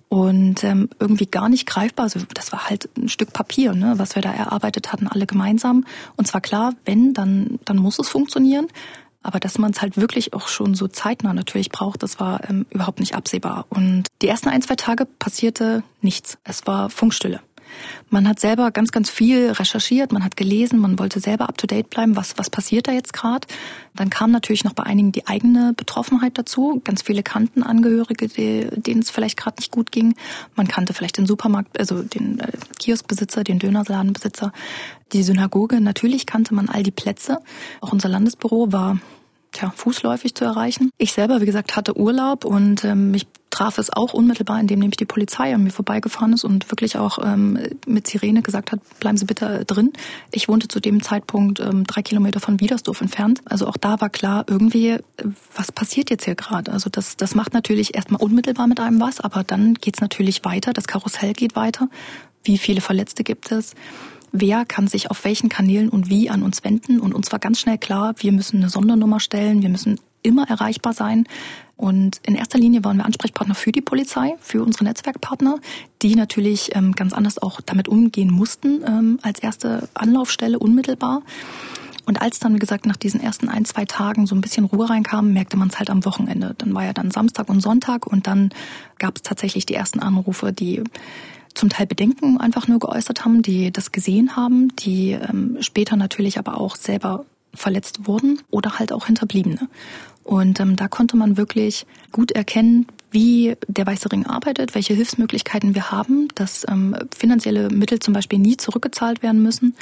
und 0.08 0.64
ähm, 0.64 0.88
irgendwie 0.98 1.26
gar 1.26 1.48
nicht 1.48 1.66
greifbar. 1.66 2.04
Also 2.04 2.20
das 2.34 2.52
war 2.52 2.68
halt 2.68 2.88
ein 2.96 3.08
Stück 3.08 3.32
Papier, 3.32 3.74
ne, 3.74 3.94
was 3.96 4.16
wir 4.16 4.22
da 4.22 4.32
erarbeitet 4.32 4.92
hatten, 4.92 5.06
alle 5.06 5.26
gemeinsam. 5.26 5.84
Und 6.16 6.26
zwar 6.26 6.40
klar, 6.40 6.74
wenn, 6.84 7.14
dann, 7.14 7.60
dann 7.64 7.76
muss 7.76 7.98
es 7.98 8.08
funktionieren. 8.08 8.66
Aber 9.22 9.38
dass 9.38 9.58
man 9.58 9.70
es 9.72 9.82
halt 9.82 9.96
wirklich 9.96 10.32
auch 10.32 10.48
schon 10.48 10.74
so 10.74 10.88
zeitnah 10.88 11.34
natürlich 11.34 11.70
braucht, 11.70 12.02
das 12.02 12.20
war 12.20 12.48
ähm, 12.48 12.66
überhaupt 12.70 13.00
nicht 13.00 13.14
absehbar. 13.14 13.66
Und 13.68 14.04
die 14.22 14.28
ersten 14.28 14.48
ein, 14.48 14.62
zwei 14.62 14.76
Tage 14.76 15.04
passierte 15.04 15.82
nichts. 16.00 16.38
Es 16.44 16.66
war 16.66 16.88
Funkstille. 16.90 17.40
Man 18.08 18.28
hat 18.28 18.40
selber 18.40 18.70
ganz, 18.70 18.92
ganz 18.92 19.10
viel 19.10 19.50
recherchiert, 19.52 20.12
man 20.12 20.24
hat 20.24 20.36
gelesen, 20.36 20.78
man 20.78 20.98
wollte 20.98 21.20
selber 21.20 21.48
up-to-date 21.48 21.90
bleiben, 21.90 22.16
was, 22.16 22.36
was 22.38 22.50
passiert 22.50 22.88
da 22.88 22.92
jetzt 22.92 23.12
gerade. 23.12 23.46
Dann 23.94 24.10
kam 24.10 24.30
natürlich 24.30 24.64
noch 24.64 24.72
bei 24.72 24.84
einigen 24.84 25.12
die 25.12 25.26
eigene 25.26 25.72
Betroffenheit 25.76 26.38
dazu. 26.38 26.80
Ganz 26.84 27.02
viele 27.02 27.22
kannten 27.22 27.62
Angehörige, 27.62 28.28
denen 28.28 29.00
es 29.00 29.10
vielleicht 29.10 29.36
gerade 29.36 29.56
nicht 29.58 29.70
gut 29.70 29.92
ging. 29.92 30.14
Man 30.54 30.68
kannte 30.68 30.94
vielleicht 30.94 31.18
den 31.18 31.26
Supermarkt, 31.26 31.78
also 31.78 32.02
den 32.02 32.40
äh, 32.40 32.52
Kioskbesitzer, 32.78 33.44
den 33.44 33.58
Dönerladenbesitzer, 33.58 34.52
die 35.12 35.22
Synagoge. 35.22 35.80
Natürlich 35.80 36.26
kannte 36.26 36.54
man 36.54 36.68
all 36.68 36.82
die 36.82 36.90
Plätze. 36.90 37.38
Auch 37.80 37.92
unser 37.92 38.08
Landesbüro 38.08 38.72
war 38.72 38.98
tja, 39.52 39.72
fußläufig 39.74 40.34
zu 40.34 40.44
erreichen. 40.44 40.90
Ich 40.98 41.12
selber, 41.12 41.40
wie 41.40 41.46
gesagt, 41.46 41.76
hatte 41.76 41.96
Urlaub 41.96 42.44
und 42.44 42.84
ähm, 42.84 43.10
mich 43.10 43.26
traf 43.50 43.78
es 43.78 43.92
auch 43.92 44.14
unmittelbar, 44.14 44.60
indem 44.60 44.78
nämlich 44.78 44.96
die 44.96 45.04
Polizei 45.04 45.54
an 45.54 45.64
mir 45.64 45.70
vorbeigefahren 45.70 46.32
ist 46.32 46.44
und 46.44 46.70
wirklich 46.70 46.96
auch 46.96 47.18
ähm, 47.22 47.58
mit 47.86 48.06
Sirene 48.06 48.42
gesagt 48.42 48.72
hat, 48.72 48.80
bleiben 49.00 49.16
Sie 49.16 49.24
bitte 49.24 49.64
drin. 49.64 49.92
Ich 50.30 50.48
wohnte 50.48 50.68
zu 50.68 50.80
dem 50.80 51.02
Zeitpunkt 51.02 51.60
ähm, 51.60 51.84
drei 51.84 52.02
Kilometer 52.02 52.40
von 52.40 52.60
Wiedersdorf 52.60 53.00
entfernt. 53.00 53.42
Also 53.44 53.66
auch 53.66 53.76
da 53.76 54.00
war 54.00 54.08
klar, 54.08 54.44
irgendwie, 54.48 54.90
äh, 54.90 55.00
was 55.54 55.72
passiert 55.72 56.10
jetzt 56.10 56.24
hier 56.24 56.36
gerade? 56.36 56.72
Also 56.72 56.90
das, 56.90 57.16
das 57.16 57.34
macht 57.34 57.52
natürlich 57.52 57.94
erstmal 57.94 58.22
unmittelbar 58.22 58.66
mit 58.66 58.80
einem 58.80 59.00
was, 59.00 59.20
aber 59.20 59.44
dann 59.44 59.74
geht's 59.74 60.00
natürlich 60.00 60.44
weiter, 60.44 60.72
das 60.72 60.86
Karussell 60.86 61.32
geht 61.32 61.56
weiter. 61.56 61.88
Wie 62.44 62.56
viele 62.56 62.80
Verletzte 62.80 63.24
gibt 63.24 63.52
es? 63.52 63.74
wer 64.32 64.64
kann 64.64 64.86
sich 64.86 65.10
auf 65.10 65.24
welchen 65.24 65.48
Kanälen 65.48 65.88
und 65.88 66.08
wie 66.08 66.30
an 66.30 66.42
uns 66.42 66.64
wenden. 66.64 67.00
Und 67.00 67.14
uns 67.14 67.32
war 67.32 67.38
ganz 67.38 67.60
schnell 67.60 67.78
klar, 67.78 68.14
wir 68.18 68.32
müssen 68.32 68.58
eine 68.58 68.68
Sondernummer 68.68 69.20
stellen, 69.20 69.62
wir 69.62 69.68
müssen 69.68 69.98
immer 70.22 70.48
erreichbar 70.48 70.92
sein. 70.92 71.26
Und 71.76 72.20
in 72.24 72.34
erster 72.34 72.58
Linie 72.58 72.84
waren 72.84 72.98
wir 72.98 73.06
Ansprechpartner 73.06 73.54
für 73.54 73.72
die 73.72 73.80
Polizei, 73.80 74.36
für 74.40 74.62
unsere 74.62 74.84
Netzwerkpartner, 74.84 75.58
die 76.02 76.14
natürlich 76.14 76.76
ähm, 76.76 76.92
ganz 76.92 77.14
anders 77.14 77.38
auch 77.38 77.60
damit 77.62 77.88
umgehen 77.88 78.30
mussten 78.30 78.82
ähm, 78.86 79.18
als 79.22 79.38
erste 79.40 79.88
Anlaufstelle 79.94 80.58
unmittelbar. 80.58 81.22
Und 82.04 82.20
als 82.20 82.38
dann, 82.38 82.54
wie 82.54 82.58
gesagt, 82.58 82.86
nach 82.86 82.96
diesen 82.96 83.20
ersten 83.20 83.48
ein, 83.48 83.64
zwei 83.64 83.84
Tagen 83.84 84.26
so 84.26 84.34
ein 84.34 84.40
bisschen 84.40 84.64
Ruhe 84.64 84.90
reinkam, 84.90 85.32
merkte 85.32 85.56
man 85.56 85.68
es 85.68 85.78
halt 85.78 85.90
am 85.90 86.04
Wochenende. 86.04 86.54
Dann 86.58 86.74
war 86.74 86.84
ja 86.84 86.92
dann 86.92 87.10
Samstag 87.10 87.48
und 87.48 87.60
Sonntag 87.60 88.06
und 88.06 88.26
dann 88.26 88.50
gab 88.98 89.16
es 89.16 89.22
tatsächlich 89.22 89.64
die 89.64 89.74
ersten 89.74 90.00
Anrufe, 90.00 90.52
die 90.52 90.82
zum 91.54 91.68
Teil 91.68 91.86
Bedenken 91.86 92.38
einfach 92.38 92.68
nur 92.68 92.78
geäußert 92.78 93.24
haben, 93.24 93.42
die 93.42 93.72
das 93.72 93.92
gesehen 93.92 94.36
haben, 94.36 94.74
die 94.76 95.12
ähm, 95.12 95.58
später 95.60 95.96
natürlich 95.96 96.38
aber 96.38 96.60
auch 96.60 96.76
selber 96.76 97.24
verletzt 97.54 98.06
wurden 98.06 98.40
oder 98.50 98.78
halt 98.78 98.92
auch 98.92 99.06
Hinterbliebene. 99.06 99.68
Und 100.30 100.60
ähm, 100.60 100.76
da 100.76 100.86
konnte 100.86 101.16
man 101.16 101.36
wirklich 101.36 101.86
gut 102.12 102.30
erkennen, 102.30 102.86
wie 103.10 103.56
der 103.66 103.84
Weiße 103.84 104.12
Ring 104.12 104.26
arbeitet, 104.26 104.76
welche 104.76 104.94
Hilfsmöglichkeiten 104.94 105.74
wir 105.74 105.90
haben, 105.90 106.28
dass 106.36 106.64
ähm, 106.68 106.94
finanzielle 107.12 107.68
Mittel 107.68 107.98
zum 107.98 108.14
Beispiel 108.14 108.38
nie 108.38 108.56
zurückgezahlt 108.56 109.24
werden 109.24 109.42
müssen. 109.42 109.74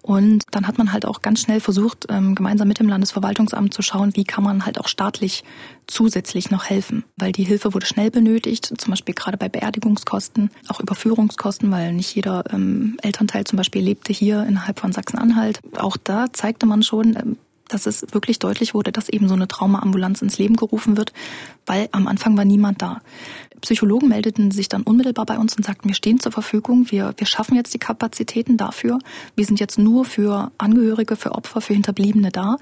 Und 0.00 0.42
dann 0.50 0.66
hat 0.66 0.76
man 0.76 0.92
halt 0.92 1.06
auch 1.06 1.22
ganz 1.22 1.42
schnell 1.42 1.60
versucht, 1.60 2.06
ähm, 2.08 2.34
gemeinsam 2.34 2.66
mit 2.66 2.80
dem 2.80 2.88
Landesverwaltungsamt 2.88 3.72
zu 3.72 3.82
schauen, 3.82 4.16
wie 4.16 4.24
kann 4.24 4.42
man 4.42 4.66
halt 4.66 4.80
auch 4.80 4.88
staatlich 4.88 5.44
zusätzlich 5.86 6.50
noch 6.50 6.64
helfen. 6.64 7.04
Weil 7.16 7.30
die 7.30 7.44
Hilfe 7.44 7.72
wurde 7.72 7.86
schnell 7.86 8.10
benötigt, 8.10 8.74
zum 8.76 8.90
Beispiel 8.90 9.14
gerade 9.14 9.36
bei 9.36 9.48
Beerdigungskosten, 9.48 10.50
auch 10.66 10.80
Überführungskosten, 10.80 11.70
weil 11.70 11.92
nicht 11.92 12.12
jeder 12.16 12.42
ähm, 12.52 12.96
Elternteil 13.02 13.44
zum 13.44 13.56
Beispiel 13.56 13.82
lebte 13.82 14.12
hier 14.12 14.42
innerhalb 14.42 14.80
von 14.80 14.90
Sachsen-Anhalt. 14.90 15.60
Auch 15.76 15.96
da 15.96 16.32
zeigte 16.32 16.66
man 16.66 16.82
schon, 16.82 17.14
ähm, 17.14 17.36
dass 17.72 17.86
es 17.86 18.06
wirklich 18.12 18.38
deutlich 18.38 18.74
wurde, 18.74 18.92
dass 18.92 19.08
eben 19.08 19.28
so 19.28 19.34
eine 19.34 19.48
Traumaambulanz 19.48 20.22
ins 20.22 20.38
Leben 20.38 20.56
gerufen 20.56 20.96
wird, 20.96 21.12
weil 21.66 21.88
am 21.92 22.06
Anfang 22.06 22.36
war 22.36 22.44
niemand 22.44 22.82
da. 22.82 23.00
Psychologen 23.62 24.08
meldeten 24.08 24.50
sich 24.50 24.68
dann 24.68 24.82
unmittelbar 24.82 25.24
bei 25.24 25.38
uns 25.38 25.56
und 25.56 25.64
sagten, 25.64 25.88
wir 25.88 25.94
stehen 25.94 26.18
zur 26.18 26.32
Verfügung, 26.32 26.90
wir, 26.90 27.14
wir 27.16 27.26
schaffen 27.26 27.54
jetzt 27.54 27.72
die 27.72 27.78
Kapazitäten 27.78 28.56
dafür. 28.56 28.98
Wir 29.36 29.46
sind 29.46 29.60
jetzt 29.60 29.78
nur 29.78 30.04
für 30.04 30.50
Angehörige, 30.58 31.14
für 31.14 31.32
Opfer, 31.32 31.60
für 31.60 31.72
Hinterbliebene 31.72 32.30
da. 32.30 32.56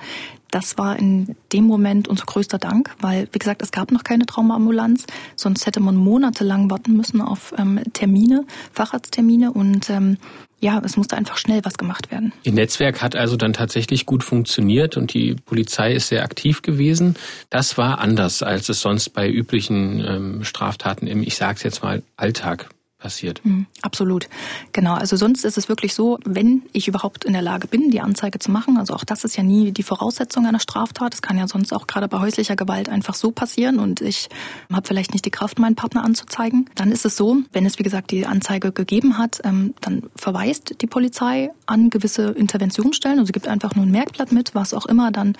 Das 0.50 0.76
war 0.76 0.98
in 0.98 1.36
dem 1.52 1.64
Moment 1.64 2.06
unser 2.08 2.26
größter 2.26 2.58
Dank, 2.58 2.94
weil, 3.00 3.28
wie 3.32 3.38
gesagt, 3.38 3.62
es 3.62 3.72
gab 3.72 3.92
noch 3.92 4.04
keine 4.04 4.26
Traumaambulanz, 4.26 5.06
sonst 5.36 5.64
hätte 5.64 5.80
man 5.80 5.96
monatelang 5.96 6.70
warten 6.70 6.94
müssen 6.96 7.22
auf 7.22 7.54
ähm, 7.56 7.80
Termine, 7.92 8.44
Facharzttermine 8.72 9.52
und 9.52 9.88
ähm, 9.88 10.18
ja, 10.60 10.80
es 10.84 10.96
musste 10.96 11.16
einfach 11.16 11.38
schnell 11.38 11.64
was 11.64 11.78
gemacht 11.78 12.10
werden. 12.10 12.32
Ihr 12.42 12.52
Netzwerk 12.52 13.02
hat 13.02 13.16
also 13.16 13.36
dann 13.36 13.52
tatsächlich 13.52 14.06
gut 14.06 14.22
funktioniert 14.22 14.96
und 14.96 15.14
die 15.14 15.34
Polizei 15.34 15.94
ist 15.94 16.08
sehr 16.08 16.22
aktiv 16.22 16.62
gewesen. 16.62 17.16
Das 17.48 17.78
war 17.78 17.98
anders, 17.98 18.42
als 18.42 18.68
es 18.68 18.80
sonst 18.80 19.10
bei 19.10 19.28
üblichen 19.28 20.04
ähm, 20.06 20.44
Straftaten 20.44 21.06
im, 21.06 21.22
ich 21.22 21.36
sag's 21.36 21.62
jetzt 21.62 21.82
mal, 21.82 22.02
Alltag 22.16 22.68
passiert. 23.00 23.44
Mhm, 23.44 23.66
absolut. 23.82 24.28
Genau. 24.72 24.94
Also 24.94 25.16
sonst 25.16 25.44
ist 25.44 25.58
es 25.58 25.68
wirklich 25.68 25.94
so, 25.94 26.18
wenn 26.24 26.62
ich 26.72 26.86
überhaupt 26.86 27.24
in 27.24 27.32
der 27.32 27.42
Lage 27.42 27.66
bin, 27.66 27.90
die 27.90 28.00
Anzeige 28.00 28.38
zu 28.38 28.50
machen, 28.50 28.78
also 28.78 28.94
auch 28.94 29.04
das 29.04 29.24
ist 29.24 29.36
ja 29.36 29.42
nie 29.42 29.72
die 29.72 29.82
Voraussetzung 29.82 30.46
einer 30.46 30.60
Straftat. 30.60 31.14
Das 31.14 31.22
kann 31.22 31.38
ja 31.38 31.48
sonst 31.48 31.72
auch 31.72 31.86
gerade 31.86 32.06
bei 32.08 32.20
häuslicher 32.20 32.56
Gewalt 32.56 32.88
einfach 32.88 33.14
so 33.14 33.30
passieren 33.30 33.78
und 33.78 34.00
ich 34.00 34.28
habe 34.72 34.86
vielleicht 34.86 35.12
nicht 35.12 35.24
die 35.24 35.30
Kraft, 35.30 35.58
meinen 35.58 35.74
Partner 35.74 36.04
anzuzeigen. 36.04 36.68
Dann 36.74 36.92
ist 36.92 37.04
es 37.04 37.16
so, 37.16 37.38
wenn 37.52 37.66
es 37.66 37.78
wie 37.78 37.82
gesagt 37.82 38.10
die 38.10 38.26
Anzeige 38.26 38.72
gegeben 38.72 39.18
hat, 39.18 39.40
ähm, 39.44 39.74
dann 39.80 40.02
verweist 40.14 40.80
die 40.80 40.86
Polizei 40.86 41.50
an 41.66 41.90
gewisse 41.90 42.30
Interventionsstellen. 42.30 43.18
Also 43.18 43.32
gibt 43.32 43.48
einfach 43.48 43.74
nur 43.74 43.86
ein 43.86 43.90
Merkblatt 43.90 44.32
mit, 44.32 44.54
was 44.54 44.74
auch 44.74 44.86
immer 44.86 45.10
dann 45.10 45.36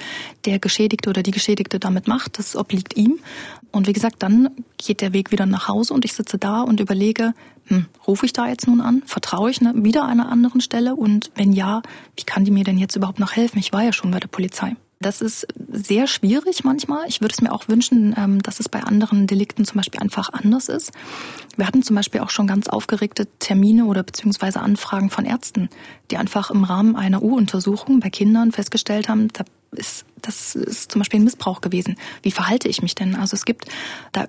der 0.46 0.58
Geschädigte 0.58 1.10
oder 1.10 1.22
die 1.22 1.30
Geschädigte 1.30 1.78
damit 1.78 2.08
macht. 2.08 2.38
Das 2.38 2.56
obliegt 2.56 2.96
ihm. 2.96 3.18
Und 3.72 3.86
wie 3.86 3.92
gesagt, 3.92 4.22
dann 4.22 4.50
geht 4.78 5.00
der 5.00 5.12
Weg 5.12 5.30
wieder 5.30 5.46
nach 5.46 5.68
Hause 5.68 5.94
und 5.94 6.04
ich 6.04 6.14
sitze 6.14 6.38
da 6.38 6.62
und 6.62 6.80
überlege, 6.80 7.34
hm, 7.66 7.86
rufe 8.06 8.26
ich 8.26 8.32
da 8.32 8.48
jetzt 8.48 8.66
nun 8.66 8.80
an? 8.80 9.02
Vertraue 9.06 9.50
ich 9.50 9.60
ne, 9.60 9.72
wieder 9.76 10.04
einer 10.06 10.28
anderen 10.28 10.60
Stelle? 10.60 10.96
Und 10.96 11.30
wenn 11.36 11.52
ja, 11.52 11.82
wie 12.16 12.24
kann 12.24 12.44
die 12.44 12.50
mir 12.50 12.64
denn 12.64 12.78
jetzt 12.78 12.96
überhaupt 12.96 13.20
noch 13.20 13.36
helfen? 13.36 13.58
Ich 13.58 13.72
war 13.72 13.82
ja 13.82 13.92
schon 13.92 14.10
bei 14.10 14.18
der 14.18 14.28
Polizei. 14.28 14.74
Das 15.02 15.22
ist 15.22 15.46
sehr 15.72 16.06
schwierig 16.06 16.62
manchmal. 16.62 17.08
Ich 17.08 17.22
würde 17.22 17.32
es 17.32 17.40
mir 17.40 17.52
auch 17.52 17.68
wünschen, 17.68 18.14
ähm, 18.18 18.42
dass 18.42 18.60
es 18.60 18.68
bei 18.68 18.82
anderen 18.82 19.26
Delikten 19.26 19.64
zum 19.64 19.78
Beispiel 19.78 19.98
einfach 19.98 20.30
anders 20.30 20.68
ist. 20.68 20.92
Wir 21.56 21.66
hatten 21.66 21.82
zum 21.82 21.96
Beispiel 21.96 22.20
auch 22.20 22.28
schon 22.28 22.46
ganz 22.46 22.68
aufgeregte 22.68 23.26
Termine 23.38 23.86
oder 23.86 24.02
beziehungsweise 24.02 24.60
Anfragen 24.60 25.08
von 25.08 25.24
Ärzten, 25.24 25.70
die 26.10 26.18
einfach 26.18 26.50
im 26.50 26.64
Rahmen 26.64 26.96
einer 26.96 27.22
U-Untersuchung 27.22 28.00
bei 28.00 28.10
Kindern 28.10 28.52
festgestellt 28.52 29.08
haben, 29.08 29.28
da 29.32 29.44
ist, 29.72 30.04
das 30.20 30.54
ist 30.54 30.92
zum 30.92 30.98
Beispiel 31.00 31.20
ein 31.20 31.24
Missbrauch 31.24 31.62
gewesen. 31.62 31.96
Wie 32.20 32.30
verhalte 32.30 32.68
ich 32.68 32.82
mich 32.82 32.94
denn? 32.94 33.16
Also 33.16 33.36
es 33.36 33.46
gibt 33.46 33.66
da 34.12 34.26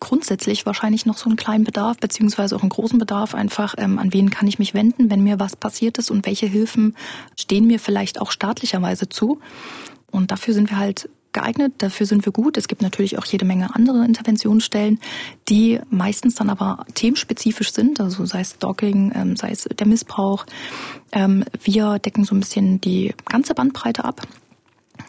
grundsätzlich 0.00 0.66
wahrscheinlich 0.66 1.06
noch 1.06 1.16
so 1.16 1.30
einen 1.30 1.36
kleinen 1.36 1.64
Bedarf, 1.64 1.96
beziehungsweise 1.96 2.56
auch 2.56 2.60
einen 2.60 2.68
großen 2.68 2.98
Bedarf 2.98 3.34
einfach, 3.34 3.74
ähm, 3.78 3.98
an 3.98 4.12
wen 4.12 4.28
kann 4.28 4.46
ich 4.46 4.58
mich 4.58 4.74
wenden, 4.74 5.10
wenn 5.10 5.22
mir 5.22 5.40
was 5.40 5.56
passiert 5.56 5.96
ist 5.96 6.10
und 6.10 6.26
welche 6.26 6.46
Hilfen 6.46 6.94
stehen 7.38 7.66
mir 7.66 7.80
vielleicht 7.80 8.20
auch 8.20 8.30
staatlicherweise 8.30 9.08
zu. 9.08 9.40
Und 10.10 10.30
dafür 10.30 10.54
sind 10.54 10.70
wir 10.70 10.78
halt 10.78 11.08
geeignet, 11.32 11.74
dafür 11.78 12.06
sind 12.06 12.24
wir 12.24 12.32
gut. 12.32 12.56
Es 12.56 12.68
gibt 12.68 12.82
natürlich 12.82 13.18
auch 13.18 13.24
jede 13.24 13.44
Menge 13.44 13.74
andere 13.74 14.04
Interventionsstellen, 14.04 14.98
die 15.48 15.80
meistens 15.88 16.34
dann 16.34 16.50
aber 16.50 16.84
themenspezifisch 16.94 17.72
sind, 17.72 18.00
also 18.00 18.24
sei 18.26 18.40
es 18.40 18.50
Stalking, 18.50 19.12
ähm, 19.14 19.36
sei 19.36 19.50
es 19.50 19.64
der 19.64 19.86
Missbrauch. 19.86 20.44
Ähm, 21.12 21.44
wir 21.62 21.98
decken 21.98 22.24
so 22.24 22.34
ein 22.34 22.40
bisschen 22.40 22.80
die 22.80 23.14
ganze 23.26 23.54
Bandbreite 23.54 24.04
ab. 24.04 24.22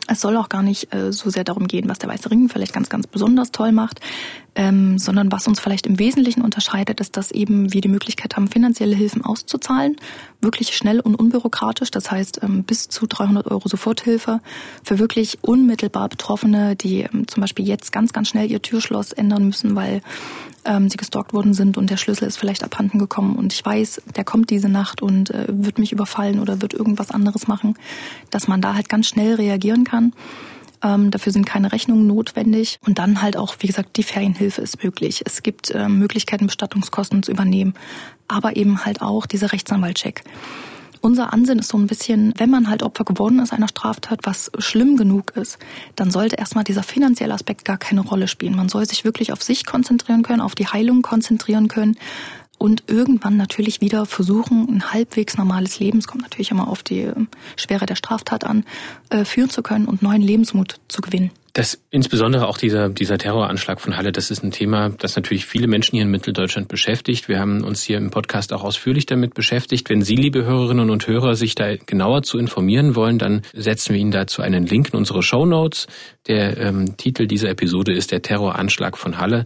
Es 0.08 0.22
soll 0.22 0.38
auch 0.38 0.50
gar 0.50 0.64
nicht 0.64 0.94
äh, 0.94 1.12
so 1.12 1.30
sehr 1.30 1.44
darum 1.44 1.68
gehen, 1.68 1.90
was 1.90 2.00
der 2.00 2.10
Weiße 2.10 2.30
Ring 2.30 2.50
vielleicht 2.50 2.74
ganz, 2.74 2.90
ganz 2.90 3.08
besonders 3.08 3.52
toll 3.52 3.72
macht, 3.72 4.00
ähm, 4.56 4.98
sondern 4.98 5.32
was 5.32 5.48
uns 5.48 5.60
vielleicht 5.60 5.88
im 5.88 5.98
Wesentlichen 5.98 6.42
unterscheidet, 6.42 7.00
ist, 7.00 7.16
dass 7.16 7.32
eben 7.32 7.72
wir 7.72 7.82
die 7.82 7.88
Möglichkeit 7.88 8.36
haben, 8.36 8.50
finanzielle 8.50 8.96
Hilfen 8.96 9.24
auszuzahlen, 9.24 9.96
wirklich 10.42 10.76
schnell 10.76 11.00
und 11.00 11.16
unbürokratisch, 11.16 11.92
das 11.92 12.12
heißt 12.12 12.42
ähm, 12.44 12.64
bis 12.64 12.90
zu 12.90 13.08
300 13.08 13.48
Euro 13.48 13.70
Soforthilfe 13.70 14.42
für 14.84 15.00
wirklich 15.00 15.40
unmittelbar 15.42 16.10
Betroffene, 16.10 16.76
die 16.76 17.02
ähm, 17.02 17.28
zum 17.28 17.42
Beispiel 17.42 17.66
jetzt 17.66 17.92
ganz, 17.94 18.12
ganz 18.12 18.28
schnell 18.28 18.52
ihr 18.52 18.62
Türschloss 18.62 19.14
ändern 19.14 19.46
müssen, 19.46 19.76
weil 19.76 20.02
ähm, 20.66 20.90
sie 20.90 20.98
gestalkt 20.98 21.34
worden 21.34 21.54
sind 21.54 21.78
und 21.78 21.90
der 21.90 21.98
Schlüssel 21.98 22.28
ist 22.28 22.38
vielleicht 22.38 22.64
abhanden 22.64 23.00
gekommen. 23.00 23.36
Und 23.36 23.54
ich 23.54 23.66
weiß, 23.66 24.02
der 24.16 24.24
kommt 24.24 24.50
diese 24.50 24.70
Nacht 24.70 25.02
und 25.02 25.32
äh, 25.32 25.46
wird 25.48 25.80
mich 25.80 25.92
überfallen 25.92 26.40
oder 26.40 26.62
wird 26.62 26.74
irgendwas 26.74 27.12
anderes 27.12 27.48
machen, 27.48 27.76
dass 28.30 28.48
man 28.48 28.62
da 28.62 28.76
halt 28.76 28.90
ganz 28.90 29.08
schnell 29.08 29.36
reagieren 29.36 29.86
kann. 29.86 30.14
Ähm, 30.84 31.12
dafür 31.12 31.32
sind 31.32 31.46
keine 31.46 31.72
Rechnungen 31.72 32.08
notwendig. 32.08 32.80
Und 32.86 33.00
dann 33.00 33.22
halt 33.22 33.38
auch, 33.38 33.56
wie 33.60 33.68
gesagt, 33.68 33.98
die 33.98 34.04
Ferienhilfe 34.04 34.62
ist 34.62 34.84
möglich. 34.84 35.22
Es 35.26 35.44
gibt 35.44 35.72
äh, 35.72 35.88
Möglichkeiten, 35.90 36.48
Bestattungskosten 36.48 37.24
zu 37.24 37.32
übernehmen, 37.32 37.74
aber 38.28 38.56
eben 38.56 38.86
halt 38.86 39.02
auch 39.02 39.26
dieser 39.26 39.52
Rechtsanwaltcheck. 39.52 40.24
Unser 41.04 41.34
Ansinn 41.34 41.58
ist 41.58 41.70
so 41.70 41.80
ein 41.80 41.88
bisschen, 41.88 42.32
wenn 42.38 42.52
man 42.52 42.70
halt 42.70 42.84
Opfer 42.84 43.04
geworden 43.04 43.40
ist 43.40 43.52
einer 43.52 43.68
Straftat, 43.68 44.20
was 44.24 44.52
schlimm 44.60 44.98
genug 44.98 45.32
ist, 45.36 45.58
dann 45.96 46.12
sollte 46.12 46.36
erstmal 46.36 46.64
dieser 46.64 46.84
finanzielle 46.84 47.34
Aspekt 47.34 47.66
gar 47.66 47.78
keine 47.78 48.02
Rolle 48.02 48.28
spielen. 48.28 48.56
Man 48.56 48.70
soll 48.70 48.88
sich 48.88 49.04
wirklich 49.04 49.34
auf 49.34 49.42
sich 49.42 49.66
konzentrieren 49.66 50.22
können, 50.22 50.42
auf 50.42 50.54
die 50.54 50.68
Heilung 50.68 51.02
konzentrieren 51.02 51.70
können 51.70 51.98
und 52.62 52.84
irgendwann 52.86 53.38
natürlich 53.38 53.82
wieder 53.82 54.06
versuchen, 54.06 54.68
ein 54.70 54.94
halbwegs 54.94 55.36
normales 55.36 55.80
Leben, 55.80 55.98
es 55.98 56.08
kommt 56.08 56.22
natürlich 56.22 56.52
immer 56.52 56.68
auf 56.68 56.84
die 56.84 57.00
ähm, 57.00 57.28
Schwere 57.56 57.88
der 57.88 57.96
Straftat 57.96 58.44
an, 58.44 58.66
äh, 59.10 59.26
führen 59.26 59.50
zu 59.50 59.64
können 59.64 59.86
und 59.86 60.04
neuen 60.04 60.22
Lebensmut 60.22 60.76
zu 60.88 61.02
gewinnen. 61.02 61.32
Das 61.54 61.82
insbesondere 61.90 62.48
auch 62.48 62.58
dieser, 62.58 62.88
dieser 62.88 63.18
Terroranschlag 63.18 63.82
von 63.82 63.98
Halle, 63.98 64.14
das 64.14 64.32
ist 64.32 64.42
ein 64.42 64.52
Thema, 64.52 64.90
das 64.90 65.18
natürlich 65.18 65.46
viele 65.46 65.68
Menschen 65.68 65.96
hier 65.96 66.04
in 66.04 66.12
Mitteldeutschland 66.12 66.70
beschäftigt. 66.70 67.28
Wir 67.28 67.40
haben 67.40 67.62
uns 67.66 67.84
hier 67.84 67.98
im 67.98 68.10
Podcast 68.10 68.54
auch 68.54 68.64
ausführlich 68.64 69.06
damit 69.06 69.34
beschäftigt. 69.34 69.90
Wenn 69.90 70.02
Sie, 70.02 70.16
liebe 70.16 70.46
Hörerinnen 70.46 70.90
und 70.90 71.08
Hörer, 71.08 71.36
sich 71.36 71.54
da 71.54 71.76
genauer 71.76 72.24
zu 72.24 72.38
informieren 72.38 72.96
wollen, 72.96 73.20
dann 73.20 73.42
setzen 73.52 73.94
wir 73.94 74.00
Ihnen 74.00 74.12
dazu 74.12 74.42
einen 74.42 74.66
Link 74.66 74.94
in 74.94 74.98
unsere 74.98 75.24
Show 75.24 75.46
Notes. 75.46 75.88
Der 76.28 76.58
ähm, 76.58 76.96
Titel 76.96 77.28
dieser 77.28 77.50
Episode 77.50 77.92
ist 77.92 78.12
der 78.12 78.22
Terroranschlag 78.22 78.98
von 78.98 79.18
Halle. 79.18 79.46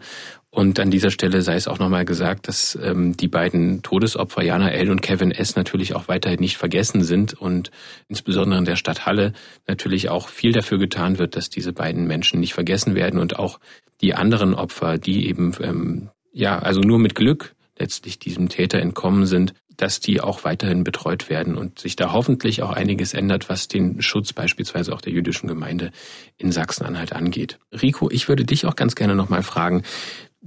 Und 0.56 0.80
an 0.80 0.90
dieser 0.90 1.12
Stelle 1.12 1.42
sei 1.42 1.56
es 1.56 1.68
auch 1.68 1.80
nochmal 1.80 2.06
gesagt, 2.06 2.48
dass 2.48 2.80
ähm, 2.82 3.18
die 3.18 3.28
beiden 3.28 3.82
Todesopfer 3.82 4.42
Jana 4.42 4.72
L. 4.72 4.90
und 4.90 5.02
Kevin 5.02 5.32
S. 5.32 5.58
natürlich 5.58 5.94
auch 5.94 6.08
weiterhin 6.08 6.40
nicht 6.40 6.56
vergessen 6.56 7.04
sind 7.04 7.34
und 7.34 7.72
insbesondere 8.08 8.60
in 8.60 8.64
der 8.64 8.78
Stadt 8.78 9.06
Halle 9.06 9.34
natürlich 9.68 10.08
auch 10.08 10.30
viel 10.30 10.54
dafür 10.54 10.78
getan 10.78 11.18
wird, 11.18 11.36
dass 11.36 11.50
diese 11.50 11.74
beiden 11.74 12.08
Menschen 12.08 12.40
nicht 12.40 12.54
vergessen 12.54 12.96
werden 12.96 13.20
und 13.20 13.38
auch 13.38 13.60
die 14.00 14.14
anderen 14.14 14.54
Opfer, 14.54 14.98
die 14.98 15.28
eben 15.28 15.52
ähm, 15.60 16.10
ja 16.32 16.58
also 16.58 16.80
nur 16.80 17.00
mit 17.00 17.16
Glück 17.16 17.54
letztlich 17.78 18.18
diesem 18.18 18.48
Täter 18.48 18.80
entkommen 18.80 19.26
sind, 19.26 19.54
dass 19.76 20.00
die 20.00 20.22
auch 20.22 20.46
weiterhin 20.46 20.86
betreut 20.86 21.30
werden 21.30 21.56
und 21.56 21.80
sich 21.80 21.98
da 21.98 22.14
hoffentlich 22.14 22.62
auch 22.62 22.72
einiges 22.72 23.14
ändert, 23.14 23.50
was 23.50 23.68
den 23.68 24.02
Schutz 24.02 24.32
beispielsweise 24.32 24.94
auch 24.94 25.02
der 25.02 25.12
jüdischen 25.12 25.48
Gemeinde 25.48 25.92
in 26.38 26.54
Sachsen-Anhalt 26.54 27.12
angeht. 27.12 27.60
Rico, 27.74 28.10
ich 28.10 28.30
würde 28.30 28.46
dich 28.46 28.66
auch 28.66 28.78
ganz 28.78 28.96
gerne 28.96 29.16
nochmal 29.16 29.44
fragen, 29.44 29.84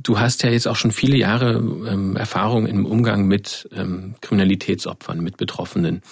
Du 0.00 0.20
hast 0.20 0.44
ja 0.44 0.50
jetzt 0.50 0.68
auch 0.68 0.76
schon 0.76 0.92
viele 0.92 1.16
Jahre 1.16 1.54
ähm, 1.56 2.14
Erfahrung 2.14 2.66
im 2.66 2.86
Umgang 2.86 3.26
mit 3.26 3.68
ähm, 3.74 4.14
Kriminalitätsopfern, 4.20 5.20
mit 5.20 5.36
Betroffenen. 5.36 6.02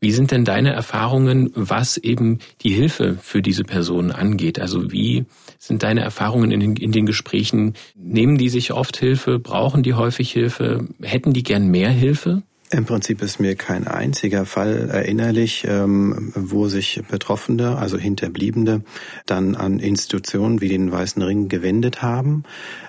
Wie 0.00 0.10
sind 0.10 0.32
denn 0.32 0.44
deine 0.44 0.72
Erfahrungen, 0.72 1.52
was 1.54 1.96
eben 1.96 2.40
die 2.62 2.70
Hilfe 2.70 3.16
für 3.22 3.42
diese 3.42 3.62
Personen 3.62 4.10
angeht? 4.10 4.58
Also 4.58 4.90
wie 4.90 5.26
sind 5.58 5.84
deine 5.84 6.00
Erfahrungen 6.00 6.50
in 6.50 6.76
in 6.76 6.90
den 6.90 7.06
Gesprächen? 7.06 7.74
Nehmen 7.94 8.36
die 8.36 8.48
sich 8.48 8.72
oft 8.72 8.96
Hilfe? 8.96 9.38
Brauchen 9.38 9.84
die 9.84 9.94
häufig 9.94 10.32
Hilfe? 10.32 10.88
Hätten 11.00 11.32
die 11.32 11.44
gern 11.44 11.68
mehr 11.68 11.90
Hilfe? 11.90 12.42
Im 12.70 12.84
Prinzip 12.84 13.22
ist 13.22 13.38
mir 13.38 13.54
kein 13.54 13.86
einziger 13.86 14.44
Fall 14.44 14.88
erinnerlich, 14.90 15.64
ähm, 15.68 16.32
wo 16.34 16.66
sich 16.66 17.00
Betroffene, 17.08 17.78
also 17.78 17.96
Hinterbliebene, 17.96 18.82
dann 19.24 19.54
an 19.54 19.78
Institutionen 19.78 20.60
wie 20.60 20.68
den 20.68 20.90
Weißen 20.90 21.22
Ring 21.22 21.48
gewendet 21.48 22.02
haben. 22.02 22.42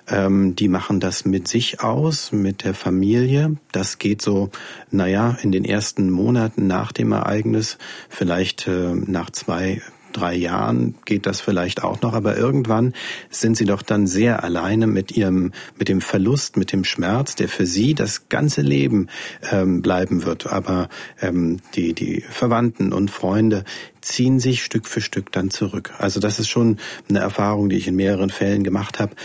Ähm, 0.08 0.56
die 0.56 0.68
machen 0.68 1.00
das 1.00 1.26
mit 1.26 1.48
sich 1.48 1.82
aus, 1.82 2.32
mit 2.32 2.63
der 2.63 2.74
Familie. 2.74 3.58
Das 3.72 4.00
geht 4.00 4.24
so, 4.24 4.50
naja, 4.90 5.38
in 5.44 5.52
den 5.52 5.63
ersten 5.63 6.10
Monaten 6.10 6.66
nach 6.66 6.92
dem 6.92 7.12
Ereignis, 7.12 7.78
vielleicht 8.10 8.68
äh, 8.68 8.96
nach 8.96 9.30
zwei 9.30 9.82
drei 10.17 10.36
Jahren 10.36 10.95
geht 11.06 11.25
das 11.25 11.41
vielleicht 11.41 11.84
auch 11.84 12.01
noch, 12.01 12.13
aber 12.13 12.38
irgendwann 12.38 12.93
sind 13.30 13.58
sie 13.58 13.65
doch 13.65 13.82
dann 13.82 14.08
sehr 14.08 14.43
alleine 14.43 14.88
mit 14.88 15.12
ihrem, 15.12 15.51
mit 15.77 15.89
dem 15.89 16.01
Verlust, 16.01 16.58
mit 16.58 16.71
dem 16.71 16.84
Schmerz, 16.84 17.36
der 17.36 17.49
für 17.49 17.65
sie 17.65 17.93
das 17.93 18.30
ganze 18.30 18.62
Leben 18.62 19.08
ähm, 19.51 19.82
bleiben 19.82 20.25
wird. 20.25 20.47
Aber 20.47 20.89
ähm, 21.21 21.60
die, 21.75 21.93
die 21.93 22.21
Verwandten 22.30 22.93
und 22.93 23.12
Freunde, 23.12 23.63
ziehen 24.08 24.39
sich 24.39 24.63
Stück 24.63 24.88
für 24.88 25.02
Stück 25.02 25.32
dann 25.32 25.50
zurück. 25.50 25.93
Also 26.00 26.20
das 26.20 26.39
ist 26.39 26.50
schon 26.50 26.78
eine 27.10 27.20
Erfahrung, 27.20 27.70
die 27.70 27.78
ich 27.78 27.88
in 27.88 27.96
mehreren 27.96 28.30
Fällen 28.30 28.63
gemacht 28.63 29.00
habe. 29.00 29.15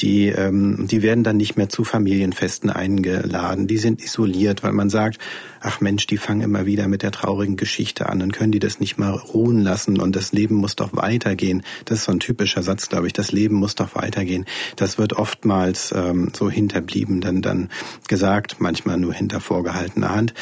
Die, 0.00 0.28
ähm, 0.28 0.86
die 0.90 1.02
werden 1.02 1.24
dann 1.24 1.36
nicht 1.36 1.56
mehr 1.56 1.68
zu 1.68 1.84
Familienfesten 1.84 2.70
eingeladen. 2.70 3.66
Die 3.66 3.76
sind 3.76 4.02
isoliert, 4.02 4.62
weil 4.62 4.72
man 4.72 4.88
sagt, 4.88 5.18
ach 5.60 5.80
Mensch, 5.80 6.06
die 6.06 6.16
fangen 6.16 6.40
immer 6.40 6.64
wieder 6.64 6.88
mit 6.88 7.02
der 7.02 7.10
traurigen 7.10 7.56
Geschichte 7.56 8.08
an. 8.08 8.18
Dann 8.20 8.32
können 8.32 8.52
die 8.52 8.58
das 8.58 8.80
nicht 8.80 8.98
mal 8.98 9.10
ruhen 9.10 9.60
lassen 9.60 10.00
und 10.00 10.16
das 10.16 10.32
Leben 10.32 10.54
muss 10.54 10.74
doch 10.74 10.94
weitergehen. 10.94 11.62
Das 11.84 11.98
ist 11.98 12.04
so 12.04 12.12
ein 12.12 12.20
typischer 12.20 12.62
Satz, 12.62 12.88
glaube 12.88 13.08
ich. 13.08 13.12
Das 13.12 13.30
Leben 13.30 13.56
muss 13.56 13.74
doch 13.74 13.94
weitergehen. 13.94 14.46
Das 14.76 14.96
wird 14.96 15.12
oftmals 15.12 15.92
ähm, 15.94 16.32
so 16.34 16.50
hinterblieben 16.50 17.20
dann, 17.20 17.42
dann 17.42 17.68
gesagt, 18.08 18.56
manchmal 18.58 18.96
nur 18.96 19.12
hinter 19.12 19.40
vorgehaltener 19.40 20.14
Hand. 20.14 20.32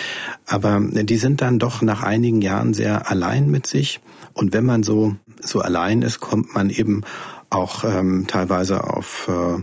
Aber 0.46 0.80
die 0.80 1.16
sind 1.16 1.40
dann 1.40 1.58
doch 1.58 1.82
nach 1.82 2.04
einigen 2.04 2.42
Jahren 2.42 2.74
sehr 2.74 3.10
allein 3.10 3.50
mit 3.50 3.66
sich 3.66 3.87
sich. 3.88 4.00
Und 4.34 4.52
wenn 4.52 4.64
man 4.64 4.82
so, 4.82 5.16
so 5.40 5.60
allein 5.60 6.02
ist, 6.02 6.20
kommt 6.20 6.54
man 6.54 6.70
eben 6.70 7.02
auch 7.50 7.84
ähm, 7.84 8.26
teilweise 8.28 8.84
auf 8.84 9.28
äh, 9.28 9.62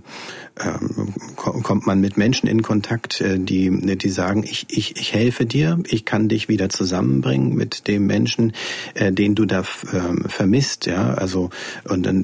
ähm, 0.58 1.14
kommt 1.36 1.86
man 1.86 2.00
mit 2.00 2.16
Menschen 2.16 2.48
in 2.48 2.62
Kontakt, 2.62 3.20
äh, 3.20 3.38
die, 3.38 3.70
die 3.98 4.10
sagen, 4.10 4.44
ich, 4.44 4.66
ich, 4.70 4.96
ich 4.96 5.14
helfe 5.14 5.46
dir, 5.46 5.80
ich 5.88 6.06
kann 6.06 6.30
dich 6.30 6.48
wieder 6.48 6.70
zusammenbringen 6.70 7.56
mit 7.56 7.88
dem 7.88 8.06
Menschen, 8.08 8.54
äh, 8.94 9.12
den 9.12 9.36
du 9.36 9.46
da 9.46 9.62
äh, 9.62 10.30
vermisst, 10.30 10.86
ja, 10.86 11.14
also 11.14 11.50
und 11.90 12.06
dann 12.06 12.24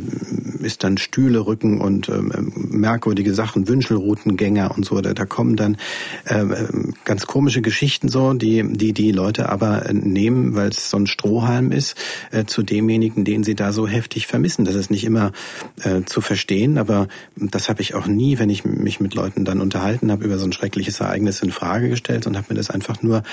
ist 0.62 0.84
dann 0.84 0.98
Stühle 0.98 1.46
rücken 1.46 1.82
und 1.82 2.08
äh, 2.08 2.22
merkwürdige 2.22 3.34
Sachen, 3.34 3.68
Wünschelroutengänger 3.68 4.76
und 4.76 4.86
so, 4.86 5.02
da, 5.02 5.14
da 5.14 5.26
kommen 5.26 5.58
dann 5.58 5.78
äh, 6.26 6.46
ganz 7.04 7.28
komische 7.28 7.62
Geschichten 7.62 8.08
so, 8.08 8.34
die 8.34 8.64
die 8.78 8.94
die 8.94 9.12
Leute 9.12 9.50
aber 9.50 9.92
nehmen, 9.92 10.56
weil 10.56 10.70
es 10.70 10.90
so 10.90 10.98
ein 10.98 11.08
Strohhalm 11.08 11.72
ist, 11.74 11.98
äh, 12.32 12.46
zu 12.46 12.64
demjenigen, 12.64 13.26
den 13.26 13.44
sie 13.44 13.56
da 13.56 13.74
so 13.74 13.88
heftig 13.88 14.28
vermissen. 14.28 14.64
Das 14.64 14.76
ist 14.76 14.90
nicht 14.90 15.04
immer 15.04 15.34
äh, 15.84 16.04
zu 16.06 16.22
verstehen, 16.22 16.78
aber 16.78 17.10
das 17.36 17.68
habe 17.68 17.82
ich 17.82 17.94
auch 17.94 18.08
nie 18.08 18.21
nie, 18.22 18.38
wenn 18.38 18.50
ich 18.50 18.64
mich 18.64 19.00
mit 19.00 19.16
Leuten 19.16 19.46
dann 19.46 19.62
unterhalten 19.62 20.12
habe 20.12 20.24
über 20.24 20.38
so 20.38 20.46
ein 20.46 20.54
schreckliches 20.54 21.00
Ereignis 21.00 21.42
in 21.42 21.52
Frage 21.52 21.90
gestellt 21.90 22.28
und 22.28 22.38
habe 22.38 22.48
mir 22.50 22.56
das 22.56 22.70
einfach 22.70 23.02
nur 23.02 23.24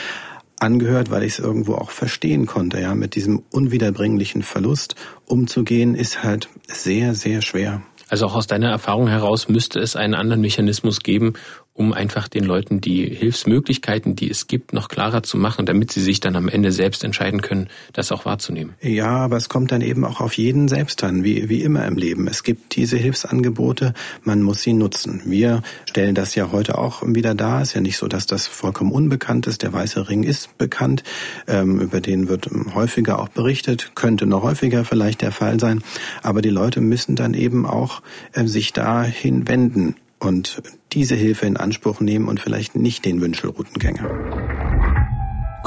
angehört, 0.59 1.11
weil 1.11 1.23
ich 1.23 1.35
es 1.35 1.39
irgendwo 1.39 1.75
auch 1.75 1.91
verstehen 1.91 2.47
konnte. 2.47 2.81
Ja, 2.81 2.95
mit 2.95 3.15
diesem 3.15 3.43
unwiederbringlichen 3.51 4.43
Verlust 4.43 4.95
umzugehen, 5.27 5.95
ist 5.95 6.25
halt 6.25 6.49
sehr, 6.67 7.15
sehr 7.15 7.43
schwer. 7.43 7.83
Also 8.09 8.27
auch 8.27 8.35
aus 8.35 8.47
deiner 8.47 8.71
Erfahrung 8.71 9.09
heraus 9.09 9.49
müsste 9.49 9.79
es 9.81 9.95
einen 9.95 10.15
anderen 10.15 10.41
Mechanismus 10.41 11.01
geben, 11.01 11.35
um 11.79 11.93
einfach 11.93 12.27
den 12.27 12.43
Leuten 12.43 12.81
die 12.81 13.07
Hilfsmöglichkeiten, 13.07 14.17
die 14.17 14.29
es 14.29 14.49
gibt, 14.49 14.73
noch 14.73 14.89
klarer 14.89 15.23
zu 15.23 15.37
machen, 15.37 15.65
damit 15.65 15.93
sie 15.93 16.01
sich 16.01 16.19
dann 16.19 16.35
am 16.35 16.49
Ende 16.49 16.73
selbst 16.73 17.05
entscheiden 17.05 17.41
können, 17.41 17.69
das 17.93 18.11
auch 18.11 18.25
wahrzunehmen. 18.25 18.75
Ja, 18.83 19.11
aber 19.11 19.37
es 19.37 19.49
kommt 19.49 19.71
dann 19.71 19.81
eben 19.81 20.05
auch 20.05 20.21
auf 20.21 20.37
jeden 20.37 20.67
selbst 20.67 21.05
an, 21.05 21.23
wie, 21.23 21.49
wie 21.49 21.63
immer 21.63 21.87
im 21.87 21.97
Leben. 21.97 22.27
Es 22.27 22.43
gibt 22.43 22.75
diese 22.75 22.97
Hilfsangebote, 22.97 23.95
man 24.25 24.43
muss 24.43 24.63
sie 24.63 24.73
nutzen. 24.73 25.23
Wir 25.25 25.63
stellen 25.89 26.17
das 26.17 26.35
ja 26.35 26.51
heute 26.51 26.79
auch 26.79 27.05
wieder 27.07 27.37
dar. 27.37 27.63
Es 27.63 27.69
ist 27.69 27.75
ja 27.75 27.81
nicht 27.81 27.97
so, 27.97 28.09
dass 28.09 28.27
das 28.27 28.49
vollkommen 28.49 28.91
unbekannt 28.91 29.47
ist. 29.47 29.63
Der 29.63 29.73
Weiße 29.73 30.09
Ring 30.09 30.25
ist 30.25 30.59
bekannt, 30.59 31.05
ähm, 31.47 31.81
über 31.81 32.01
den 32.01 32.29
wird 32.29 32.51
häufiger 32.75 33.21
auch 33.21 33.29
berichtet, 33.29 33.93
könnte 33.95 34.27
noch 34.27 34.43
häufiger 34.43 34.85
vielleicht 34.85 35.23
der 35.23 35.31
Fall 35.31 35.61
sein. 35.61 35.85
Aber 36.25 36.43
die 36.43 36.51
Leute 36.51 36.81
müssen 36.81 37.15
dann 37.15 37.35
eben 37.35 37.67
auch 37.67 38.03
äh, 38.33 38.49
sich 38.49 38.73
dahin 38.73 39.47
wenden 39.47 39.95
und 40.19 40.63
diese 40.93 41.15
Hilfe 41.15 41.47
in 41.47 41.57
Anspruch 41.57 42.01
nehmen 42.01 42.29
und 42.29 42.41
vielleicht 42.41 42.75
nicht 42.75 43.05
den 43.05 43.21
Wünschelroutengänger. 43.21 44.88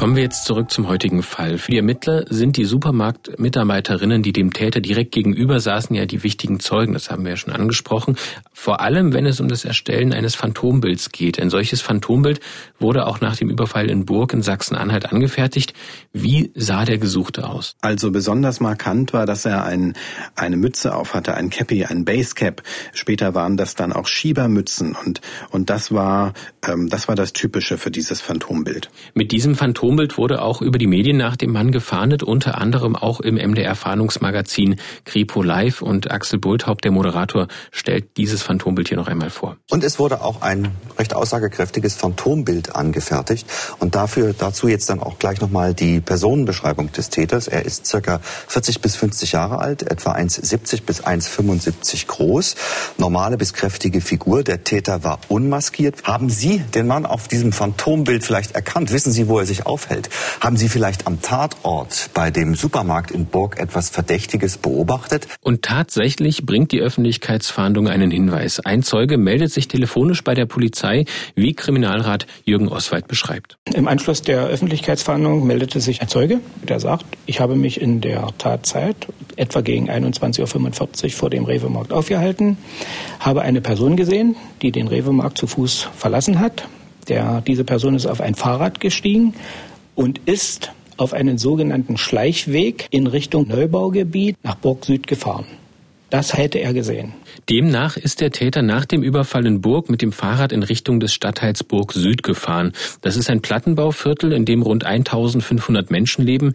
Kommen 0.02 0.16
wir 0.16 0.24
jetzt 0.24 0.46
zurück 0.46 0.72
zum 0.72 0.88
heutigen 0.88 1.22
Fall. 1.22 1.60
Für 1.60 1.70
die 1.70 1.78
Ermittler 1.78 2.26
sind 2.28 2.58
die 2.58 2.66
Supermarktmitarbeiterinnen, 2.66 4.24
die 4.24 4.34
dem 4.34 4.52
Täter 4.52 4.80
direkt 4.80 5.12
gegenüber 5.12 5.60
saßen, 5.60 5.96
ja 5.96 6.08
die 6.08 6.24
wichtigen 6.24 6.60
Zeugen. 6.60 6.94
Das 6.94 7.12
haben 7.12 7.24
wir 7.24 7.30
ja 7.30 7.38
schon 7.38 7.54
angesprochen. 7.54 8.16
Vor 8.52 8.82
allem, 8.82 9.14
wenn 9.14 9.28
es 9.28 9.40
um 9.40 9.48
das 9.48 9.64
Erstellen 9.64 10.12
eines 10.12 10.34
Phantombilds 10.34 11.12
geht. 11.12 11.40
Ein 11.40 11.52
solches 11.52 11.82
Phantombild 11.82 12.40
wurde 12.80 13.06
auch 13.06 13.22
nach 13.22 13.36
dem 13.36 13.52
Überfall 13.52 13.92
in 13.92 14.06
Burg 14.06 14.34
in 14.34 14.42
Sachsen-Anhalt 14.42 15.12
angefertigt. 15.12 15.76
Wie 16.14 16.52
sah 16.56 16.84
der 16.84 16.98
Gesuchte 16.98 17.48
aus? 17.48 17.76
Also 17.82 18.10
besonders 18.10 18.60
markant 18.60 19.14
war, 19.14 19.28
dass 19.28 19.46
er 19.46 19.66
ein, 19.66 19.94
eine 20.36 20.58
Mütze 20.58 20.96
auf 20.96 21.14
hatte, 21.14 21.36
ein 21.36 21.52
Cappy, 21.52 21.86
ein 21.86 22.06
Basecap. 22.06 22.64
Später 22.94 23.36
waren 23.36 23.56
das 23.56 23.76
dann 23.76 23.94
auch 23.94 24.08
Schiebermützen 24.08 24.96
und, 24.96 25.22
und 25.52 25.70
das 25.70 25.92
war, 25.92 26.34
ähm, 26.68 26.90
das 26.90 27.08
war 27.08 27.14
das 27.14 27.34
Typische 27.34 27.78
für 27.78 27.92
dieses 27.92 28.20
Phantombild. 28.20 28.90
Mit 29.14 29.32
diesem 29.32 29.54
Phantom 29.54 29.91
Phantombild 29.92 30.18
wurde 30.18 30.42
auch 30.42 30.62
über 30.62 30.78
die 30.78 30.88
Medien 30.88 31.18
nach 31.18 31.36
dem 31.36 31.52
Mann 31.52 31.74
gefahndet, 31.74 32.24
unter 32.24 32.60
anderem 32.60 32.96
auch 32.96 33.20
im 33.20 33.36
MDR-Fahndungsmagazin 33.36 34.78
Kripo 35.04 35.44
Live 35.44 35.82
und 35.82 36.10
Axel 36.10 36.40
Bulthaupt, 36.40 36.86
der 36.86 36.92
Moderator, 36.92 37.50
stellt 37.72 38.16
dieses 38.16 38.42
Phantombild 38.42 38.88
hier 38.88 38.96
noch 38.96 39.10
einmal 39.10 39.30
vor. 39.30 39.58
Und 39.70 39.84
es 39.84 40.00
wurde 40.00 40.22
auch 40.22 40.44
ein 40.44 40.70
recht 40.98 41.14
aussagekräftiges 41.14 41.96
Phantombild 41.96 42.74
angefertigt 42.74 43.46
und 43.80 43.94
dafür 43.94 44.34
dazu 44.34 44.70
jetzt 44.70 44.90
dann 44.90 45.02
auch 45.02 45.20
gleich 45.20 45.42
nochmal 45.42 45.74
die 45.74 46.00
Personenbeschreibung 46.00 46.94
des 46.94 47.10
Täters. 47.10 47.50
Er 47.50 47.66
ist 47.66 47.86
circa 47.86 48.22
40 48.48 48.80
bis 48.80 48.96
50 48.96 49.34
Jahre 49.34 49.60
alt, 49.60 49.84
etwa 49.84 50.14
1,70 50.14 50.84
bis 50.86 51.04
1,75 51.04 52.08
groß, 52.08 52.56
normale 52.98 53.36
bis 53.36 53.54
kräftige 53.54 54.00
Figur. 54.00 54.44
Der 54.44 54.64
Täter 54.64 55.04
war 55.04 55.20
unmaskiert. 55.28 56.06
Haben 56.06 56.30
Sie 56.30 56.60
den 56.60 56.88
Mann 56.88 57.06
auf 57.06 57.28
diesem 57.28 57.52
Phantombild 57.52 58.24
vielleicht 58.24 58.52
erkannt? 58.52 58.94
Wissen 58.94 59.12
Sie, 59.12 59.28
wo 59.28 59.38
er 59.38 59.46
sich 59.46 59.66
aufhält. 59.72 60.10
Haben 60.42 60.58
Sie 60.58 60.70
vielleicht 60.70 61.08
am 61.08 61.22
Tatort 61.22 62.10
bei 62.14 62.30
dem 62.30 62.56
Supermarkt 62.56 63.12
in 63.12 63.26
Burg 63.26 63.58
etwas 63.58 63.90
Verdächtiges 63.90 64.58
beobachtet? 64.58 65.28
Und 65.42 65.62
tatsächlich 65.62 66.46
bringt 66.46 66.72
die 66.74 66.82
Öffentlichkeitsfahndung 66.82 67.88
einen 67.88 68.12
Hinweis. 68.12 68.60
Ein 68.60 68.84
Zeuge 68.84 69.18
meldet 69.18 69.52
sich 69.52 69.68
telefonisch 69.68 70.24
bei 70.24 70.34
der 70.34 70.46
Polizei, 70.46 71.06
wie 71.36 71.54
Kriminalrat 71.54 72.28
Jürgen 72.44 72.68
Oswald 72.68 73.08
beschreibt. 73.08 73.58
Im 73.74 73.88
Anschluss 73.88 74.22
der 74.22 74.48
Öffentlichkeitsfahndung 74.48 75.48
meldete 75.48 75.80
sich 75.80 76.02
ein 76.02 76.10
Zeuge, 76.10 76.42
der 76.68 76.80
sagt, 76.80 77.06
ich 77.26 77.40
habe 77.40 77.56
mich 77.56 77.80
in 77.80 78.02
der 78.02 78.28
Tatzeit 78.38 79.08
etwa 79.38 79.62
gegen 79.62 79.90
21.45 79.90 81.04
Uhr 81.04 81.10
vor 81.12 81.30
dem 81.30 81.46
Rewe-Markt 81.46 81.94
aufgehalten, 81.94 82.58
habe 83.20 83.42
eine 83.42 83.62
Person 83.62 83.96
gesehen, 83.96 84.36
die 84.62 84.72
den 84.72 84.88
Rewe-Markt 84.88 85.38
zu 85.38 85.48
Fuß 85.48 85.88
verlassen 85.96 86.40
hat, 86.40 86.68
der, 87.10 87.42
diese 87.42 87.64
Person 87.64 87.96
ist 87.96 88.06
auf 88.06 88.22
ein 88.22 88.36
Fahrrad 88.36 88.80
gestiegen 88.80 89.34
und 89.96 90.20
ist 90.26 90.72
auf 90.98 91.14
einen 91.14 91.38
sogenannten 91.38 91.98
Schleichweg 91.98 92.88
in 92.92 93.08
Richtung 93.08 93.48
Neubaugebiet 93.48 94.38
nach 94.44 94.56
Burg 94.56 94.86
Süd 94.86 95.08
gefahren. 95.08 95.46
Das 96.12 96.38
hätte 96.38 96.60
er 96.60 96.74
gesehen. 96.74 97.14
Demnach 97.50 97.96
ist 97.96 98.20
der 98.20 98.32
Täter 98.32 98.62
nach 98.62 98.86
dem 98.86 99.02
Überfall 99.02 99.46
in 99.46 99.62
Burg 99.62 99.90
mit 99.90 100.02
dem 100.02 100.12
Fahrrad 100.12 100.52
in 100.52 100.62
Richtung 100.62 101.00
des 101.00 101.14
Stadtteils 101.14 101.64
Burg 101.64 101.94
Süd 101.94 102.22
gefahren. 102.22 102.74
Das 103.00 103.16
ist 103.16 103.30
ein 103.30 103.42
Plattenbauviertel, 103.42 104.34
in 104.34 104.44
dem 104.44 104.62
rund 104.62 104.84
1500 104.84 105.90
Menschen 105.90 106.26
leben. 106.26 106.54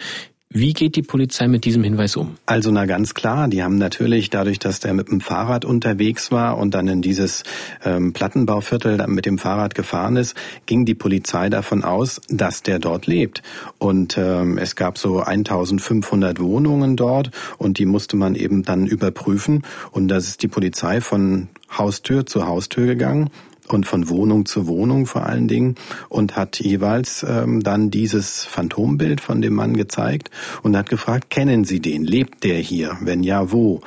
Wie 0.49 0.73
geht 0.73 0.95
die 0.95 1.03
Polizei 1.03 1.49
mit 1.49 1.65
diesem 1.65 1.83
Hinweis 1.83 2.17
um? 2.17 2.37
Also 2.47 2.71
na 2.71 2.87
ganz 2.87 3.15
klar, 3.15 3.49
die 3.49 3.65
haben 3.65 3.79
natürlich 3.79 4.31
dadurch, 4.31 4.61
dass 4.61 4.79
der 4.79 4.95
mit 4.95 5.09
dem 5.09 5.21
Fahrrad 5.21 5.65
unterwegs 5.65 6.31
war 6.31 6.57
und 6.57 6.73
dann 6.73 6.87
in 6.87 7.03
dieses 7.03 7.43
ähm, 7.85 8.13
Plattenbauviertel 8.13 9.05
mit 9.09 9.27
dem 9.27 9.39
Fahrrad 9.39 9.75
gefahren 9.75 10.17
ist, 10.17 10.37
ging 10.65 10.85
die 10.85 10.95
Polizei 10.95 11.51
davon 11.51 11.83
aus, 11.83 12.21
dass 12.29 12.63
der 12.63 12.79
dort 12.79 13.09
lebt. 13.09 13.43
Und 13.79 14.17
ähm, 14.19 14.57
es 14.57 14.77
gab 14.77 14.99
so 14.99 15.21
1500 15.21 16.39
Wohnungen 16.41 16.97
dort 16.97 17.33
und 17.59 17.79
die 17.79 17.87
musste 17.87 18.17
man 18.17 18.37
eben 18.37 18.63
dann 18.63 18.87
überprüfen. 18.87 19.65
Und 19.91 20.09
das 20.09 20.29
ist 20.29 20.43
die 20.43 20.49
Polizei 20.49 21.01
von 21.01 21.49
Haustür 21.77 22.25
zu 22.25 22.47
Haustür 22.47 22.87
gegangen 22.87 23.31
und 23.69 23.87
von 23.87 24.09
Wohnung 24.09 24.47
zu 24.47 24.67
Wohnung 24.67 25.07
vor 25.07 25.27
allen 25.27 25.49
Dingen 25.49 25.75
und 26.09 26.37
hat 26.37 26.61
jeweils 26.61 27.25
ähm, 27.29 27.63
dann 27.63 27.91
dieses 27.91 28.45
Phantombild 28.45 29.21
von 29.21 29.41
dem 29.41 29.55
Mann 29.55 29.77
gezeigt 29.77 30.31
und 30.63 30.77
hat 30.77 30.89
gefragt, 30.89 31.31
kennen 31.31 31.65
Sie 31.65 31.81
den? 31.81 32.05
Lebt 32.05 32.45
der 32.45 32.59
hier? 32.59 32.97
Wenn 33.01 33.23
ja, 33.23 33.53
wo? 33.53 33.81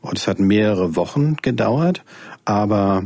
Und 0.00 0.18
es 0.18 0.26
hat 0.28 0.38
mehrere 0.38 0.96
Wochen 0.96 1.36
gedauert, 1.42 2.02
aber 2.44 3.04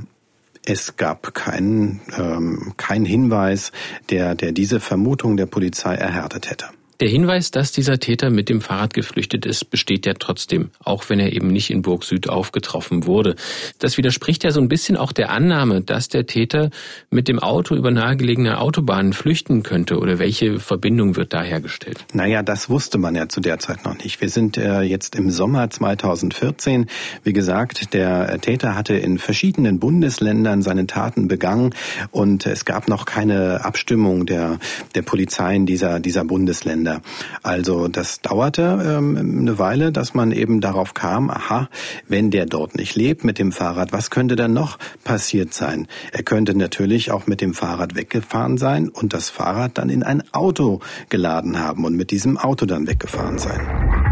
Es 0.68 0.96
gab 0.96 1.32
keinen 1.32 2.02
ähm, 2.18 2.74
kein 2.76 3.06
Hinweis, 3.06 3.72
der, 4.10 4.34
der 4.34 4.52
diese 4.52 4.80
Vermutung 4.80 5.38
der 5.38 5.46
Polizei 5.46 5.94
erhärtet 5.94 6.50
hätte. 6.50 6.66
Der 7.00 7.08
Hinweis, 7.08 7.52
dass 7.52 7.70
dieser 7.70 8.00
Täter 8.00 8.28
mit 8.28 8.48
dem 8.48 8.60
Fahrrad 8.60 8.92
geflüchtet 8.92 9.46
ist, 9.46 9.70
besteht 9.70 10.04
ja 10.04 10.14
trotzdem, 10.14 10.70
auch 10.82 11.08
wenn 11.08 11.20
er 11.20 11.32
eben 11.32 11.46
nicht 11.46 11.70
in 11.70 11.82
Burg 11.82 12.02
Süd 12.02 12.28
aufgetroffen 12.28 13.06
wurde. 13.06 13.36
Das 13.78 13.98
widerspricht 13.98 14.42
ja 14.42 14.50
so 14.50 14.60
ein 14.60 14.66
bisschen 14.66 14.96
auch 14.96 15.12
der 15.12 15.30
Annahme, 15.30 15.80
dass 15.80 16.08
der 16.08 16.26
Täter 16.26 16.70
mit 17.08 17.28
dem 17.28 17.38
Auto 17.38 17.76
über 17.76 17.92
nahegelegene 17.92 18.58
Autobahnen 18.58 19.12
flüchten 19.12 19.62
könnte. 19.62 20.00
Oder 20.00 20.18
welche 20.18 20.58
Verbindung 20.58 21.14
wird 21.14 21.32
da 21.32 21.44
hergestellt? 21.44 22.04
Naja, 22.14 22.42
das 22.42 22.68
wusste 22.68 22.98
man 22.98 23.14
ja 23.14 23.28
zu 23.28 23.40
der 23.40 23.60
Zeit 23.60 23.84
noch 23.84 23.96
nicht. 23.98 24.20
Wir 24.20 24.28
sind 24.28 24.56
äh, 24.56 24.80
jetzt 24.80 25.14
im 25.14 25.30
Sommer 25.30 25.70
2014. 25.70 26.86
Wie 27.22 27.32
gesagt, 27.32 27.94
der 27.94 28.40
Täter 28.40 28.74
hatte 28.74 28.94
in 28.94 29.18
verschiedenen 29.18 29.78
Bundesländern 29.78 30.62
seine 30.62 30.88
Taten 30.88 31.28
begangen 31.28 31.76
und 32.10 32.44
es 32.44 32.64
gab 32.64 32.88
noch 32.88 33.04
keine 33.04 33.64
Abstimmung 33.64 34.26
der, 34.26 34.58
der 34.96 35.02
Polizeien 35.02 35.64
dieser, 35.64 36.00
dieser 36.00 36.24
Bundesländer. 36.24 36.87
Kinder. 36.88 37.02
Also 37.42 37.88
das 37.88 38.20
dauerte 38.20 38.62
ähm, 38.84 39.16
eine 39.16 39.58
Weile, 39.58 39.92
dass 39.92 40.14
man 40.14 40.32
eben 40.32 40.60
darauf 40.60 40.94
kam, 40.94 41.30
aha, 41.30 41.68
wenn 42.08 42.30
der 42.30 42.46
dort 42.46 42.76
nicht 42.76 42.96
lebt 42.96 43.24
mit 43.24 43.38
dem 43.38 43.52
Fahrrad, 43.52 43.92
was 43.92 44.10
könnte 44.10 44.36
dann 44.36 44.52
noch 44.52 44.78
passiert 45.04 45.54
sein? 45.54 45.86
Er 46.12 46.22
könnte 46.22 46.56
natürlich 46.56 47.10
auch 47.10 47.26
mit 47.26 47.40
dem 47.40 47.54
Fahrrad 47.54 47.94
weggefahren 47.94 48.58
sein 48.58 48.88
und 48.88 49.12
das 49.12 49.28
Fahrrad 49.28 49.78
dann 49.78 49.90
in 49.90 50.02
ein 50.02 50.22
Auto 50.32 50.80
geladen 51.08 51.58
haben 51.58 51.84
und 51.84 51.96
mit 51.96 52.10
diesem 52.10 52.38
Auto 52.38 52.66
dann 52.66 52.86
weggefahren 52.86 53.38
sein. 53.38 54.07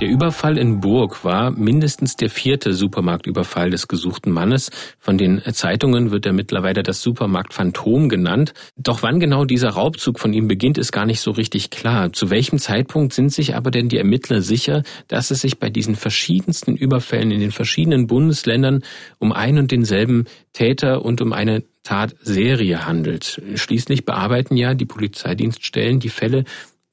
Der 0.00 0.06
Überfall 0.06 0.58
in 0.58 0.80
Burg 0.80 1.24
war 1.24 1.50
mindestens 1.50 2.14
der 2.14 2.30
vierte 2.30 2.72
Supermarktüberfall 2.72 3.70
des 3.70 3.88
gesuchten 3.88 4.30
Mannes. 4.30 4.70
Von 5.00 5.18
den 5.18 5.42
Zeitungen 5.52 6.12
wird 6.12 6.24
er 6.24 6.32
mittlerweile 6.32 6.84
das 6.84 7.02
Supermarktphantom 7.02 8.08
genannt. 8.08 8.54
Doch 8.76 9.02
wann 9.02 9.18
genau 9.18 9.44
dieser 9.44 9.70
Raubzug 9.70 10.20
von 10.20 10.32
ihm 10.32 10.46
beginnt, 10.46 10.78
ist 10.78 10.92
gar 10.92 11.04
nicht 11.04 11.20
so 11.20 11.32
richtig 11.32 11.70
klar. 11.70 12.12
Zu 12.12 12.30
welchem 12.30 12.60
Zeitpunkt 12.60 13.12
sind 13.12 13.32
sich 13.32 13.56
aber 13.56 13.72
denn 13.72 13.88
die 13.88 13.96
Ermittler 13.96 14.40
sicher, 14.40 14.84
dass 15.08 15.32
es 15.32 15.40
sich 15.40 15.58
bei 15.58 15.68
diesen 15.68 15.96
verschiedensten 15.96 16.76
Überfällen 16.76 17.32
in 17.32 17.40
den 17.40 17.50
verschiedenen 17.50 18.06
Bundesländern 18.06 18.84
um 19.18 19.32
ein 19.32 19.58
und 19.58 19.72
denselben 19.72 20.26
Täter 20.52 21.04
und 21.04 21.20
um 21.20 21.32
eine 21.32 21.64
Tatserie 21.82 22.86
handelt? 22.86 23.42
Schließlich 23.56 24.04
bearbeiten 24.04 24.56
ja 24.56 24.74
die 24.74 24.86
Polizeidienststellen 24.86 25.98
die 25.98 26.08
Fälle 26.08 26.44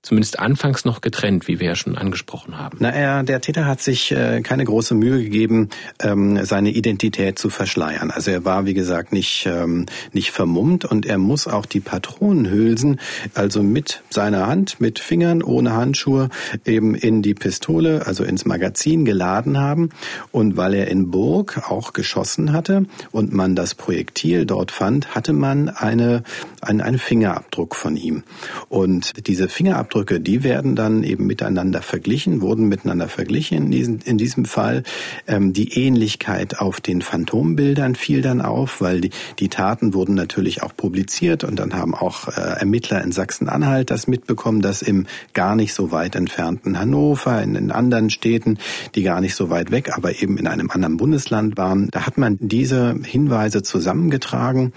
zumindest 0.06 0.38
anfangs 0.38 0.86
noch 0.86 1.02
getrennt, 1.02 1.48
wie 1.48 1.60
wir 1.60 1.70
ja 1.70 1.76
schon 1.76 1.98
angesprochen 1.98 2.60
haben. 2.60 2.78
Na, 2.80 2.92
er, 2.92 3.24
der 3.24 3.42
Täter 3.42 3.66
hat 3.66 3.82
sich 3.82 4.12
äh, 4.12 4.42
keine 4.42 4.64
große 4.64 4.94
Mühe 4.94 5.24
gegeben, 5.24 5.70
ähm, 6.00 6.46
seine 6.46 6.70
Identität 6.70 7.40
zu 7.40 7.50
verschleiern. 7.50 8.12
Also 8.12 8.30
er 8.30 8.46
war, 8.46 8.68
wie 8.68 8.76
gesagt, 8.76 9.12
nicht, 9.14 9.48
ähm, 9.48 9.88
nicht 10.14 10.30
vermummt 10.30 10.86
und 10.86 11.08
er 11.08 11.18
muss 11.18 11.48
auch 11.48 11.66
die 11.66 11.80
Patronenhülsen, 11.80 13.00
also 13.34 13.64
mit 13.64 14.04
seiner 14.12 14.46
Hand, 14.46 14.80
mit 14.80 15.00
Fingern, 15.00 15.42
ohne 15.42 15.74
Handschuhe, 15.74 16.30
eben 16.66 16.94
in 16.94 17.24
die 17.24 17.34
Pistole, 17.34 18.06
also 18.06 18.24
ins 18.24 18.46
Magazin 18.46 19.06
geladen 19.06 19.58
haben. 19.58 19.90
Und 20.32 20.56
weil 20.56 20.76
er 20.76 20.88
in 20.88 21.10
Burg 21.10 21.64
auch 21.68 21.94
geschossen 21.94 22.54
hatte 22.54 22.86
und 23.12 23.34
man 23.34 23.56
das 23.56 23.74
Projektil 23.74 24.46
dort 24.46 24.72
fand, 24.72 25.16
hatte 25.16 25.34
man 25.34 25.70
eine, 25.70 26.22
einen, 26.62 26.82
einen 26.82 27.00
Fingerabdruck 27.00 27.76
von 27.76 27.98
ihm. 27.98 28.24
Und 28.70 29.26
diese 29.26 29.50
Fingerabdruck 29.50 29.95
Fingerabdrücke, 29.96 30.20
die 30.20 30.44
werden 30.44 30.76
dann 30.76 31.04
eben 31.04 31.26
miteinander 31.26 31.82
verglichen, 31.82 32.42
wurden 32.42 32.68
miteinander 32.68 33.08
verglichen 33.08 33.58
in 33.58 33.72
diesem, 33.72 34.00
in 34.04 34.18
diesem 34.18 34.46
Fall. 34.46 34.84
Ähm, 35.28 35.54
die 35.54 35.74
Ähnlichkeit 35.74 36.60
auf 36.60 36.82
den 36.82 37.02
Phantombildern 37.02 37.96
fiel 37.96 38.22
dann 38.22 38.42
auf, 38.42 38.82
weil 38.82 39.02
die, 39.02 39.12
die 39.40 39.50
Taten 39.50 39.94
wurden 39.94 40.16
natürlich 40.16 40.64
auch 40.64 40.76
publiziert 40.76 41.44
und 41.44 41.58
dann 41.58 41.74
haben 41.74 41.96
auch 41.96 42.28
äh, 42.28 42.32
Ermittler 42.60 43.02
in 43.04 43.12
Sachsen-Anhalt 43.12 43.90
das 43.90 44.08
mitbekommen, 44.08 44.62
dass 44.62 44.82
im 44.82 45.08
gar 45.34 45.56
nicht 45.56 45.74
so 45.74 45.92
weit 45.92 46.16
entfernten 46.16 46.78
Hannover, 46.78 47.42
in, 47.42 47.56
in 47.56 47.72
anderen 47.72 48.10
Städten, 48.10 48.58
die 48.96 49.04
gar 49.04 49.22
nicht 49.22 49.36
so 49.36 49.50
weit 49.50 49.72
weg, 49.72 49.92
aber 49.96 50.22
eben 50.22 50.38
in 50.38 50.48
einem 50.48 50.72
anderen 50.72 50.98
Bundesland 50.98 51.58
waren, 51.58 51.90
da 51.92 52.06
hat 52.06 52.18
man 52.18 52.38
diese 52.40 52.96
Hinweise 53.04 53.64
zusammengetragen 53.64 54.74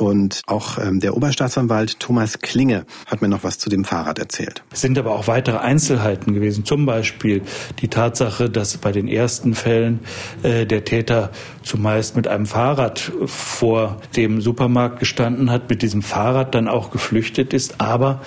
und 0.00 0.42
auch 0.46 0.78
ähm, 0.78 1.00
der 1.00 1.16
Oberstaatsanwalt 1.16 2.00
Thomas 2.00 2.38
Klinge 2.38 2.86
hat 3.06 3.20
mir 3.20 3.28
noch 3.28 3.44
was 3.44 3.58
zu 3.58 3.68
dem 3.68 3.84
Fahrrad 3.84 4.18
erzählt. 4.18 4.62
Es 4.72 4.80
sind 4.80 4.98
aber 4.98 5.12
auch 5.12 5.26
weitere 5.26 5.58
Einzelheiten 5.58 6.32
gewesen. 6.32 6.64
Zum 6.64 6.86
Beispiel 6.86 7.42
die 7.80 7.88
Tatsache, 7.88 8.48
dass 8.48 8.76
bei 8.78 8.92
den 8.92 9.08
ersten 9.08 9.54
Fällen 9.54 10.00
äh, 10.42 10.64
der 10.66 10.84
Täter 10.84 11.30
zumeist 11.62 12.16
mit 12.16 12.26
einem 12.28 12.46
Fahrrad 12.46 13.12
vor 13.26 14.00
dem 14.16 14.40
Supermarkt 14.40 15.00
gestanden 15.00 15.50
hat, 15.50 15.68
mit 15.68 15.82
diesem 15.82 16.02
Fahrrad 16.02 16.54
dann 16.54 16.68
auch 16.68 16.90
geflüchtet 16.90 17.52
ist, 17.52 17.80
aber 17.80 18.20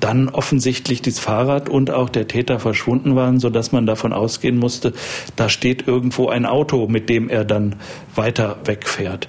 dann 0.00 0.30
offensichtlich 0.30 1.02
das 1.02 1.18
Fahrrad 1.18 1.68
und 1.68 1.90
auch 1.90 2.08
der 2.08 2.26
Täter 2.26 2.58
verschwunden 2.58 3.14
waren, 3.16 3.38
so 3.38 3.50
dass 3.50 3.70
man 3.70 3.86
davon 3.86 4.12
ausgehen 4.12 4.56
musste, 4.56 4.94
da 5.36 5.48
steht 5.48 5.86
irgendwo 5.86 6.28
ein 6.28 6.46
Auto, 6.46 6.88
mit 6.88 7.08
dem 7.08 7.28
er 7.28 7.44
dann 7.44 7.76
weiter 8.14 8.56
wegfährt. 8.64 9.28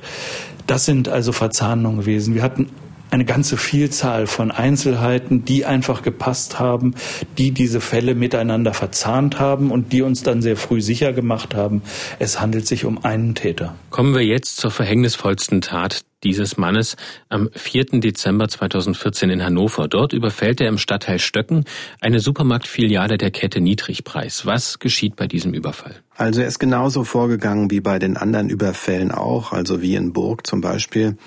Das 0.72 0.86
sind 0.86 1.10
also 1.10 1.34
Verzahnungen 1.34 2.00
gewesen. 2.00 2.34
Wir 2.34 2.44
hatten 2.44 2.70
eine 3.10 3.26
ganze 3.26 3.58
Vielzahl 3.58 4.26
von 4.26 4.52
Einzelheiten, 4.52 5.44
die 5.44 5.66
einfach 5.66 6.02
gepasst 6.02 6.60
haben, 6.60 6.96
die 7.38 7.52
diese 7.52 7.82
Fälle 7.82 8.16
miteinander 8.16 8.74
verzahnt 8.74 9.38
haben 9.38 9.70
und 9.70 9.92
die 9.92 10.02
uns 10.02 10.24
dann 10.24 10.42
sehr 10.42 10.56
früh 10.56 10.80
sicher 10.80 11.12
gemacht 11.12 11.56
haben, 11.56 11.82
es 12.20 12.40
handelt 12.40 12.68
sich 12.68 12.86
um 12.86 13.04
einen 13.04 13.36
Täter. 13.36 13.76
Kommen 13.90 14.16
wir 14.16 14.24
jetzt 14.24 14.56
zur 14.56 14.72
verhängnisvollsten 14.72 15.60
Tat 15.60 16.06
dieses 16.24 16.58
Mannes 16.58 16.96
am 17.30 17.50
4. 17.54 18.00
Dezember 18.00 18.48
2014 18.48 19.30
in 19.30 19.44
Hannover. 19.44 19.88
Dort 19.88 20.14
überfällt 20.14 20.62
er 20.62 20.70
im 20.70 20.78
Stadtteil 20.78 21.20
Stöcken 21.20 21.66
eine 22.00 22.20
Supermarktfiliale 22.20 23.18
der 23.18 23.32
Kette 23.32 23.62
Niedrigpreis. 23.62 24.46
Was 24.46 24.80
geschieht 24.80 25.16
bei 25.16 25.28
diesem 25.28 25.54
Überfall? 25.54 25.96
Also 26.16 26.42
er 26.42 26.48
ist 26.48 26.60
genauso 26.60 27.04
vorgegangen 27.04 27.72
wie 27.72 27.80
bei 27.80 27.98
den 27.98 28.16
anderen 28.18 28.50
Überfällen 28.50 29.12
auch, 29.12 29.54
also 29.54 29.82
wie 29.82 29.96
in 29.96 30.14
Burg 30.14 30.46
zum 30.46 30.62
Beispiel. 30.62 31.18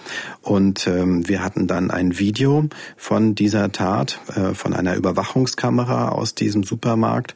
Und 0.40 0.86
ähm, 0.86 1.28
wir 1.28 1.42
hatten 1.42 1.66
dann 1.66 1.90
ein 1.90 2.18
Video 2.18 2.68
von 2.96 3.34
dieser 3.34 3.72
Tat, 3.72 4.20
äh, 4.36 4.54
von 4.54 4.72
einer 4.72 4.94
Überwachungskamera 4.94 6.10
aus 6.10 6.34
diesem 6.34 6.62
Supermarkt. 6.62 7.34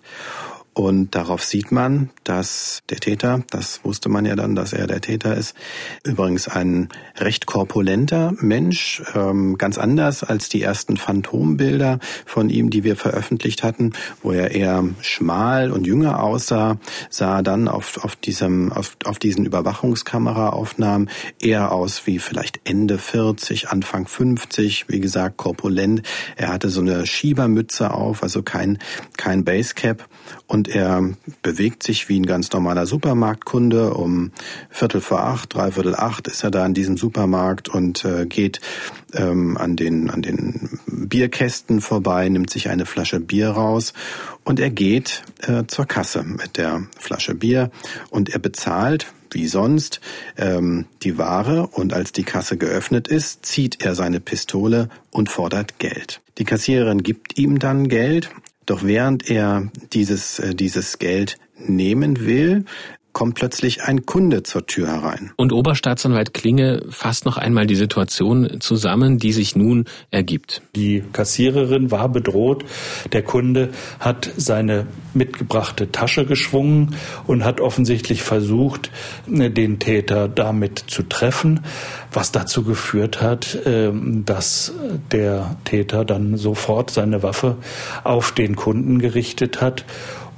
Und 0.78 1.16
darauf 1.16 1.42
sieht 1.42 1.72
man, 1.72 2.10
dass 2.22 2.84
der 2.88 2.98
Täter, 2.98 3.42
das 3.50 3.80
wusste 3.82 4.08
man 4.08 4.24
ja 4.24 4.36
dann, 4.36 4.54
dass 4.54 4.72
er 4.72 4.86
der 4.86 5.00
Täter 5.00 5.36
ist, 5.36 5.56
übrigens 6.04 6.46
ein 6.46 6.90
recht 7.16 7.46
korpulenter 7.46 8.32
Mensch, 8.38 9.02
ähm, 9.16 9.58
ganz 9.58 9.76
anders 9.76 10.22
als 10.22 10.48
die 10.48 10.62
ersten 10.62 10.96
Phantombilder 10.96 11.98
von 12.24 12.48
ihm, 12.48 12.70
die 12.70 12.84
wir 12.84 12.94
veröffentlicht 12.94 13.64
hatten, 13.64 13.92
wo 14.22 14.30
er 14.30 14.52
eher 14.52 14.84
schmal 15.00 15.72
und 15.72 15.84
jünger 15.84 16.22
aussah, 16.22 16.78
sah 17.10 17.42
dann 17.42 17.66
auf, 17.66 18.04
auf, 18.04 18.14
diesem, 18.14 18.70
auf, 18.70 18.96
auf 19.04 19.18
diesen 19.18 19.44
Überwachungskameraaufnahmen 19.46 21.10
eher 21.42 21.72
aus 21.72 22.06
wie 22.06 22.20
vielleicht 22.20 22.60
Ende 22.62 22.98
40, 22.98 23.70
Anfang 23.70 24.06
50, 24.06 24.84
wie 24.88 25.00
gesagt, 25.00 25.38
korpulent. 25.38 26.02
Er 26.36 26.52
hatte 26.52 26.68
so 26.68 26.80
eine 26.82 27.04
Schiebermütze 27.04 27.92
auf, 27.92 28.22
also 28.22 28.44
kein, 28.44 28.78
kein 29.16 29.42
Basecap 29.42 30.06
und 30.46 30.67
er 30.68 31.10
bewegt 31.42 31.82
sich 31.82 32.08
wie 32.08 32.18
ein 32.18 32.26
ganz 32.26 32.52
normaler 32.52 32.86
Supermarktkunde. 32.86 33.94
Um 33.94 34.32
Viertel 34.70 35.00
vor 35.00 35.20
acht, 35.20 35.54
dreiviertel 35.54 35.94
acht 35.94 36.28
ist 36.28 36.44
er 36.44 36.50
da 36.50 36.64
in 36.64 36.74
diesem 36.74 36.96
Supermarkt 36.96 37.68
und 37.68 38.04
äh, 38.04 38.26
geht 38.26 38.60
ähm, 39.14 39.56
an, 39.56 39.76
den, 39.76 40.10
an 40.10 40.22
den 40.22 40.78
Bierkästen 40.86 41.80
vorbei, 41.80 42.28
nimmt 42.28 42.50
sich 42.50 42.68
eine 42.68 42.86
Flasche 42.86 43.20
Bier 43.20 43.50
raus 43.50 43.92
und 44.44 44.60
er 44.60 44.70
geht 44.70 45.22
äh, 45.40 45.64
zur 45.66 45.86
Kasse 45.86 46.22
mit 46.22 46.56
der 46.56 46.82
Flasche 46.98 47.34
Bier 47.34 47.70
und 48.10 48.28
er 48.30 48.38
bezahlt 48.38 49.06
wie 49.30 49.46
sonst 49.46 50.00
ähm, 50.36 50.86
die 51.02 51.18
Ware 51.18 51.66
und 51.66 51.92
als 51.92 52.12
die 52.12 52.22
Kasse 52.22 52.56
geöffnet 52.56 53.08
ist, 53.08 53.44
zieht 53.44 53.84
er 53.84 53.94
seine 53.94 54.20
Pistole 54.20 54.88
und 55.10 55.28
fordert 55.28 55.78
Geld. 55.78 56.20
Die 56.38 56.44
Kassiererin 56.44 57.02
gibt 57.02 57.38
ihm 57.38 57.58
dann 57.58 57.88
Geld 57.88 58.30
doch 58.70 58.84
während 58.84 59.30
er 59.30 59.70
dieses, 59.92 60.38
äh, 60.38 60.54
dieses 60.54 60.98
Geld 60.98 61.38
nehmen 61.56 62.26
will, 62.26 62.64
kommt 63.12 63.34
plötzlich 63.34 63.82
ein 63.82 64.06
Kunde 64.06 64.42
zur 64.42 64.66
Tür 64.66 64.88
herein. 64.88 65.32
Und 65.36 65.52
Oberstaatsanwalt 65.52 66.34
Klinge 66.34 66.82
fasst 66.90 67.24
noch 67.24 67.36
einmal 67.36 67.66
die 67.66 67.74
Situation 67.74 68.60
zusammen, 68.60 69.18
die 69.18 69.32
sich 69.32 69.56
nun 69.56 69.86
ergibt. 70.10 70.62
Die 70.76 71.02
Kassiererin 71.12 71.90
war 71.90 72.08
bedroht. 72.08 72.64
Der 73.12 73.22
Kunde 73.22 73.70
hat 73.98 74.30
seine 74.36 74.86
mitgebrachte 75.14 75.90
Tasche 75.90 76.26
geschwungen 76.26 76.94
und 77.26 77.44
hat 77.44 77.60
offensichtlich 77.60 78.22
versucht, 78.22 78.90
den 79.26 79.78
Täter 79.78 80.28
damit 80.28 80.84
zu 80.86 81.02
treffen, 81.02 81.60
was 82.12 82.32
dazu 82.32 82.62
geführt 82.62 83.20
hat, 83.20 83.58
ähm, 83.64 84.24
dass 84.24 84.72
der 85.12 85.56
Täter 85.64 86.04
dann 86.04 86.36
sofort 86.36 86.90
seine 86.90 87.22
Waffe 87.22 87.56
auf 88.04 88.32
den 88.32 88.56
Kunden 88.56 88.98
gerichtet 88.98 89.60
hat 89.60 89.84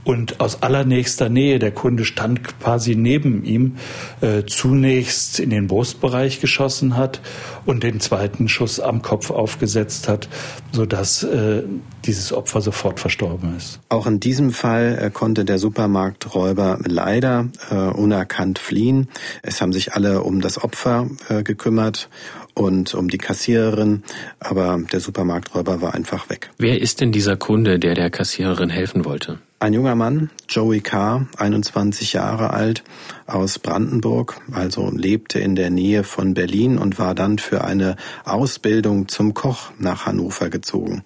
und 0.04 0.40
aus 0.40 0.62
allernächster 0.62 1.28
Nähe, 1.28 1.58
der 1.58 1.72
Kunde 1.72 2.04
stand 2.04 2.42
quasi 2.42 2.96
neben 2.96 3.44
ihm, 3.44 3.76
äh, 4.20 4.44
zunächst 4.44 5.40
in 5.40 5.50
den 5.50 5.66
Brustbereich 5.66 6.40
geschossen 6.40 6.96
hat 6.96 7.20
und 7.66 7.82
den 7.82 8.00
zweiten 8.00 8.48
Schuss 8.48 8.80
am 8.80 9.02
Kopf 9.02 9.30
aufgesetzt 9.30 10.08
hat, 10.08 10.28
sodass 10.72 11.22
äh, 11.22 11.62
dieses 12.04 12.32
Opfer 12.32 12.60
sofort 12.60 12.98
verstorben 12.98 13.56
ist. 13.56 13.80
Auch 13.88 14.06
in 14.06 14.20
diesem 14.20 14.52
Fall 14.52 14.98
äh, 15.00 15.10
konnte 15.10 15.44
der 15.44 15.58
Supermarkträuber 15.58 16.78
leider 16.86 17.48
äh, 17.70 17.74
unerkannt 17.74 18.58
fliehen. 18.58 19.08
Es 19.42 19.60
haben 19.60 19.72
sich 19.72 19.92
alle 19.92 20.22
um 20.22 20.40
das 20.40 20.62
Opfer 20.62 21.08
äh, 21.28 21.42
gekümmert 21.42 22.08
und 22.54 22.94
um 22.94 23.08
die 23.08 23.18
Kassiererin, 23.18 24.02
aber 24.38 24.80
der 24.92 25.00
Supermarkträuber 25.00 25.82
war 25.82 25.94
einfach 25.94 26.30
weg. 26.30 26.50
Wer 26.58 26.80
ist 26.80 27.00
denn 27.00 27.12
dieser 27.12 27.36
Kunde, 27.36 27.78
der 27.78 27.94
der 27.94 28.10
Kassiererin 28.10 28.70
helfen 28.70 29.04
wollte? 29.04 29.38
Ein 29.62 29.74
junger 29.74 29.94
Mann, 29.94 30.30
Joey 30.48 30.80
Carr, 30.80 31.26
21 31.36 32.14
Jahre 32.14 32.54
alt, 32.54 32.82
aus 33.26 33.58
Brandenburg, 33.58 34.40
also 34.52 34.90
lebte 34.90 35.38
in 35.38 35.54
der 35.54 35.68
Nähe 35.68 36.02
von 36.02 36.32
Berlin 36.32 36.78
und 36.78 36.98
war 36.98 37.14
dann 37.14 37.36
für 37.36 37.62
eine 37.62 37.96
Ausbildung 38.24 39.08
zum 39.08 39.34
Koch 39.34 39.70
nach 39.78 40.06
Hannover 40.06 40.48
gezogen. 40.48 41.02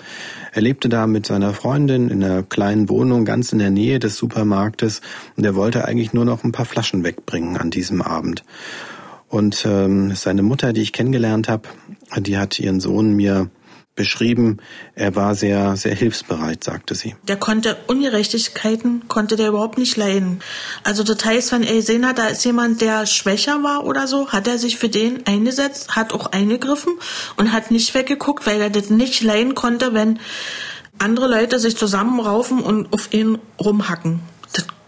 Er 0.53 0.63
lebte 0.63 0.89
da 0.89 1.09
mit 1.09 1.27
seiner 1.27 1.53
Freundin 1.53 2.11
in 2.11 2.23
einer 2.23 2.45
kleinen 2.45 2.89
Wohnung 2.89 3.25
ganz 3.25 3.53
in 3.53 3.59
der 3.59 3.71
Nähe 3.71 3.99
des 3.99 4.17
Supermarktes 4.19 5.01
und 5.37 5.43
er 5.43 5.57
wollte 5.57 5.85
eigentlich 5.85 6.13
nur 6.13 6.25
noch 6.25 6.45
ein 6.45 6.53
paar 6.53 6.65
Flaschen 6.65 7.03
wegbringen 7.03 7.57
an 7.57 7.73
diesem 7.73 8.03
Abend. 8.03 8.45
Und 9.29 9.67
ähm, 9.67 10.15
seine 10.15 10.45
Mutter, 10.45 10.73
die 10.73 10.83
ich 10.83 10.93
kennengelernt 10.93 11.49
habe, 11.49 11.69
die 12.19 12.39
hat 12.39 12.61
ihren 12.61 12.79
Sohn 12.79 13.15
mir 13.15 13.51
beschrieben, 13.97 14.59
er 14.95 15.15
war 15.15 15.35
sehr, 15.35 15.77
sehr 15.77 15.95
hilfsbereit, 15.95 16.65
sagte 16.65 16.95
sie. 16.95 17.15
Der 17.29 17.37
konnte 17.37 17.77
Ungerechtigkeiten, 17.87 19.07
konnte 19.09 19.37
der 19.37 19.49
überhaupt 19.49 19.79
nicht 19.79 19.97
leiden. 19.97 20.41
Also 20.83 21.05
das 21.05 21.25
heißt, 21.25 21.53
wenn 21.53 21.63
er 21.63 21.75
gesehen 21.75 22.07
hat, 22.07 22.19
da 22.19 22.27
ist 22.27 22.45
jemand, 22.45 22.81
der 22.81 23.07
schwächer 23.07 23.63
war 23.63 23.85
oder 23.85 24.07
so, 24.07 24.31
hat 24.31 24.49
er 24.49 24.59
sich 24.59 24.79
für 24.79 24.89
den 24.89 25.27
eingesetzt, 25.27 25.95
hat 25.95 26.13
auch 26.13 26.33
eingegriffen 26.33 26.95
und 27.37 27.53
hat 27.53 27.71
nicht 27.71 27.95
weggeguckt, 27.95 28.47
weil 28.47 28.61
er 28.61 28.71
das 28.71 28.91
nicht 28.91 29.23
leiden 29.23 29.55
konnte, 29.55 29.95
wenn 29.95 30.19
andere 30.99 31.29
Leute 31.29 31.59
sich 31.59 31.77
zusammenraufen 31.77 32.61
und 32.61 32.93
auf 32.93 33.13
ihn 33.13 33.39
rumhacken. 33.61 34.21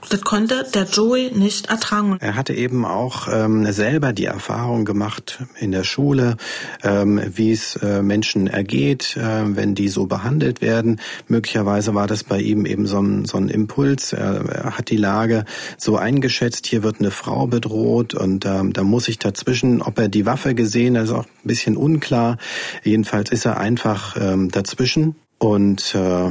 Das 0.09 0.21
konnte 0.21 0.65
der 0.73 0.85
Joey 0.85 1.33
nicht 1.35 1.67
ertragen. 1.67 2.17
Er 2.21 2.37
hatte 2.37 2.55
eben 2.55 2.85
auch 2.85 3.27
ähm, 3.29 3.71
selber 3.73 4.13
die 4.13 4.27
Erfahrung 4.27 4.85
gemacht 4.85 5.41
in 5.59 5.73
der 5.73 5.83
Schule, 5.83 6.37
ähm, 6.85 7.21
wie 7.35 7.51
es 7.51 7.75
äh, 7.77 8.03
Menschen 8.03 8.47
ergeht, 8.47 9.17
äh, 9.17 9.57
wenn 9.57 9.75
die 9.75 9.89
so 9.89 10.07
behandelt 10.07 10.61
werden. 10.61 11.01
Möglicherweise 11.27 11.95
war 11.95 12.07
das 12.07 12.23
bei 12.23 12.39
ihm 12.41 12.67
eben 12.67 12.87
so 12.87 13.01
ein, 13.01 13.25
so 13.25 13.37
ein 13.37 13.49
Impuls. 13.49 14.13
Er, 14.13 14.45
er 14.49 14.79
hat 14.79 14.91
die 14.91 14.97
Lage 14.97 15.45
so 15.77 15.97
eingeschätzt, 15.97 16.67
hier 16.67 16.85
wird 16.85 17.01
eine 17.01 17.11
Frau 17.11 17.49
bedroht 17.49 18.15
und 18.15 18.47
ähm, 18.47 18.73
da 18.73 18.85
muss 18.85 19.09
ich 19.09 19.19
dazwischen, 19.19 19.83
ob 19.83 19.99
er 19.99 20.09
die 20.09 20.25
Waffe 20.25 20.55
gesehen 20.55 20.97
hat, 20.97 21.05
ist 21.05 21.11
auch 21.11 21.25
ein 21.25 21.49
bisschen 21.49 21.77
unklar. 21.77 22.39
Jedenfalls 22.85 23.31
ist 23.31 23.45
er 23.45 23.59
einfach 23.59 24.17
ähm, 24.21 24.51
dazwischen 24.53 25.17
und 25.39 25.97
äh, 25.97 26.31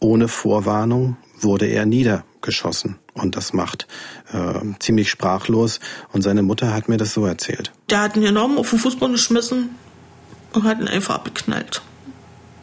ohne 0.00 0.26
Vorwarnung 0.26 1.16
wurde 1.40 1.66
er 1.66 1.86
niedergeschossen. 1.86 2.98
Und 3.14 3.36
das 3.36 3.52
macht 3.52 3.86
äh, 4.32 4.60
ziemlich 4.78 5.10
sprachlos. 5.10 5.80
Und 6.12 6.22
seine 6.22 6.42
Mutter 6.42 6.72
hat 6.72 6.88
mir 6.88 6.96
das 6.96 7.12
so 7.12 7.26
erzählt. 7.26 7.72
Der 7.90 8.00
hat 8.00 8.16
ihn 8.16 8.22
genommen, 8.22 8.58
auf 8.58 8.70
den 8.70 8.78
Fußboden 8.78 9.14
geschmissen 9.14 9.70
und 10.54 10.64
hat 10.64 10.80
ihn 10.80 10.88
einfach 10.88 11.16
abgeknallt. 11.16 11.82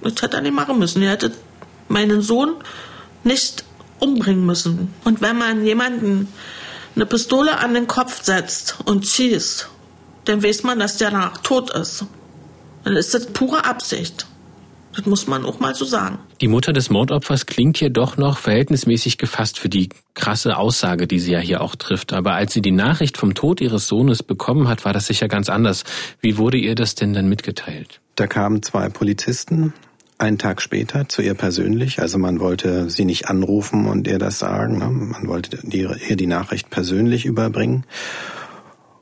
Das 0.01 0.21
hätte 0.21 0.37
er 0.37 0.41
nicht 0.41 0.55
machen 0.55 0.79
müssen. 0.79 1.01
Er 1.01 1.11
hätte 1.11 1.33
meinen 1.87 2.21
Sohn 2.21 2.55
nicht 3.23 3.63
umbringen 3.99 4.45
müssen. 4.45 4.93
Und 5.03 5.21
wenn 5.21 5.37
man 5.37 5.65
jemanden 5.65 6.27
eine 6.95 7.05
Pistole 7.05 7.57
an 7.59 7.73
den 7.73 7.87
Kopf 7.87 8.23
setzt 8.23 8.77
und 8.85 9.05
schießt, 9.05 9.69
dann 10.25 10.43
weiß 10.43 10.63
man, 10.63 10.79
dass 10.79 10.97
der 10.97 11.11
danach 11.11 11.37
tot 11.37 11.71
ist. 11.71 12.05
Dann 12.83 12.95
ist 12.95 13.13
das 13.13 13.27
pure 13.27 13.65
Absicht. 13.65 14.25
Das 14.95 15.05
muss 15.05 15.27
man 15.27 15.45
auch 15.45 15.59
mal 15.59 15.75
so 15.75 15.85
sagen. 15.85 16.19
Die 16.41 16.47
Mutter 16.47 16.73
des 16.73 16.89
Mordopfers 16.89 17.45
klingt 17.45 17.77
hier 17.77 17.89
doch 17.89 18.17
noch 18.17 18.37
verhältnismäßig 18.37 19.17
gefasst 19.17 19.59
für 19.59 19.69
die 19.69 19.89
krasse 20.15 20.57
Aussage, 20.57 21.07
die 21.07 21.19
sie 21.19 21.31
ja 21.31 21.39
hier 21.39 21.61
auch 21.61 21.75
trifft. 21.75 22.11
Aber 22.11 22.33
als 22.33 22.53
sie 22.53 22.61
die 22.61 22.71
Nachricht 22.71 23.17
vom 23.17 23.35
Tod 23.35 23.61
ihres 23.61 23.87
Sohnes 23.87 24.23
bekommen 24.23 24.67
hat, 24.67 24.85
war 24.85 24.93
das 24.93 25.07
sicher 25.07 25.27
ganz 25.27 25.49
anders. 25.49 25.83
Wie 26.21 26.37
wurde 26.37 26.57
ihr 26.57 26.75
das 26.75 26.95
denn 26.95 27.13
dann 27.13 27.29
mitgeteilt? 27.29 28.01
Da 28.15 28.27
kamen 28.27 28.63
zwei 28.63 28.89
Polizisten, 28.89 29.73
einen 30.17 30.37
Tag 30.37 30.61
später 30.61 31.07
zu 31.07 31.21
ihr 31.21 31.33
persönlich. 31.33 32.01
Also 32.01 32.17
man 32.17 32.39
wollte 32.39 32.89
sie 32.89 33.05
nicht 33.05 33.29
anrufen 33.29 33.85
und 33.87 34.07
ihr 34.07 34.19
das 34.19 34.39
sagen. 34.39 34.79
Ne? 34.79 34.89
Man 34.89 35.27
wollte 35.27 35.59
ihr 35.65 36.15
die 36.15 36.27
Nachricht 36.27 36.69
persönlich 36.69 37.25
überbringen. 37.25 37.85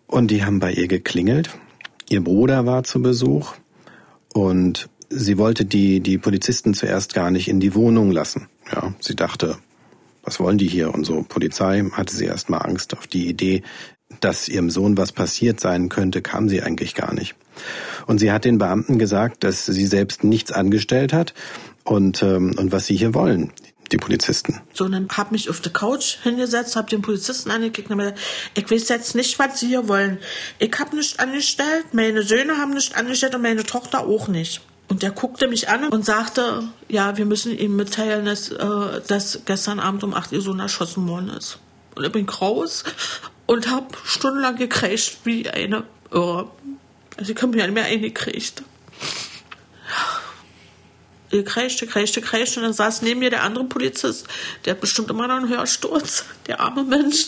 Und 0.06 0.32
die 0.32 0.46
haben 0.46 0.60
bei 0.60 0.72
ihr 0.72 0.88
geklingelt. 0.88 1.50
Ihr 2.10 2.24
Bruder 2.24 2.66
war 2.66 2.84
zu 2.84 3.02
Besuch 3.02 3.54
und 4.34 4.90
sie 5.10 5.38
wollte 5.38 5.66
die, 5.66 6.00
die 6.00 6.18
Polizisten 6.18 6.74
zuerst 6.74 7.14
gar 7.14 7.32
nicht 7.32 7.48
in 7.48 7.60
die 7.60 7.76
Wohnung 7.76 8.12
lassen. 8.12 8.48
Ja, 8.72 8.94
sie 9.00 9.16
dachte, 9.16 9.58
was 10.24 10.40
wollen 10.40 10.58
die 10.58 10.68
hier 10.68 10.94
und 10.94 11.06
so. 11.06 11.24
Polizei 11.28 11.84
hatte 11.92 12.16
sie 12.16 12.26
erst 12.26 12.50
mal 12.50 12.60
Angst 12.60 12.96
auf 12.96 13.08
die 13.08 13.28
Idee, 13.28 13.64
dass 14.20 14.48
ihrem 14.48 14.70
Sohn 14.70 14.98
was 14.98 15.12
passiert 15.12 15.60
sein 15.60 15.90
könnte, 15.90 16.22
kam 16.22 16.50
sie 16.50 16.62
eigentlich 16.62 16.96
gar 16.96 17.14
nicht. 17.14 17.36
Und 18.06 18.20
sie 18.20 18.32
hat 18.32 18.46
den 18.46 18.58
Beamten 18.58 19.00
gesagt, 19.00 19.44
dass 19.44 19.66
sie 19.66 19.86
selbst 19.86 20.24
nichts 20.24 20.52
angestellt 20.52 21.14
hat 21.14 21.34
und, 21.84 22.24
ähm, 22.24 22.56
und 22.58 22.72
was 22.72 22.88
sie 22.88 22.96
hier 22.96 23.14
wollen 23.14 23.52
die 23.92 23.98
Polizisten. 23.98 24.60
So, 24.74 24.84
und 24.84 24.92
dann 24.92 25.08
hab 25.10 25.32
mich 25.32 25.50
auf 25.50 25.62
der 25.62 25.72
Couch 25.72 26.18
hingesetzt, 26.24 26.76
hab 26.76 26.90
den 26.90 27.02
Polizisten 27.02 27.52
angekickt 27.52 27.90
und 27.90 27.98
gesagt, 27.98 28.20
ich 28.56 28.70
weiß 28.70 28.90
jetzt 28.90 29.16
nicht, 29.16 29.40
was 29.40 29.60
sie 29.60 29.68
hier 29.68 29.88
wollen. 29.88 30.20
Ich 30.60 30.74
hab 30.78 30.92
nichts 30.92 31.20
angestellt, 31.20 31.94
meine 31.94 32.24
Söhne 32.24 32.58
haben 32.58 32.74
nichts 32.74 32.96
angestellt 32.96 33.36
und 33.36 33.44
meine 33.44 33.64
Tochter 33.64 34.06
auch 34.06 34.28
nicht. 34.28 34.62
Und 34.90 35.04
der 35.04 35.12
guckte 35.12 35.48
mich 35.48 35.70
an 35.70 35.90
und 35.90 36.06
sagte, 36.06 36.64
ja, 36.88 37.18
wir 37.18 37.26
müssen 37.26 37.58
ihm 37.58 37.76
mitteilen, 37.76 38.26
dass, 38.26 38.50
äh, 38.52 39.02
dass 39.08 39.42
gestern 39.46 39.80
Abend 39.80 40.04
um 40.04 40.14
8 40.14 40.32
Uhr 40.32 40.42
so 40.42 40.56
erschossen 40.56 41.08
worden 41.08 41.30
ist. 41.30 41.60
Und 41.96 42.06
ich 42.06 42.12
bin 42.12 42.28
raus 42.30 42.84
und 43.48 43.70
habe 43.70 43.88
stundenlang 44.06 44.56
gekräscht 44.56 45.20
wie 45.26 45.50
eine 45.50 45.84
Irre. 46.12 46.50
Also 47.18 47.34
ich 47.34 47.42
habe 47.42 47.48
mich 47.48 47.62
nicht 47.62 47.74
mehr 47.74 47.86
eingekriegt. 47.86 48.64
Gekräscht, 51.32 51.82
gekräscht, 51.82 52.16
gekräscht 52.16 52.56
und 52.56 52.64
dann 52.64 52.72
saß 52.72 53.02
neben 53.02 53.20
mir 53.20 53.30
der 53.30 53.44
andere 53.44 53.66
Polizist. 53.66 54.28
Der 54.64 54.74
hat 54.74 54.82
bestimmt 54.82 55.10
immer 55.10 55.28
noch 55.28 55.36
einen 55.36 55.50
Hörsturz, 55.50 56.24
der 56.46 56.62
arme 56.62 56.84
Mensch 56.84 57.28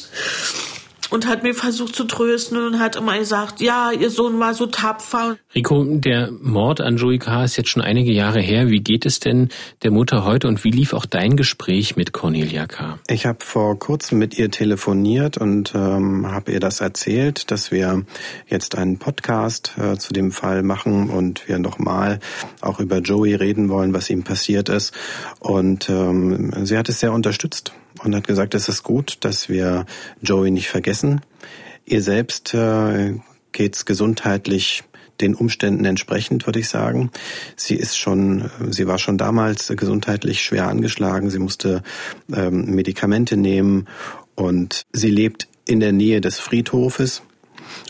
und 1.09 1.27
hat 1.27 1.43
mir 1.43 1.53
versucht 1.53 1.95
zu 1.95 2.05
trösten 2.05 2.57
und 2.57 2.79
hat 2.79 2.95
immer 2.95 3.17
gesagt, 3.17 3.61
ja, 3.61 3.91
ihr 3.91 4.09
Sohn 4.09 4.39
war 4.39 4.53
so 4.53 4.67
tapfer. 4.67 5.37
Rico, 5.55 5.83
der 5.83 6.31
Mord 6.31 6.81
an 6.81 6.97
Joey 6.97 7.17
K. 7.17 7.43
ist 7.43 7.57
jetzt 7.57 7.69
schon 7.69 7.81
einige 7.81 8.11
Jahre 8.11 8.39
her. 8.39 8.69
Wie 8.69 8.81
geht 8.81 9.05
es 9.05 9.19
denn 9.19 9.49
der 9.83 9.91
Mutter 9.91 10.23
heute 10.23 10.47
und 10.47 10.63
wie 10.63 10.71
lief 10.71 10.93
auch 10.93 11.05
dein 11.05 11.35
Gespräch 11.35 11.95
mit 11.95 12.13
Cornelia 12.13 12.67
K.? 12.67 12.99
Ich 13.07 13.25
habe 13.25 13.39
vor 13.43 13.77
kurzem 13.79 14.19
mit 14.19 14.37
ihr 14.37 14.51
telefoniert 14.51 15.37
und 15.37 15.73
ähm, 15.75 16.31
habe 16.31 16.51
ihr 16.51 16.59
das 16.59 16.81
erzählt, 16.81 17.51
dass 17.51 17.71
wir 17.71 18.03
jetzt 18.47 18.77
einen 18.77 18.99
Podcast 18.99 19.73
äh, 19.77 19.97
zu 19.97 20.13
dem 20.13 20.31
Fall 20.31 20.63
machen 20.63 21.09
und 21.09 21.47
wir 21.47 21.59
nochmal 21.59 22.19
auch 22.61 22.79
über 22.79 22.99
Joey 22.99 23.35
reden 23.35 23.69
wollen, 23.69 23.93
was 23.93 24.09
ihm 24.09 24.23
passiert 24.23 24.69
ist. 24.69 24.93
Und 25.39 25.89
ähm, 25.89 26.65
sie 26.65 26.77
hat 26.77 26.89
es 26.89 26.99
sehr 26.99 27.13
unterstützt 27.13 27.73
und 28.03 28.15
hat 28.15 28.27
gesagt, 28.27 28.55
es 28.55 28.69
ist 28.69 28.83
gut, 28.83 29.17
dass 29.21 29.49
wir 29.49 29.85
Joey 30.21 30.51
nicht 30.51 30.69
vergessen. 30.69 31.21
Ihr 31.85 32.01
selbst 32.01 32.53
äh, 32.53 33.15
geht's 33.51 33.85
gesundheitlich 33.85 34.83
den 35.21 35.35
Umständen 35.35 35.85
entsprechend, 35.85 36.45
würde 36.45 36.59
ich 36.59 36.69
sagen. 36.69 37.11
Sie 37.55 37.75
ist 37.75 37.97
schon, 37.97 38.49
sie 38.69 38.87
war 38.87 38.99
schon 38.99 39.17
damals 39.17 39.67
gesundheitlich 39.75 40.41
schwer 40.41 40.67
angeschlagen. 40.67 41.29
Sie 41.29 41.39
musste 41.39 41.83
ähm, 42.33 42.73
Medikamente 42.73 43.35
nehmen 43.35 43.87
und 44.35 44.83
sie 44.93 45.09
lebt 45.09 45.47
in 45.65 45.79
der 45.79 45.91
Nähe 45.91 46.21
des 46.21 46.39
Friedhofes 46.39 47.21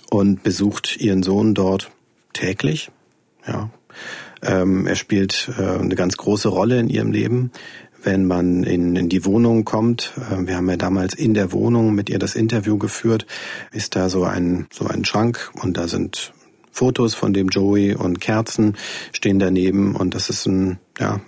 und 0.09 0.43
besucht 0.43 0.97
ihren 0.97 1.23
Sohn 1.23 1.53
dort 1.53 1.91
täglich. 2.33 2.89
Ja, 3.47 3.69
ähm, 4.41 4.87
er 4.87 4.95
spielt 4.95 5.51
äh, 5.57 5.61
eine 5.61 5.95
ganz 5.95 6.17
große 6.17 6.49
Rolle 6.49 6.79
in 6.79 6.89
ihrem 6.89 7.11
Leben 7.11 7.51
wenn 8.03 8.25
man 8.25 8.63
in, 8.63 8.95
in 8.95 9.09
die 9.09 9.25
Wohnung 9.25 9.65
kommt, 9.65 10.13
äh, 10.17 10.47
wir 10.47 10.55
haben 10.55 10.69
ja 10.69 10.77
damals 10.77 11.13
in 11.13 11.33
der 11.33 11.51
Wohnung 11.51 11.93
mit 11.93 12.09
ihr 12.09 12.19
das 12.19 12.35
Interview 12.35 12.77
geführt, 12.77 13.25
ist 13.71 13.95
da 13.95 14.09
so 14.09 14.23
ein, 14.23 14.67
so 14.71 14.87
ein 14.87 15.05
Schrank 15.05 15.51
und 15.61 15.77
da 15.77 15.87
sind 15.87 16.33
Fotos 16.71 17.13
von 17.13 17.33
dem 17.33 17.49
Joey 17.49 17.93
und 17.93 18.21
Kerzen 18.21 18.77
stehen 19.11 19.37
daneben 19.37 19.95
und 19.95 20.15
das 20.15 20.29
ist 20.29 20.45
ein 20.45 20.79
ja, 20.97 21.19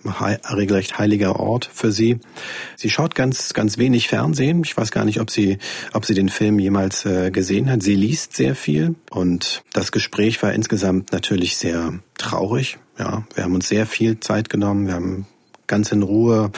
regelrecht 0.50 0.98
heiliger 0.98 1.40
Ort 1.40 1.70
für 1.74 1.92
sie. 1.92 2.20
Sie 2.78 2.90
schaut 2.90 3.16
ganz, 3.16 3.54
ganz 3.54 3.78
wenig 3.78 4.08
Fernsehen. 4.08 4.64
Ich 4.64 4.78
weiß 4.78 4.92
gar 4.92 5.04
nicht, 5.04 5.20
ob 5.20 5.30
sie, 5.30 5.58
ob 5.94 6.06
sie 6.06 6.14
den 6.14 6.30
Film 6.30 6.60
jemals 6.60 7.06
äh, 7.06 7.32
gesehen 7.32 7.70
hat. 7.70 7.84
Sie 7.84 7.96
liest 7.96 8.34
sehr 8.34 8.56
viel 8.56 8.96
und 9.10 9.64
das 9.74 9.92
Gespräch 9.92 10.42
war 10.42 10.54
insgesamt 10.54 11.12
natürlich 11.12 11.58
sehr 11.58 12.00
traurig. 12.18 12.78
Ja, 12.98 13.26
wir 13.36 13.44
haben 13.44 13.56
uns 13.56 13.68
sehr 13.68 13.86
viel 13.86 14.20
Zeit 14.20 14.50
genommen. 14.50 14.88
Wir 14.88 14.94
haben 14.94 15.26
ganz 15.72 15.92
in 15.92 16.04
Ruhe 16.04 16.52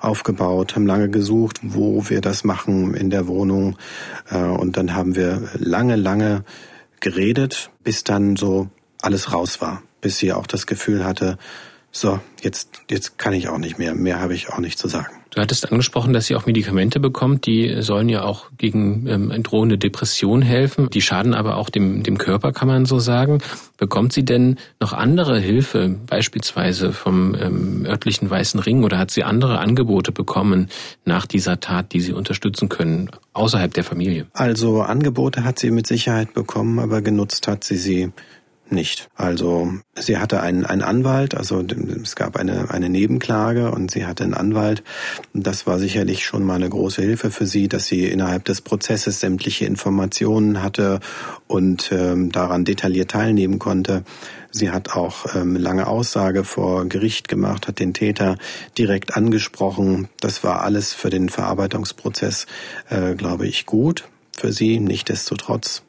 aufgebaut, 0.00 0.76
haben 0.76 0.86
lange 0.86 1.10
gesucht, 1.10 1.58
wo 1.62 2.08
wir 2.08 2.20
das 2.22 2.44
machen 2.44 2.94
in 2.94 3.10
der 3.10 3.26
Wohnung. 3.26 3.76
Äh, 4.30 4.38
und 4.38 4.76
dann 4.76 4.94
haben 4.94 5.16
wir 5.16 5.50
lange, 5.58 5.96
lange 5.96 6.44
geredet, 7.00 7.70
bis 7.84 8.04
dann 8.04 8.36
so 8.36 8.68
alles 9.02 9.32
raus 9.32 9.60
war. 9.60 9.82
Bis 10.00 10.18
sie 10.18 10.32
auch 10.32 10.46
das 10.46 10.66
Gefühl 10.66 11.04
hatte, 11.04 11.36
so, 11.92 12.20
jetzt, 12.40 12.82
jetzt 12.88 13.18
kann 13.18 13.34
ich 13.34 13.48
auch 13.48 13.58
nicht 13.58 13.78
mehr. 13.78 13.94
Mehr 13.94 14.20
habe 14.20 14.34
ich 14.34 14.48
auch 14.48 14.60
nicht 14.60 14.78
zu 14.78 14.88
sagen. 14.88 15.19
Du 15.30 15.40
hattest 15.40 15.70
angesprochen, 15.70 16.12
dass 16.12 16.26
sie 16.26 16.34
auch 16.34 16.46
Medikamente 16.46 16.98
bekommt. 16.98 17.46
Die 17.46 17.82
sollen 17.82 18.08
ja 18.08 18.24
auch 18.24 18.46
gegen 18.58 19.06
ähm, 19.06 19.42
drohende 19.44 19.78
Depression 19.78 20.42
helfen. 20.42 20.90
Die 20.90 21.00
schaden 21.00 21.34
aber 21.34 21.56
auch 21.56 21.70
dem, 21.70 22.02
dem 22.02 22.18
Körper, 22.18 22.52
kann 22.52 22.66
man 22.66 22.84
so 22.84 22.98
sagen. 22.98 23.38
Bekommt 23.78 24.12
sie 24.12 24.24
denn 24.24 24.58
noch 24.80 24.92
andere 24.92 25.38
Hilfe, 25.38 25.96
beispielsweise 26.06 26.92
vom 26.92 27.36
ähm, 27.40 27.86
örtlichen 27.86 28.28
Weißen 28.28 28.58
Ring, 28.58 28.82
oder 28.82 28.98
hat 28.98 29.12
sie 29.12 29.22
andere 29.22 29.60
Angebote 29.60 30.10
bekommen 30.10 30.68
nach 31.04 31.26
dieser 31.26 31.60
Tat, 31.60 31.92
die 31.92 32.00
sie 32.00 32.12
unterstützen 32.12 32.68
können, 32.68 33.10
außerhalb 33.32 33.72
der 33.72 33.84
Familie? 33.84 34.26
Also 34.32 34.82
Angebote 34.82 35.44
hat 35.44 35.60
sie 35.60 35.70
mit 35.70 35.86
Sicherheit 35.86 36.34
bekommen, 36.34 36.80
aber 36.80 37.02
genutzt 37.02 37.46
hat 37.46 37.62
sie 37.62 37.76
sie 37.76 38.12
nicht. 38.72 39.08
Also 39.14 39.72
sie 39.94 40.18
hatte 40.18 40.40
einen, 40.40 40.64
einen 40.64 40.82
Anwalt, 40.82 41.34
also 41.34 41.64
es 42.02 42.16
gab 42.16 42.36
eine, 42.36 42.70
eine 42.70 42.88
Nebenklage 42.88 43.70
und 43.70 43.90
sie 43.90 44.06
hatte 44.06 44.24
einen 44.24 44.34
Anwalt. 44.34 44.82
Das 45.32 45.66
war 45.66 45.78
sicherlich 45.78 46.24
schon 46.24 46.44
mal 46.44 46.54
eine 46.54 46.68
große 46.68 47.02
Hilfe 47.02 47.30
für 47.30 47.46
sie, 47.46 47.68
dass 47.68 47.86
sie 47.86 48.06
innerhalb 48.06 48.44
des 48.44 48.60
Prozesses 48.60 49.20
sämtliche 49.20 49.66
Informationen 49.66 50.62
hatte 50.62 51.00
und 51.46 51.90
ähm, 51.92 52.32
daran 52.32 52.64
detailliert 52.64 53.10
teilnehmen 53.10 53.58
konnte. 53.58 54.04
Sie 54.52 54.70
hat 54.70 54.96
auch 54.96 55.34
ähm, 55.34 55.54
lange 55.56 55.86
Aussage 55.86 56.44
vor 56.44 56.86
Gericht 56.86 57.28
gemacht, 57.28 57.68
hat 57.68 57.78
den 57.78 57.94
Täter 57.94 58.36
direkt 58.76 59.16
angesprochen. 59.16 60.08
Das 60.20 60.42
war 60.42 60.62
alles 60.62 60.92
für 60.92 61.10
den 61.10 61.28
Verarbeitungsprozess, 61.28 62.46
äh, 62.88 63.14
glaube 63.14 63.46
ich, 63.46 63.66
gut 63.66 64.08
für 64.36 64.52
sie. 64.52 64.80
Nichtsdestotrotz 64.80 65.82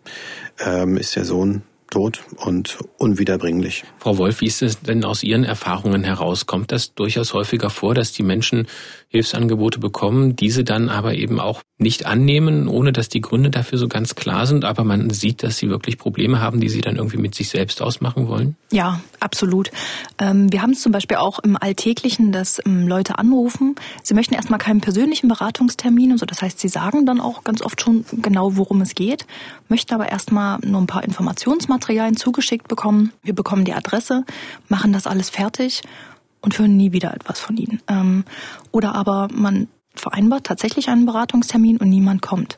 ähm, 0.59 0.97
ist 0.97 1.15
der 1.15 1.25
Sohn 1.25 1.63
tot 1.91 2.23
und 2.37 2.79
unwiederbringlich. 2.97 3.83
Frau 3.99 4.17
Wolf, 4.17 4.41
wie 4.41 4.47
ist 4.47 4.63
es 4.63 4.81
denn 4.81 5.03
aus 5.05 5.21
Ihren 5.21 5.43
Erfahrungen 5.43 6.03
heraus? 6.03 6.47
Kommt 6.47 6.71
das 6.71 6.95
durchaus 6.95 7.35
häufiger 7.35 7.69
vor, 7.69 7.93
dass 7.93 8.13
die 8.13 8.23
Menschen 8.23 8.67
Hilfsangebote 9.11 9.79
bekommen, 9.79 10.37
diese 10.37 10.63
dann 10.63 10.87
aber 10.87 11.15
eben 11.15 11.41
auch 11.41 11.63
nicht 11.77 12.05
annehmen, 12.05 12.69
ohne 12.69 12.93
dass 12.93 13.09
die 13.09 13.19
Gründe 13.19 13.49
dafür 13.49 13.77
so 13.77 13.89
ganz 13.89 14.15
klar 14.15 14.47
sind, 14.47 14.63
aber 14.63 14.85
man 14.85 15.09
sieht, 15.09 15.43
dass 15.43 15.57
sie 15.57 15.69
wirklich 15.69 15.97
Probleme 15.97 16.39
haben, 16.39 16.61
die 16.61 16.69
sie 16.69 16.79
dann 16.79 16.95
irgendwie 16.95 17.17
mit 17.17 17.35
sich 17.35 17.49
selbst 17.49 17.81
ausmachen 17.81 18.29
wollen? 18.29 18.55
Ja, 18.71 19.01
absolut. 19.19 19.69
Ähm, 20.17 20.49
wir 20.53 20.61
haben 20.61 20.71
es 20.71 20.81
zum 20.81 20.93
Beispiel 20.93 21.17
auch 21.17 21.39
im 21.39 21.57
Alltäglichen, 21.57 22.31
dass 22.31 22.61
ähm, 22.65 22.87
Leute 22.87 23.17
anrufen, 23.19 23.75
sie 24.01 24.13
möchten 24.13 24.33
erstmal 24.33 24.59
keinen 24.59 24.79
persönlichen 24.79 25.27
Beratungstermin 25.27 26.13
und 26.13 26.17
so. 26.17 26.25
Das 26.25 26.41
heißt, 26.41 26.59
sie 26.61 26.69
sagen 26.69 27.05
dann 27.05 27.19
auch 27.19 27.43
ganz 27.43 27.61
oft 27.61 27.81
schon 27.81 28.05
genau, 28.21 28.55
worum 28.55 28.79
es 28.79 28.95
geht, 28.95 29.25
möchten 29.67 29.93
aber 29.93 30.07
erstmal 30.07 30.59
nur 30.63 30.79
ein 30.79 30.87
paar 30.87 31.03
Informationsmaterialien 31.03 32.15
zugeschickt 32.15 32.69
bekommen. 32.69 33.11
Wir 33.23 33.35
bekommen 33.35 33.65
die 33.65 33.73
Adresse, 33.73 34.23
machen 34.69 34.93
das 34.93 35.05
alles 35.05 35.29
fertig 35.29 35.81
und 36.41 36.57
hören 36.57 36.77
nie 36.77 36.91
wieder 36.91 37.13
etwas 37.13 37.39
von 37.39 37.57
ihnen. 37.57 37.81
Ähm, 37.87 38.25
oder 38.71 38.95
aber 38.95 39.27
man 39.31 39.67
vereinbart 39.95 40.45
tatsächlich 40.45 40.89
einen 40.89 41.05
Beratungstermin 41.05 41.77
und 41.77 41.89
niemand 41.89 42.21
kommt. 42.21 42.57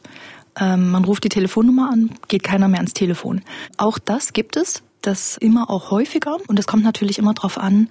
Ähm, 0.60 0.92
man 0.92 1.04
ruft 1.04 1.24
die 1.24 1.30
Telefonnummer 1.30 1.90
an, 1.92 2.12
geht 2.28 2.44
keiner 2.44 2.68
mehr 2.68 2.80
ans 2.80 2.94
Telefon. 2.94 3.42
Auch 3.78 3.98
das 3.98 4.34
gibt 4.34 4.56
es, 4.56 4.84
das 5.02 5.38
immer 5.38 5.70
auch 5.70 5.92
häufiger 5.92 6.38
und 6.48 6.60
es 6.60 6.68
kommt 6.68 6.84
natürlich 6.84 7.18
immer 7.18 7.34
darauf 7.34 7.58
an, 7.58 7.90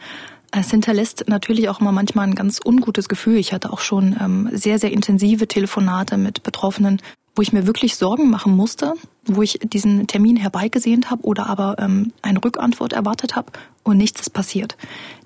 es 0.52 0.70
hinterlässt 0.70 1.24
natürlich 1.28 1.70
auch 1.70 1.80
immer 1.80 1.92
manchmal 1.92 2.26
ein 2.26 2.34
ganz 2.34 2.60
ungutes 2.62 3.08
Gefühl. 3.08 3.36
Ich 3.36 3.54
hatte 3.54 3.72
auch 3.72 3.80
schon 3.80 4.16
ähm, 4.20 4.50
sehr, 4.52 4.78
sehr 4.78 4.92
intensive 4.92 5.48
Telefonate 5.48 6.18
mit 6.18 6.42
Betroffenen, 6.42 7.00
wo 7.34 7.42
ich 7.42 7.52
mir 7.52 7.66
wirklich 7.66 7.96
Sorgen 7.96 8.28
machen 8.28 8.54
musste, 8.54 8.94
wo 9.24 9.42
ich 9.42 9.58
diesen 9.62 10.06
Termin 10.06 10.36
herbeigesehnt 10.36 11.10
habe 11.10 11.22
oder 11.24 11.46
aber 11.46 11.76
ähm, 11.78 12.12
eine 12.20 12.44
Rückantwort 12.44 12.92
erwartet 12.92 13.36
habe 13.36 13.52
und 13.82 13.96
nichts 13.96 14.20
ist 14.20 14.30
passiert. 14.30 14.76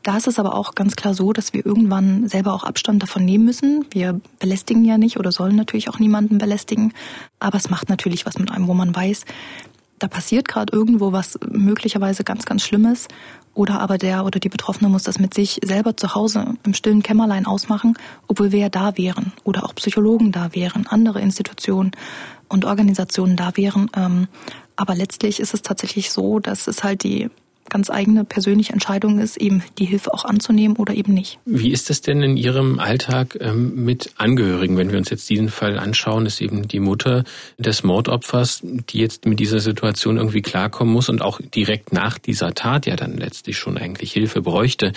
Da 0.02 0.16
ist 0.16 0.28
es 0.28 0.38
aber 0.38 0.54
auch 0.54 0.74
ganz 0.74 0.94
klar 0.94 1.14
so, 1.14 1.32
dass 1.32 1.52
wir 1.52 1.66
irgendwann 1.66 2.28
selber 2.28 2.54
auch 2.54 2.64
Abstand 2.64 3.02
davon 3.02 3.24
nehmen 3.24 3.44
müssen. 3.44 3.84
Wir 3.90 4.20
belästigen 4.38 4.84
ja 4.84 4.98
nicht 4.98 5.18
oder 5.18 5.32
sollen 5.32 5.56
natürlich 5.56 5.88
auch 5.88 5.98
niemanden 5.98 6.38
belästigen, 6.38 6.92
aber 7.40 7.58
es 7.58 7.70
macht 7.70 7.88
natürlich 7.88 8.24
was 8.24 8.38
mit 8.38 8.52
einem, 8.52 8.68
wo 8.68 8.74
man 8.74 8.94
weiß, 8.94 9.24
da 9.98 10.08
passiert 10.08 10.46
gerade 10.46 10.72
irgendwo 10.72 11.12
was 11.12 11.38
möglicherweise 11.50 12.22
ganz, 12.22 12.44
ganz 12.44 12.62
Schlimmes 12.62 13.08
oder 13.56 13.80
aber 13.80 13.98
der 13.98 14.24
oder 14.24 14.38
die 14.38 14.48
Betroffene 14.48 14.88
muss 14.88 15.02
das 15.02 15.18
mit 15.18 15.34
sich 15.34 15.60
selber 15.64 15.96
zu 15.96 16.14
Hause 16.14 16.54
im 16.62 16.74
stillen 16.74 17.02
Kämmerlein 17.02 17.46
ausmachen, 17.46 17.98
obwohl 18.28 18.52
wir 18.52 18.58
ja 18.60 18.68
da 18.68 18.96
wären 18.96 19.32
oder 19.44 19.64
auch 19.64 19.74
Psychologen 19.74 20.30
da 20.30 20.54
wären, 20.54 20.86
andere 20.86 21.20
Institutionen 21.20 21.92
und 22.48 22.64
Organisationen 22.64 23.36
da 23.36 23.56
wären. 23.56 23.90
Ähm, 23.96 24.28
aber 24.76 24.94
letztlich 24.94 25.40
ist 25.40 25.54
es 25.54 25.62
tatsächlich 25.62 26.10
so, 26.10 26.38
dass 26.38 26.66
es 26.66 26.84
halt 26.84 27.02
die 27.02 27.30
ganz 27.70 27.90
eigene 27.90 28.24
persönliche 28.24 28.72
Entscheidung 28.72 29.18
ist, 29.18 29.36
eben 29.36 29.62
die 29.78 29.84
Hilfe 29.84 30.12
auch 30.12 30.24
anzunehmen 30.24 30.76
oder 30.76 30.94
eben 30.94 31.14
nicht. 31.14 31.38
Wie 31.44 31.70
ist 31.70 31.90
es 31.90 32.00
denn 32.00 32.22
in 32.22 32.36
Ihrem 32.36 32.78
Alltag 32.78 33.36
ähm, 33.40 33.84
mit 33.84 34.12
Angehörigen? 34.16 34.76
Wenn 34.76 34.90
wir 34.90 34.98
uns 34.98 35.10
jetzt 35.10 35.28
diesen 35.28 35.48
Fall 35.48 35.78
anschauen, 35.78 36.26
ist 36.26 36.40
eben 36.40 36.68
die 36.68 36.80
Mutter 36.80 37.24
des 37.58 37.82
Mordopfers, 37.82 38.60
die 38.62 38.98
jetzt 38.98 39.26
mit 39.26 39.40
dieser 39.40 39.60
Situation 39.60 40.16
irgendwie 40.16 40.42
klarkommen 40.42 40.92
muss 40.92 41.08
und 41.08 41.22
auch 41.22 41.40
direkt 41.40 41.92
nach 41.92 42.18
dieser 42.18 42.54
Tat 42.54 42.86
ja 42.86 42.96
dann 42.96 43.16
letztlich 43.16 43.58
schon 43.58 43.78
eigentlich 43.78 44.12
Hilfe 44.12 44.42
bräuchte. 44.42 44.92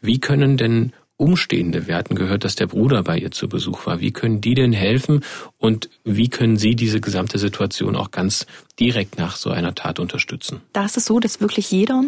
Wie 0.00 0.18
können 0.18 0.56
denn 0.56 0.92
Umstehende, 1.20 1.86
wir 1.86 1.96
hatten 1.96 2.14
gehört, 2.14 2.44
dass 2.44 2.56
der 2.56 2.66
Bruder 2.66 3.02
bei 3.02 3.18
ihr 3.18 3.30
zu 3.30 3.46
Besuch 3.46 3.84
war. 3.84 4.00
Wie 4.00 4.10
können 4.10 4.40
die 4.40 4.54
denn 4.54 4.72
helfen 4.72 5.22
und 5.58 5.90
wie 6.02 6.28
können 6.28 6.56
Sie 6.56 6.74
diese 6.74 7.00
gesamte 7.00 7.38
Situation 7.38 7.94
auch 7.94 8.10
ganz 8.10 8.46
direkt 8.80 9.18
nach 9.18 9.36
so 9.36 9.50
einer 9.50 9.74
Tat 9.74 10.00
unterstützen? 10.00 10.62
Da 10.72 10.86
ist 10.86 10.96
es 10.96 11.04
so, 11.04 11.20
dass 11.20 11.42
wirklich 11.42 11.70
jeder 11.70 12.04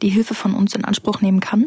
die 0.00 0.08
Hilfe 0.08 0.32
von 0.32 0.54
uns 0.54 0.74
in 0.74 0.86
Anspruch 0.86 1.20
nehmen 1.20 1.40
kann. 1.40 1.66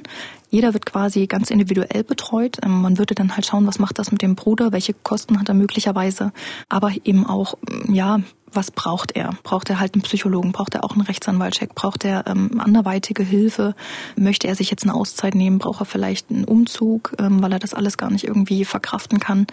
Jeder 0.50 0.74
wird 0.74 0.88
quasi 0.88 1.28
ganz 1.28 1.52
individuell 1.52 2.04
betreut. 2.04 2.58
Ähm, 2.64 2.82
man 2.82 2.98
würde 2.98 3.14
dann 3.14 3.36
halt 3.36 3.46
schauen, 3.46 3.68
was 3.68 3.78
macht 3.78 4.00
das 4.00 4.12
mit 4.12 4.24
dem 4.24 4.34
Bruder, 4.34 4.72
welche 4.72 4.96
Kosten 4.96 5.40
hat 5.40 5.48
er 5.48 5.54
möglicherweise, 5.54 6.34
aber 6.70 6.92
eben 7.04 7.24
auch, 7.26 7.56
ja, 7.88 8.22
was 8.54 8.72
braucht 8.72 9.16
er? 9.16 9.32
Braucht 9.44 9.70
er 9.70 9.80
halt 9.80 9.94
einen 9.94 10.02
Psychologen? 10.04 10.52
Braucht 10.52 10.76
er 10.76 10.84
auch 10.84 10.94
einen 10.94 11.02
Rechtsanwaltscheck? 11.02 11.76
Braucht 11.76 12.06
er 12.06 12.26
ähm, 12.28 12.60
anderweitige 12.60 13.24
Hilfe? 13.24 13.76
Möchte 14.16 14.48
er 14.48 14.56
sich 14.56 14.70
jetzt 14.70 14.84
eine 14.84 14.94
Auszeit 14.94 15.36
nehmen? 15.36 15.60
Braucht 15.60 15.82
er 15.82 15.86
vielleicht 15.86 16.30
einen 16.30 16.46
Umzug, 16.46 17.14
ähm, 17.20 17.42
weil 17.42 17.52
er 17.52 17.60
das 17.60 17.74
alles 17.74 17.98
gar 17.98 18.10
nicht 18.10 18.26
irgendwie 18.26 18.66
verkraften 18.66 19.20
kann? 19.20 19.48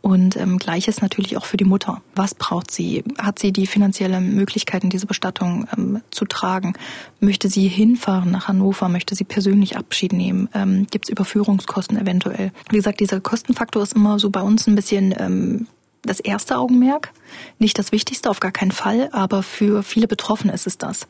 Und 0.00 0.36
ähm, 0.36 0.58
gleiches 0.58 1.00
natürlich 1.00 1.36
auch 1.36 1.44
für 1.44 1.56
die 1.56 1.64
Mutter. 1.64 2.02
Was 2.16 2.34
braucht 2.34 2.72
sie? 2.72 3.04
Hat 3.18 3.38
sie 3.38 3.52
die 3.52 3.68
finanzielle 3.68 4.20
Möglichkeiten, 4.20 4.90
diese 4.90 5.06
Bestattung 5.06 5.68
ähm, 5.76 6.02
zu 6.10 6.24
tragen? 6.24 6.74
Möchte 7.20 7.48
sie 7.48 7.68
hinfahren 7.68 8.32
nach 8.32 8.48
Hannover? 8.48 8.88
Möchte 8.88 9.14
sie 9.14 9.24
persönlich 9.24 9.76
Abschied 9.76 10.12
nehmen? 10.12 10.48
Ähm, 10.54 10.88
Gibt 10.90 11.06
es 11.06 11.10
Überführungskosten 11.10 11.96
eventuell? 11.96 12.50
Wie 12.68 12.76
gesagt, 12.76 12.98
dieser 12.98 13.20
Kostenfaktor 13.20 13.82
ist 13.82 13.94
immer 13.94 14.18
so 14.18 14.30
bei 14.30 14.42
uns 14.42 14.66
ein 14.66 14.74
bisschen 14.74 15.14
ähm, 15.16 15.68
das 16.02 16.20
erste 16.20 16.58
Augenmerk, 16.58 17.12
nicht 17.58 17.78
das 17.78 17.92
Wichtigste, 17.92 18.28
auf 18.28 18.40
gar 18.40 18.52
keinen 18.52 18.72
Fall, 18.72 19.08
aber 19.12 19.42
für 19.42 19.82
viele 19.82 20.08
Betroffene 20.08 20.52
ist 20.52 20.66
es 20.66 20.78
das, 20.78 21.06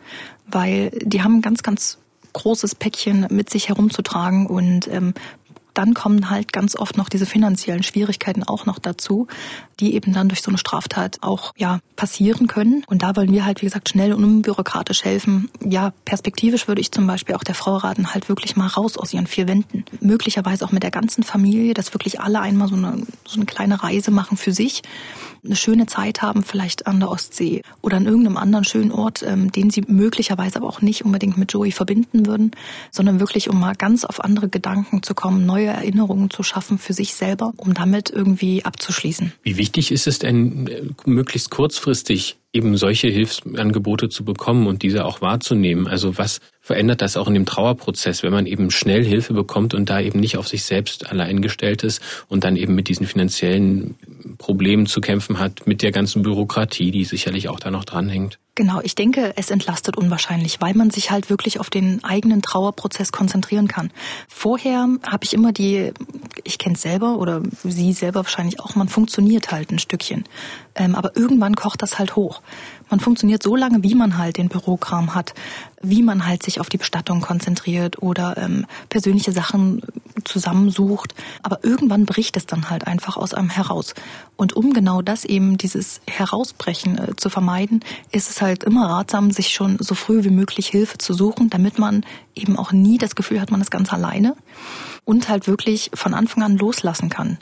weil 0.46 0.90
die 1.02 1.22
haben 1.22 1.38
ein 1.38 1.42
ganz, 1.42 1.62
ganz 1.62 1.98
großes 2.32 2.74
Päckchen 2.74 3.26
mit 3.30 3.50
sich 3.50 3.68
herumzutragen 3.68 4.46
und 4.46 4.88
ähm, 4.88 5.14
dann 5.74 5.94
kommen 5.94 6.30
halt 6.30 6.52
ganz 6.52 6.76
oft 6.76 6.96
noch 6.96 7.08
diese 7.08 7.26
finanziellen 7.26 7.82
Schwierigkeiten 7.82 8.42
auch 8.42 8.66
noch 8.66 8.78
dazu, 8.78 9.26
die 9.80 9.94
eben 9.94 10.12
dann 10.12 10.28
durch 10.28 10.42
so 10.42 10.50
eine 10.50 10.58
Straftat 10.58 11.18
auch 11.22 11.52
ja 11.56 11.80
passieren 11.96 12.46
können. 12.46 12.84
Und 12.86 13.02
da 13.02 13.16
wollen 13.16 13.32
wir 13.32 13.44
halt, 13.44 13.62
wie 13.62 13.66
gesagt, 13.66 13.88
schnell 13.88 14.12
und 14.12 14.24
unbürokratisch 14.24 15.04
helfen. 15.04 15.50
Ja, 15.64 15.92
perspektivisch 16.04 16.68
würde 16.68 16.80
ich 16.80 16.92
zum 16.92 17.06
Beispiel 17.06 17.34
auch 17.34 17.44
der 17.44 17.54
Frau 17.54 17.76
raten, 17.76 18.14
halt 18.14 18.28
wirklich 18.28 18.56
mal 18.56 18.68
raus 18.68 18.96
aus 18.96 19.12
ihren 19.12 19.26
vier 19.26 19.48
Wänden. 19.48 19.84
Möglicherweise 20.00 20.64
auch 20.64 20.72
mit 20.72 20.82
der 20.82 20.90
ganzen 20.90 21.22
Familie, 21.24 21.74
dass 21.74 21.94
wirklich 21.94 22.20
alle 22.20 22.40
einmal 22.40 22.68
so 22.68 22.76
eine, 22.76 23.02
so 23.26 23.36
eine 23.36 23.46
kleine 23.46 23.82
Reise 23.82 24.10
machen 24.10 24.36
für 24.36 24.52
sich 24.52 24.82
eine 25.44 25.56
schöne 25.56 25.86
Zeit 25.86 26.22
haben, 26.22 26.44
vielleicht 26.44 26.86
an 26.86 27.00
der 27.00 27.10
Ostsee 27.10 27.62
oder 27.80 27.96
an 27.96 28.06
irgendeinem 28.06 28.36
anderen 28.36 28.64
schönen 28.64 28.92
Ort, 28.92 29.22
ähm, 29.22 29.50
den 29.50 29.70
sie 29.70 29.82
möglicherweise 29.86 30.56
aber 30.56 30.68
auch 30.68 30.82
nicht 30.82 31.04
unbedingt 31.04 31.36
mit 31.36 31.52
Joey 31.52 31.72
verbinden 31.72 32.26
würden, 32.26 32.52
sondern 32.92 33.18
wirklich, 33.18 33.50
um 33.50 33.58
mal 33.58 33.74
ganz 33.74 34.04
auf 34.04 34.22
andere 34.22 34.48
Gedanken 34.48 35.02
zu 35.02 35.14
kommen, 35.14 35.44
neue 35.44 35.61
Erinnerungen 35.70 36.30
zu 36.30 36.42
schaffen 36.42 36.78
für 36.78 36.92
sich 36.92 37.14
selber, 37.14 37.52
um 37.56 37.74
damit 37.74 38.10
irgendwie 38.10 38.64
abzuschließen. 38.64 39.32
Wie 39.42 39.56
wichtig 39.56 39.92
ist 39.92 40.06
es 40.06 40.18
denn, 40.18 40.66
äh, 40.66 40.82
möglichst 41.06 41.50
kurzfristig 41.50 42.36
eben 42.52 42.76
solche 42.76 43.08
Hilfsangebote 43.08 44.08
zu 44.08 44.24
bekommen 44.24 44.66
und 44.66 44.82
diese 44.82 45.04
auch 45.04 45.22
wahrzunehmen. 45.22 45.86
Also 45.86 46.18
was 46.18 46.40
verändert 46.62 47.02
das 47.02 47.16
auch 47.16 47.26
in 47.26 47.34
dem 47.34 47.44
Trauerprozess, 47.44 48.22
wenn 48.22 48.32
man 48.32 48.46
eben 48.46 48.70
schnell 48.70 49.04
Hilfe 49.04 49.34
bekommt 49.34 49.74
und 49.74 49.90
da 49.90 50.00
eben 50.00 50.20
nicht 50.20 50.36
auf 50.36 50.46
sich 50.46 50.62
selbst 50.64 51.10
allein 51.10 51.42
gestellt 51.42 51.82
ist 51.82 52.00
und 52.28 52.44
dann 52.44 52.54
eben 52.54 52.76
mit 52.76 52.88
diesen 52.88 53.06
finanziellen 53.06 53.96
Problemen 54.38 54.86
zu 54.86 55.00
kämpfen 55.00 55.40
hat, 55.40 55.66
mit 55.66 55.82
der 55.82 55.90
ganzen 55.90 56.22
Bürokratie, 56.22 56.92
die 56.92 57.04
sicherlich 57.04 57.48
auch 57.48 57.58
da 57.58 57.72
noch 57.72 57.84
dranhängt. 57.84 58.38
Genau, 58.54 58.80
ich 58.82 58.94
denke, 58.94 59.32
es 59.36 59.50
entlastet 59.50 59.96
unwahrscheinlich, 59.96 60.60
weil 60.60 60.74
man 60.74 60.90
sich 60.90 61.10
halt 61.10 61.30
wirklich 61.30 61.58
auf 61.58 61.70
den 61.70 62.04
eigenen 62.04 62.42
Trauerprozess 62.42 63.10
konzentrieren 63.10 63.66
kann. 63.66 63.90
Vorher 64.28 64.88
habe 65.04 65.24
ich 65.24 65.32
immer 65.32 65.52
die, 65.52 65.92
ich 66.44 66.58
kenne 66.58 66.74
es 66.74 66.82
selber 66.82 67.16
oder 67.16 67.42
Sie 67.64 67.94
selber 67.94 68.20
wahrscheinlich 68.20 68.60
auch, 68.60 68.74
man 68.74 68.88
funktioniert 68.88 69.50
halt 69.50 69.72
ein 69.72 69.78
Stückchen. 69.78 70.24
Ähm, 70.74 70.94
aber 70.94 71.16
irgendwann 71.16 71.54
kocht 71.54 71.82
das 71.82 71.98
halt 71.98 72.14
hoch. 72.14 72.42
Man 72.92 73.00
funktioniert 73.00 73.42
so 73.42 73.56
lange, 73.56 73.82
wie 73.82 73.94
man 73.94 74.18
halt 74.18 74.36
den 74.36 74.50
Bürokram 74.50 75.14
hat, 75.14 75.32
wie 75.80 76.02
man 76.02 76.26
halt 76.26 76.42
sich 76.42 76.60
auf 76.60 76.68
die 76.68 76.76
Bestattung 76.76 77.22
konzentriert 77.22 78.02
oder 78.02 78.36
ähm, 78.36 78.66
persönliche 78.90 79.32
Sachen 79.32 79.80
zusammensucht. 80.24 81.14
Aber 81.42 81.64
irgendwann 81.64 82.04
bricht 82.04 82.36
es 82.36 82.44
dann 82.44 82.68
halt 82.68 82.86
einfach 82.86 83.16
aus 83.16 83.32
einem 83.32 83.48
heraus. 83.48 83.94
Und 84.36 84.52
um 84.52 84.74
genau 84.74 85.00
das 85.00 85.24
eben, 85.24 85.56
dieses 85.56 86.02
Herausbrechen 86.06 86.98
äh, 86.98 87.16
zu 87.16 87.30
vermeiden, 87.30 87.82
ist 88.10 88.28
es 88.28 88.42
halt 88.42 88.62
immer 88.62 88.90
ratsam, 88.90 89.30
sich 89.30 89.54
schon 89.54 89.78
so 89.80 89.94
früh 89.94 90.22
wie 90.24 90.30
möglich 90.30 90.66
Hilfe 90.66 90.98
zu 90.98 91.14
suchen, 91.14 91.48
damit 91.48 91.78
man 91.78 92.04
eben 92.34 92.58
auch 92.58 92.72
nie 92.72 92.98
das 92.98 93.14
Gefühl 93.14 93.40
hat, 93.40 93.50
man 93.50 93.62
ist 93.62 93.70
ganz 93.70 93.90
alleine 93.90 94.36
und 95.06 95.30
halt 95.30 95.46
wirklich 95.46 95.90
von 95.94 96.12
Anfang 96.12 96.42
an 96.42 96.58
loslassen 96.58 97.08
kann. 97.08 97.38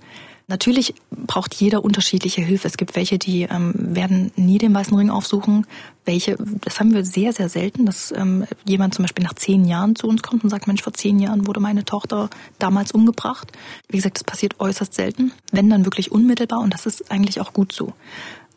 Natürlich 0.51 0.95
braucht 1.13 1.55
jeder 1.55 1.85
unterschiedliche 1.85 2.41
Hilfe. 2.43 2.67
Es 2.67 2.77
gibt 2.77 2.97
welche, 2.97 3.19
die 3.19 3.43
ähm, 3.43 3.73
werden 3.77 4.33
nie 4.35 4.59
den 4.59 4.75
weißen 4.75 4.97
Ring 4.97 5.09
aufsuchen. 5.09 5.65
Welche, 6.05 6.37
das 6.61 6.81
haben 6.81 6.93
wir 6.93 7.05
sehr, 7.05 7.33
sehr 7.33 7.49
selten, 7.49 7.87
dass 7.87 8.11
ähm, 8.11 8.45
jemand 8.65 8.93
zum 8.95 9.05
Beispiel 9.05 9.23
nach 9.23 9.35
zehn 9.35 9.65
Jahren 9.65 9.95
zu 9.95 10.09
uns 10.09 10.23
kommt 10.23 10.43
und 10.43 10.51
sagt, 10.51 10.67
Mensch, 10.67 10.83
vor 10.83 10.93
zehn 10.93 11.21
Jahren 11.21 11.47
wurde 11.47 11.61
meine 11.61 11.85
Tochter 11.85 12.31
damals 12.59 12.91
umgebracht. 12.91 13.53
Wie 13.89 13.99
gesagt, 13.99 14.17
das 14.17 14.25
passiert 14.25 14.59
äußerst 14.59 14.93
selten. 14.93 15.31
Wenn 15.53 15.71
dann 15.71 15.85
wirklich 15.85 16.11
unmittelbar 16.11 16.59
und 16.59 16.75
das 16.75 16.85
ist 16.85 17.13
eigentlich 17.13 17.41
auch 17.41 17.53
gut 17.53 17.73
so 17.73 17.93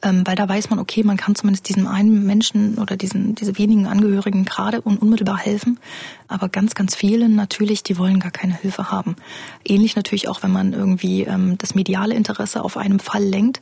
ähm, 0.04 0.24
weil 0.26 0.36
da 0.36 0.48
weiß 0.48 0.70
man, 0.70 0.80
okay, 0.80 1.04
man 1.04 1.18
kann 1.18 1.34
zumindest 1.34 1.70
diesem 1.70 1.88
einen 1.88 2.26
Menschen 2.26 2.78
oder 2.78 2.98
diesen, 2.98 3.36
diese 3.36 3.58
wenigen 3.58 3.88
Angehörigen 3.88 4.44
gerade 4.46 4.82
und 4.82 5.02
unmittelbar 5.02 5.38
helfen. 5.38 5.80
Aber 6.28 6.50
ganz, 6.50 6.76
ganz 6.76 6.96
vielen 6.96 7.36
natürlich, 7.36 7.84
die 7.84 7.98
wollen 7.98 8.20
gar 8.20 8.32
keine 8.32 8.56
Hilfe 8.56 8.92
haben. 8.92 9.16
Ähnlich 9.66 9.96
natürlich 9.96 10.28
auch, 10.28 10.44
wenn 10.44 10.52
man 10.52 10.74
irgendwie 10.74 11.24
ähm, 11.24 11.58
das 11.58 11.74
mediale 11.74 12.16
Interesse 12.16 12.64
auf 12.64 12.76
einem 12.78 13.00
Fall 13.00 13.24
lenkt, 13.24 13.62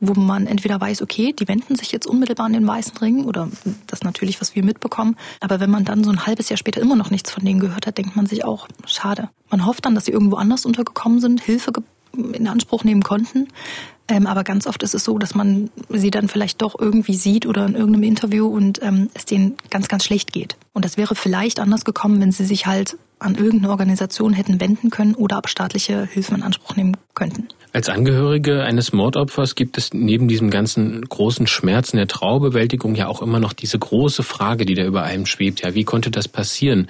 wo 0.00 0.18
man 0.18 0.46
entweder 0.46 0.80
weiß, 0.80 1.02
okay, 1.02 1.34
die 1.38 1.46
wenden 1.46 1.76
sich 1.76 1.92
jetzt 1.92 2.06
unmittelbar 2.06 2.46
an 2.46 2.54
den 2.54 2.66
Weißen 2.66 2.96
Ring 2.98 3.24
oder 3.24 3.48
das 3.86 4.02
natürlich, 4.02 4.40
was 4.40 4.54
wir 4.54 4.64
mitbekommen. 4.64 5.16
Aber 5.40 5.60
wenn 5.60 5.70
man 5.70 5.84
dann 5.84 6.04
so 6.04 6.10
ein 6.10 6.24
halbes 6.24 6.48
Jahr 6.48 6.56
später 6.56 6.80
immer 6.80 6.96
noch 6.96 7.10
nichts 7.10 7.30
von 7.30 7.44
denen 7.44 7.60
gehört 7.60 7.86
hat, 7.86 7.98
denkt 7.98 8.16
man 8.16 8.26
sich 8.26 8.44
auch, 8.44 8.66
schade. 8.86 9.28
Man 9.50 9.66
hofft 9.66 9.84
dann, 9.84 9.94
dass 9.94 10.06
sie 10.06 10.12
irgendwo 10.12 10.36
anders 10.36 10.64
untergekommen 10.64 11.20
sind, 11.20 11.42
Hilfe 11.42 11.72
in 12.14 12.48
Anspruch 12.48 12.82
nehmen 12.84 13.02
konnten. 13.02 13.48
Ähm, 14.10 14.26
aber 14.26 14.42
ganz 14.42 14.66
oft 14.66 14.82
ist 14.82 14.94
es 14.94 15.04
so, 15.04 15.18
dass 15.18 15.36
man 15.36 15.70
sie 15.88 16.10
dann 16.10 16.28
vielleicht 16.28 16.60
doch 16.60 16.74
irgendwie 16.78 17.14
sieht 17.14 17.46
oder 17.46 17.64
in 17.64 17.74
irgendeinem 17.74 18.02
Interview 18.02 18.48
und 18.48 18.82
ähm, 18.82 19.08
es 19.14 19.24
denen 19.24 19.56
ganz, 19.70 19.86
ganz 19.86 20.04
schlecht 20.04 20.32
geht. 20.32 20.56
Und 20.72 20.84
das 20.84 20.96
wäre 20.96 21.14
vielleicht 21.14 21.60
anders 21.60 21.84
gekommen, 21.84 22.20
wenn 22.20 22.32
sie 22.32 22.44
sich 22.44 22.66
halt 22.66 22.98
an 23.20 23.36
irgendeine 23.36 23.70
Organisation 23.70 24.32
hätten 24.32 24.60
wenden 24.60 24.90
können 24.90 25.14
oder 25.14 25.36
ab 25.36 25.48
staatliche 25.48 26.06
Hilfen 26.06 26.38
in 26.38 26.42
Anspruch 26.42 26.74
nehmen 26.74 26.96
könnten. 27.14 27.48
Als 27.72 27.88
Angehörige 27.88 28.64
eines 28.64 28.92
Mordopfers 28.92 29.54
gibt 29.54 29.78
es 29.78 29.92
neben 29.92 30.26
diesem 30.26 30.50
ganzen 30.50 31.02
großen 31.02 31.46
Schmerzen 31.46 31.98
der 31.98 32.08
Trauerbewältigung 32.08 32.96
ja 32.96 33.06
auch 33.06 33.22
immer 33.22 33.38
noch 33.38 33.52
diese 33.52 33.78
große 33.78 34.24
Frage, 34.24 34.66
die 34.66 34.74
da 34.74 34.84
über 34.84 35.04
einem 35.04 35.26
schwebt. 35.26 35.60
Ja, 35.60 35.74
wie 35.74 35.84
konnte 35.84 36.10
das 36.10 36.26
passieren? 36.26 36.88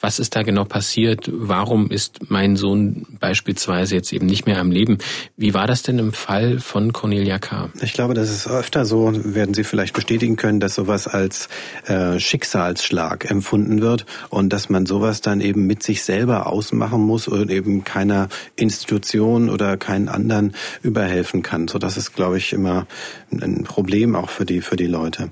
Was 0.00 0.20
ist 0.20 0.36
da 0.36 0.44
genau 0.44 0.64
passiert? 0.64 1.28
Warum 1.32 1.90
ist 1.90 2.30
mein 2.30 2.54
Sohn 2.54 3.04
beispielsweise 3.18 3.96
jetzt 3.96 4.12
eben 4.12 4.26
nicht 4.26 4.46
mehr 4.46 4.60
am 4.60 4.70
Leben? 4.70 4.98
Wie 5.36 5.54
war 5.54 5.66
das 5.66 5.82
denn 5.82 5.98
im 5.98 6.12
Fall 6.12 6.60
von 6.60 6.92
Cornelia 6.92 7.40
K.? 7.40 7.70
Ich 7.82 7.94
glaube, 7.94 8.14
das 8.14 8.30
ist 8.30 8.46
öfter 8.46 8.84
so, 8.84 9.12
werden 9.12 9.54
Sie 9.54 9.64
vielleicht 9.64 9.94
bestätigen 9.94 10.36
können, 10.36 10.60
dass 10.60 10.76
sowas 10.76 11.08
als 11.08 11.48
äh, 11.86 12.20
Schicksalsschlag 12.20 13.28
empfunden 13.28 13.80
wird 13.80 14.06
und 14.28 14.52
dass 14.52 14.68
man 14.68 14.86
sowas 14.86 15.20
dann 15.20 15.40
eben 15.40 15.66
mit 15.66 15.82
sich 15.82 16.04
selber 16.04 16.46
ausmachen 16.46 17.00
muss 17.00 17.26
und 17.26 17.50
eben 17.50 17.82
keiner 17.82 18.28
Institution 18.54 19.50
oder 19.50 19.76
keinen 19.76 20.08
anderen 20.08 20.54
überhelfen 20.80 21.42
kann. 21.42 21.66
So, 21.66 21.80
das 21.80 21.96
ist, 21.96 22.14
glaube 22.14 22.38
ich, 22.38 22.52
immer 22.52 22.86
ein 23.32 23.64
Problem 23.64 24.14
auch 24.14 24.30
für 24.30 24.44
die, 24.44 24.60
für 24.60 24.76
die 24.76 24.86
Leute. 24.86 25.30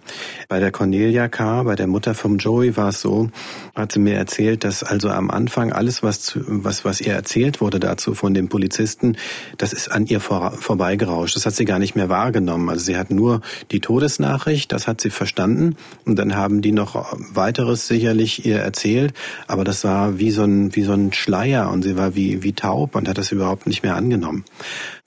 Bei 0.49 0.59
der 0.59 0.73
Cornelia 0.73 1.29
K., 1.29 1.63
bei 1.63 1.77
der 1.77 1.87
Mutter 1.87 2.17
vom 2.17 2.39
Joey 2.39 2.77
war 2.77 2.89
es 2.89 3.01
so, 3.01 3.31
hat 3.77 3.93
sie 3.93 4.01
mir 4.01 4.17
erzählt, 4.17 4.56
dass 4.65 4.83
also 4.83 5.11
am 5.11 5.31
Anfang 5.31 5.73
alles, 5.73 6.03
was, 6.03 6.39
was, 6.47 6.85
was 6.85 7.01
ihr 7.01 7.13
erzählt 7.13 7.61
wurde 7.61 7.81
dazu 7.81 8.15
von 8.15 8.35
dem 8.35 8.49
Polizisten, 8.49 9.17
das 9.59 9.73
ist 9.73 9.91
an 9.91 10.07
ihr 10.07 10.21
vor, 10.21 10.53
vorbeigerauscht. 10.53 11.37
Das 11.37 11.47
hat 11.47 11.55
sie 11.55 11.65
gar 11.65 11.79
nicht 11.79 11.97
mehr 11.97 12.09
wahrgenommen. 12.09 12.69
Also 12.69 12.85
sie 12.85 12.97
hat 12.97 13.11
nur 13.11 13.41
die 13.71 13.81
Todesnachricht, 13.81 14.73
das 14.73 14.87
hat 14.87 15.01
sie 15.01 15.11
verstanden. 15.11 15.77
Und 16.05 16.19
dann 16.19 16.37
haben 16.37 16.63
die 16.63 16.73
noch 16.73 17.17
weiteres 17.35 17.87
sicherlich 17.87 18.47
ihr 18.47 18.59
erzählt. 18.59 19.15
Aber 19.47 19.65
das 19.65 19.85
war 19.85 20.19
wie 20.19 20.31
so 20.31 20.45
ein, 20.45 20.75
wie 20.75 20.83
so 20.83 20.93
ein 20.93 21.13
Schleier 21.13 21.71
und 21.71 21.83
sie 21.83 21.97
war 21.97 22.15
wie, 22.15 22.43
wie 22.43 22.53
taub 22.53 22.95
und 22.95 23.09
hat 23.09 23.19
das 23.19 23.33
überhaupt 23.33 23.67
nicht 23.67 23.83
mehr 23.83 23.97
angenommen. 23.97 24.45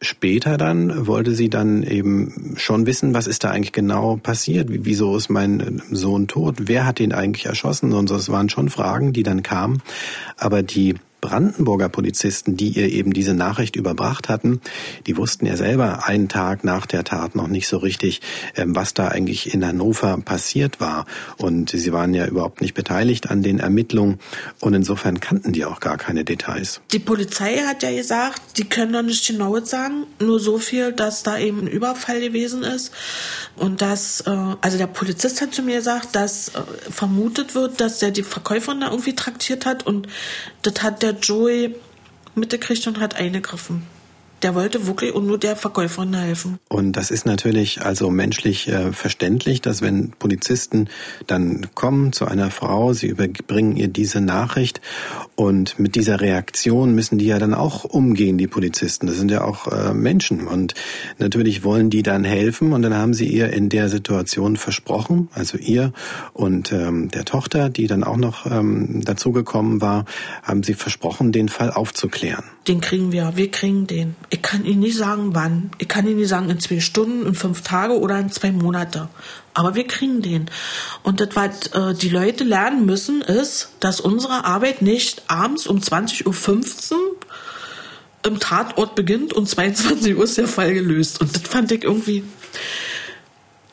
Später 0.01 0.57
dann 0.57 1.07
wollte 1.07 1.35
sie 1.35 1.49
dann 1.49 1.83
eben 1.83 2.53
schon 2.55 2.85
wissen, 2.85 3.13
was 3.13 3.27
ist 3.27 3.43
da 3.43 3.49
eigentlich 3.49 3.73
genau 3.73 4.15
passiert? 4.15 4.67
Wieso 4.69 5.17
ist 5.17 5.29
mein 5.29 5.81
Sohn 5.91 6.27
tot? 6.29 6.55
Wer 6.59 6.85
hat 6.85 7.01
ihn 7.01 7.11
eigentlich 7.11 7.47
erschossen? 7.47 7.91
Und 7.91 8.09
das 8.09 8.29
waren 8.29 8.47
schon 8.47 8.69
Fragen, 8.69 9.11
die 9.11 9.23
dann 9.23 9.43
kamen. 9.43 9.81
Aber 10.37 10.63
die 10.63 10.95
Brandenburger 11.21 11.89
Polizisten, 11.89 12.55
die 12.55 12.69
ihr 12.69 12.89
eben 12.89 13.13
diese 13.13 13.33
Nachricht 13.33 13.75
überbracht 13.75 14.29
hatten, 14.29 14.61
die 15.07 15.17
wussten 15.17 15.45
ja 15.45 15.57
selber 15.57 16.07
einen 16.07 16.29
Tag 16.29 16.63
nach 16.63 16.85
der 16.85 17.03
Tat 17.03 17.35
noch 17.35 17.47
nicht 17.47 17.67
so 17.67 17.77
richtig, 17.77 18.21
ähm, 18.55 18.75
was 18.75 18.93
da 18.93 19.09
eigentlich 19.09 19.53
in 19.53 19.65
Hannover 19.65 20.17
passiert 20.23 20.79
war. 20.79 21.05
Und 21.37 21.71
sie 21.71 21.91
waren 21.93 22.13
ja 22.13 22.25
überhaupt 22.25 22.61
nicht 22.61 22.73
beteiligt 22.73 23.29
an 23.29 23.43
den 23.43 23.59
Ermittlungen 23.59 24.19
und 24.59 24.73
insofern 24.73 25.19
kannten 25.19 25.51
die 25.51 25.65
auch 25.65 25.79
gar 25.79 25.97
keine 25.97 26.23
Details. 26.23 26.81
Die 26.91 26.99
Polizei 26.99 27.57
hat 27.57 27.83
ja 27.83 27.91
gesagt, 27.91 28.41
die 28.57 28.63
können 28.63 28.93
doch 28.93 29.01
nicht 29.01 29.27
genau 29.27 29.59
sagen, 29.59 30.05
nur 30.19 30.39
so 30.39 30.57
viel, 30.57 30.93
dass 30.93 31.23
da 31.23 31.37
eben 31.37 31.61
ein 31.61 31.67
Überfall 31.67 32.21
gewesen 32.21 32.63
ist 32.63 32.91
und 33.55 33.81
dass, 33.81 34.21
äh, 34.21 34.29
also 34.61 34.77
der 34.77 34.87
Polizist 34.87 35.41
hat 35.41 35.53
zu 35.53 35.63
mir 35.63 35.77
gesagt, 35.77 36.15
dass 36.15 36.49
äh, 36.49 36.61
vermutet 36.89 37.55
wird, 37.55 37.81
dass 37.81 38.01
er 38.01 38.11
die 38.11 38.23
Verkäuferin 38.23 38.81
da 38.81 38.89
irgendwie 38.89 39.15
traktiert 39.15 39.65
hat 39.65 39.85
und 39.85 40.07
das 40.61 40.81
hat 40.81 41.03
der 41.03 41.08
Joey 41.11 41.75
mitgekriegt 42.35 42.87
und 42.87 42.99
hat 42.99 43.15
eingegriffen. 43.15 43.83
Der 44.41 44.55
wollte 44.55 44.87
wirklich 44.87 45.13
und 45.13 45.27
nur 45.27 45.37
der 45.37 45.57
Verkäuferin 45.57 46.13
helfen. 46.13 46.59
Und 46.69 46.93
das 46.93 47.11
ist 47.11 47.25
natürlich 47.25 47.81
also 47.81 48.09
menschlich 48.09 48.69
äh, 48.69 48.93
verständlich, 48.93 49.59
dass 49.59 49.81
wenn 49.81 50.11
Polizisten 50.11 50.87
dann 51.27 51.67
kommen 51.75 52.13
zu 52.13 52.25
einer 52.25 52.49
Frau, 52.49 52.93
sie 52.93 53.07
überbringen 53.07 53.75
ihr 53.75 53.89
diese 53.89 54.21
Nachricht 54.21 54.79
und 55.39 55.79
mit 55.79 55.95
dieser 55.95 56.19
Reaktion 56.19 56.93
müssen 56.93 57.17
die 57.17 57.27
ja 57.27 57.39
dann 57.39 57.53
auch 57.53 57.85
umgehen, 57.85 58.37
die 58.37 58.47
Polizisten. 58.47 59.07
Das 59.07 59.15
sind 59.15 59.31
ja 59.31 59.45
auch 59.45 59.67
äh, 59.71 59.93
Menschen 59.93 60.45
und 60.45 60.73
natürlich 61.17 61.63
wollen 61.63 61.89
die 61.89 62.03
dann 62.03 62.25
helfen 62.25 62.73
und 62.73 62.81
dann 62.81 62.93
haben 62.93 63.13
sie 63.13 63.25
ihr 63.25 63.53
in 63.53 63.69
der 63.69 63.87
Situation 63.87 64.57
versprochen, 64.57 65.29
also 65.33 65.57
ihr 65.57 65.93
und 66.33 66.73
ähm, 66.73 67.07
der 67.07 67.23
Tochter, 67.23 67.69
die 67.69 67.87
dann 67.87 68.03
auch 68.03 68.17
noch 68.17 68.51
ähm, 68.51 68.99
dazugekommen 69.05 69.79
war, 69.79 70.03
haben 70.43 70.61
sie 70.61 70.73
versprochen, 70.73 71.31
den 71.31 71.47
Fall 71.47 71.71
aufzuklären. 71.71 72.43
Den 72.67 72.81
kriegen 72.81 73.13
wir, 73.13 73.31
wir 73.37 73.49
kriegen 73.49 73.87
den. 73.87 74.17
Ich 74.29 74.41
kann 74.41 74.65
Ihnen 74.65 74.81
nicht 74.81 74.97
sagen, 74.97 75.29
wann. 75.35 75.71
Ich 75.77 75.87
kann 75.87 76.05
Ihnen 76.05 76.17
nicht 76.17 76.27
sagen, 76.27 76.49
in 76.49 76.59
zwei 76.59 76.81
Stunden, 76.81 77.25
in 77.25 77.33
fünf 77.33 77.61
Tage 77.61 77.97
oder 77.97 78.19
in 78.19 78.29
zwei 78.29 78.51
Monate. 78.51 79.07
Aber 79.53 79.75
wir 79.75 79.87
kriegen 79.87 80.21
den. 80.21 80.49
Und 81.03 81.19
das, 81.19 81.29
was 81.33 81.67
äh, 81.67 81.93
die 81.93 82.09
Leute 82.09 82.43
lernen 82.43 82.85
müssen, 82.85 83.21
ist, 83.21 83.69
dass 83.79 83.99
unsere 83.99 84.45
Arbeit 84.45 84.81
nicht 84.81 85.23
abends 85.27 85.67
um 85.67 85.79
20.15 85.79 86.93
Uhr 86.93 87.15
im 88.25 88.39
Tatort 88.39 88.95
beginnt 88.95 89.33
und 89.33 89.47
22 89.47 90.15
Uhr 90.15 90.23
ist 90.23 90.37
der 90.37 90.47
Fall 90.47 90.73
gelöst. 90.73 91.21
Und 91.21 91.35
das 91.35 91.43
fand 91.43 91.71
ich 91.71 91.83
irgendwie. 91.83 92.23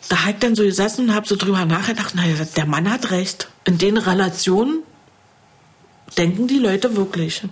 Da 0.09 0.21
habe 0.21 0.33
ich 0.33 0.39
dann 0.39 0.55
so 0.55 0.63
gesessen 0.63 1.09
und 1.09 1.15
habe 1.15 1.27
so 1.27 1.37
drüber 1.37 1.65
nachgedacht, 1.65 2.15
naja, 2.15 2.37
der 2.57 2.67
Mann 2.67 2.91
hat 2.91 3.11
recht. 3.11 3.49
In 3.65 3.79
den 3.79 3.97
Relationen 3.97 4.83
denken 6.17 6.47
die 6.47 6.59
Leute 6.59 6.97
wirklich. 6.97 7.43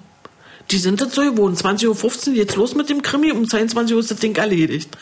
Die 0.71 0.79
sind 0.79 1.01
das 1.01 1.15
so 1.15 1.23
gewohnt. 1.23 1.59
20.15 1.59 2.29
Uhr 2.29 2.35
geht's 2.35 2.57
los 2.57 2.75
mit 2.75 2.89
dem 2.89 3.03
Krimi, 3.03 3.33
um 3.33 3.49
22 3.49 3.95
Uhr 3.95 4.01
ist 4.01 4.11
das 4.11 4.19
Ding 4.19 4.35
erledigt. 4.37 4.97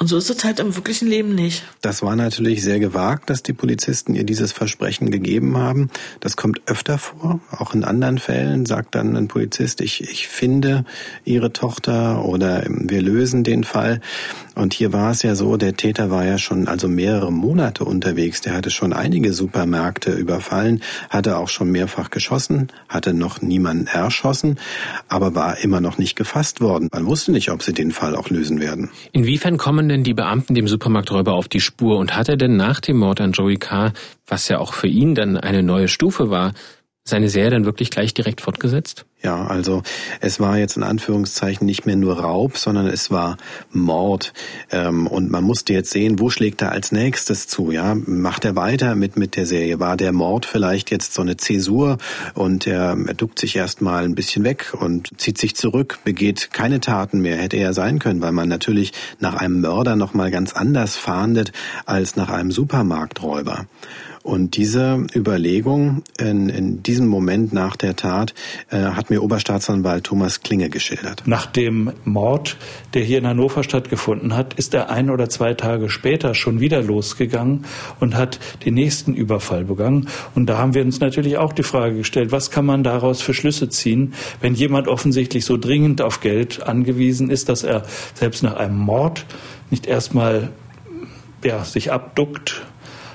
Und 0.00 0.06
so 0.06 0.16
ist 0.16 0.30
es 0.30 0.42
halt 0.44 0.60
im 0.60 0.76
wirklichen 0.76 1.08
Leben 1.08 1.34
nicht. 1.34 1.62
Das 1.82 2.02
war 2.02 2.16
natürlich 2.16 2.62
sehr 2.62 2.80
gewagt, 2.80 3.28
dass 3.28 3.42
die 3.42 3.52
Polizisten 3.52 4.14
ihr 4.14 4.24
dieses 4.24 4.50
Versprechen 4.50 5.10
gegeben 5.10 5.58
haben. 5.58 5.90
Das 6.20 6.38
kommt 6.38 6.62
öfter 6.64 6.96
vor. 6.96 7.40
Auch 7.50 7.74
in 7.74 7.84
anderen 7.84 8.16
Fällen 8.16 8.64
sagt 8.64 8.94
dann 8.94 9.14
ein 9.14 9.28
Polizist, 9.28 9.82
ich, 9.82 10.00
ich 10.00 10.26
finde 10.26 10.86
ihre 11.26 11.52
Tochter 11.52 12.24
oder 12.24 12.64
wir 12.66 13.02
lösen 13.02 13.44
den 13.44 13.62
Fall. 13.62 14.00
Und 14.54 14.72
hier 14.72 14.94
war 14.94 15.10
es 15.10 15.22
ja 15.22 15.34
so, 15.34 15.58
der 15.58 15.76
Täter 15.76 16.10
war 16.10 16.24
ja 16.24 16.38
schon 16.38 16.66
also 16.66 16.88
mehrere 16.88 17.30
Monate 17.30 17.84
unterwegs. 17.84 18.40
Der 18.40 18.54
hatte 18.54 18.70
schon 18.70 18.94
einige 18.94 19.34
Supermärkte 19.34 20.12
überfallen, 20.12 20.82
hatte 21.10 21.36
auch 21.36 21.48
schon 21.48 21.70
mehrfach 21.70 22.08
geschossen, 22.08 22.68
hatte 22.88 23.12
noch 23.12 23.42
niemanden 23.42 23.86
erschossen, 23.86 24.58
aber 25.08 25.34
war 25.34 25.58
immer 25.58 25.82
noch 25.82 25.98
nicht 25.98 26.16
gefasst 26.16 26.62
worden. 26.62 26.88
Man 26.90 27.04
wusste 27.04 27.32
nicht, 27.32 27.50
ob 27.50 27.62
sie 27.62 27.74
den 27.74 27.90
Fall 27.90 28.16
auch 28.16 28.30
lösen 28.30 28.60
werden. 28.60 28.88
Inwiefern 29.12 29.58
kommen 29.58 29.89
denn 29.90 30.04
die 30.04 30.14
Beamten 30.14 30.54
dem 30.54 30.68
Supermarkträuber 30.68 31.34
auf 31.34 31.48
die 31.48 31.60
Spur? 31.60 31.98
Und 31.98 32.16
hat 32.16 32.28
er 32.28 32.36
denn 32.36 32.56
nach 32.56 32.80
dem 32.80 32.98
Mord 32.98 33.20
an 33.20 33.32
Joey 33.32 33.56
Carr, 33.56 33.92
was 34.26 34.48
ja 34.48 34.58
auch 34.58 34.72
für 34.72 34.86
ihn 34.86 35.14
dann 35.14 35.36
eine 35.36 35.62
neue 35.62 35.88
Stufe 35.88 36.30
war, 36.30 36.52
seine 37.04 37.28
Serie 37.28 37.50
dann 37.50 37.64
wirklich 37.64 37.90
gleich 37.90 38.14
direkt 38.14 38.40
fortgesetzt? 38.40 39.06
Ja, 39.22 39.46
also 39.46 39.82
es 40.20 40.40
war 40.40 40.56
jetzt 40.56 40.78
in 40.78 40.82
Anführungszeichen 40.82 41.66
nicht 41.66 41.84
mehr 41.84 41.96
nur 41.96 42.20
Raub, 42.20 42.56
sondern 42.56 42.86
es 42.86 43.10
war 43.10 43.36
Mord. 43.70 44.32
Ähm, 44.70 45.06
und 45.06 45.30
man 45.30 45.44
musste 45.44 45.74
jetzt 45.74 45.90
sehen, 45.90 46.18
wo 46.18 46.30
schlägt 46.30 46.62
er 46.62 46.72
als 46.72 46.90
nächstes 46.90 47.46
zu? 47.46 47.70
Ja, 47.70 47.94
macht 47.94 48.46
er 48.46 48.56
weiter 48.56 48.94
mit 48.94 49.18
mit 49.18 49.36
der 49.36 49.44
Serie? 49.44 49.78
War 49.78 49.98
der 49.98 50.12
Mord 50.12 50.46
vielleicht 50.46 50.90
jetzt 50.90 51.12
so 51.12 51.20
eine 51.20 51.36
Zäsur 51.36 51.98
und 52.32 52.66
er, 52.66 52.96
er 53.06 53.14
duckt 53.14 53.38
sich 53.38 53.56
erstmal 53.56 54.04
ein 54.04 54.14
bisschen 54.14 54.42
weg 54.42 54.72
und 54.78 55.10
zieht 55.18 55.36
sich 55.36 55.54
zurück, 55.54 55.98
begeht 56.04 56.50
keine 56.52 56.80
Taten 56.80 57.20
mehr? 57.20 57.36
Hätte 57.36 57.58
er 57.58 57.74
sein 57.74 57.98
können, 57.98 58.22
weil 58.22 58.32
man 58.32 58.48
natürlich 58.48 58.92
nach 59.18 59.34
einem 59.34 59.60
Mörder 59.60 59.96
noch 59.96 60.14
mal 60.14 60.30
ganz 60.30 60.54
anders 60.54 60.96
fahndet 60.96 61.52
als 61.84 62.16
nach 62.16 62.30
einem 62.30 62.52
Supermarkträuber. 62.52 63.66
Und 64.22 64.56
diese 64.58 65.06
Überlegung 65.14 66.02
in, 66.18 66.50
in 66.50 66.82
diesem 66.82 67.08
Moment 67.08 67.54
nach 67.54 67.76
der 67.76 67.96
Tat 67.96 68.34
äh, 68.68 68.76
hat 68.76 69.08
mir 69.08 69.22
Oberstaatsanwalt 69.22 70.04
Thomas 70.04 70.42
Klinge 70.42 70.68
geschildert. 70.68 71.22
Nach 71.24 71.46
dem 71.46 71.92
Mord, 72.04 72.58
der 72.92 73.02
hier 73.02 73.16
in 73.18 73.26
Hannover 73.26 73.62
stattgefunden 73.62 74.36
hat, 74.36 74.52
ist 74.54 74.74
er 74.74 74.90
ein 74.90 75.08
oder 75.08 75.30
zwei 75.30 75.54
Tage 75.54 75.88
später 75.88 76.34
schon 76.34 76.60
wieder 76.60 76.82
losgegangen 76.82 77.64
und 77.98 78.14
hat 78.14 78.38
den 78.66 78.74
nächsten 78.74 79.14
Überfall 79.14 79.64
begangen. 79.64 80.08
Und 80.34 80.46
da 80.46 80.58
haben 80.58 80.74
wir 80.74 80.84
uns 80.84 81.00
natürlich 81.00 81.38
auch 81.38 81.54
die 81.54 81.62
Frage 81.62 81.96
gestellt, 81.96 82.30
was 82.30 82.50
kann 82.50 82.66
man 82.66 82.82
daraus 82.82 83.22
für 83.22 83.32
Schlüsse 83.32 83.70
ziehen, 83.70 84.12
wenn 84.42 84.54
jemand 84.54 84.86
offensichtlich 84.86 85.46
so 85.46 85.56
dringend 85.56 86.02
auf 86.02 86.20
Geld 86.20 86.62
angewiesen 86.62 87.30
ist, 87.30 87.48
dass 87.48 87.62
er 87.62 87.84
selbst 88.12 88.42
nach 88.42 88.56
einem 88.56 88.76
Mord 88.76 89.24
nicht 89.70 89.86
erstmal 89.86 90.50
ja, 91.42 91.64
sich 91.64 91.90
abduckt 91.90 92.66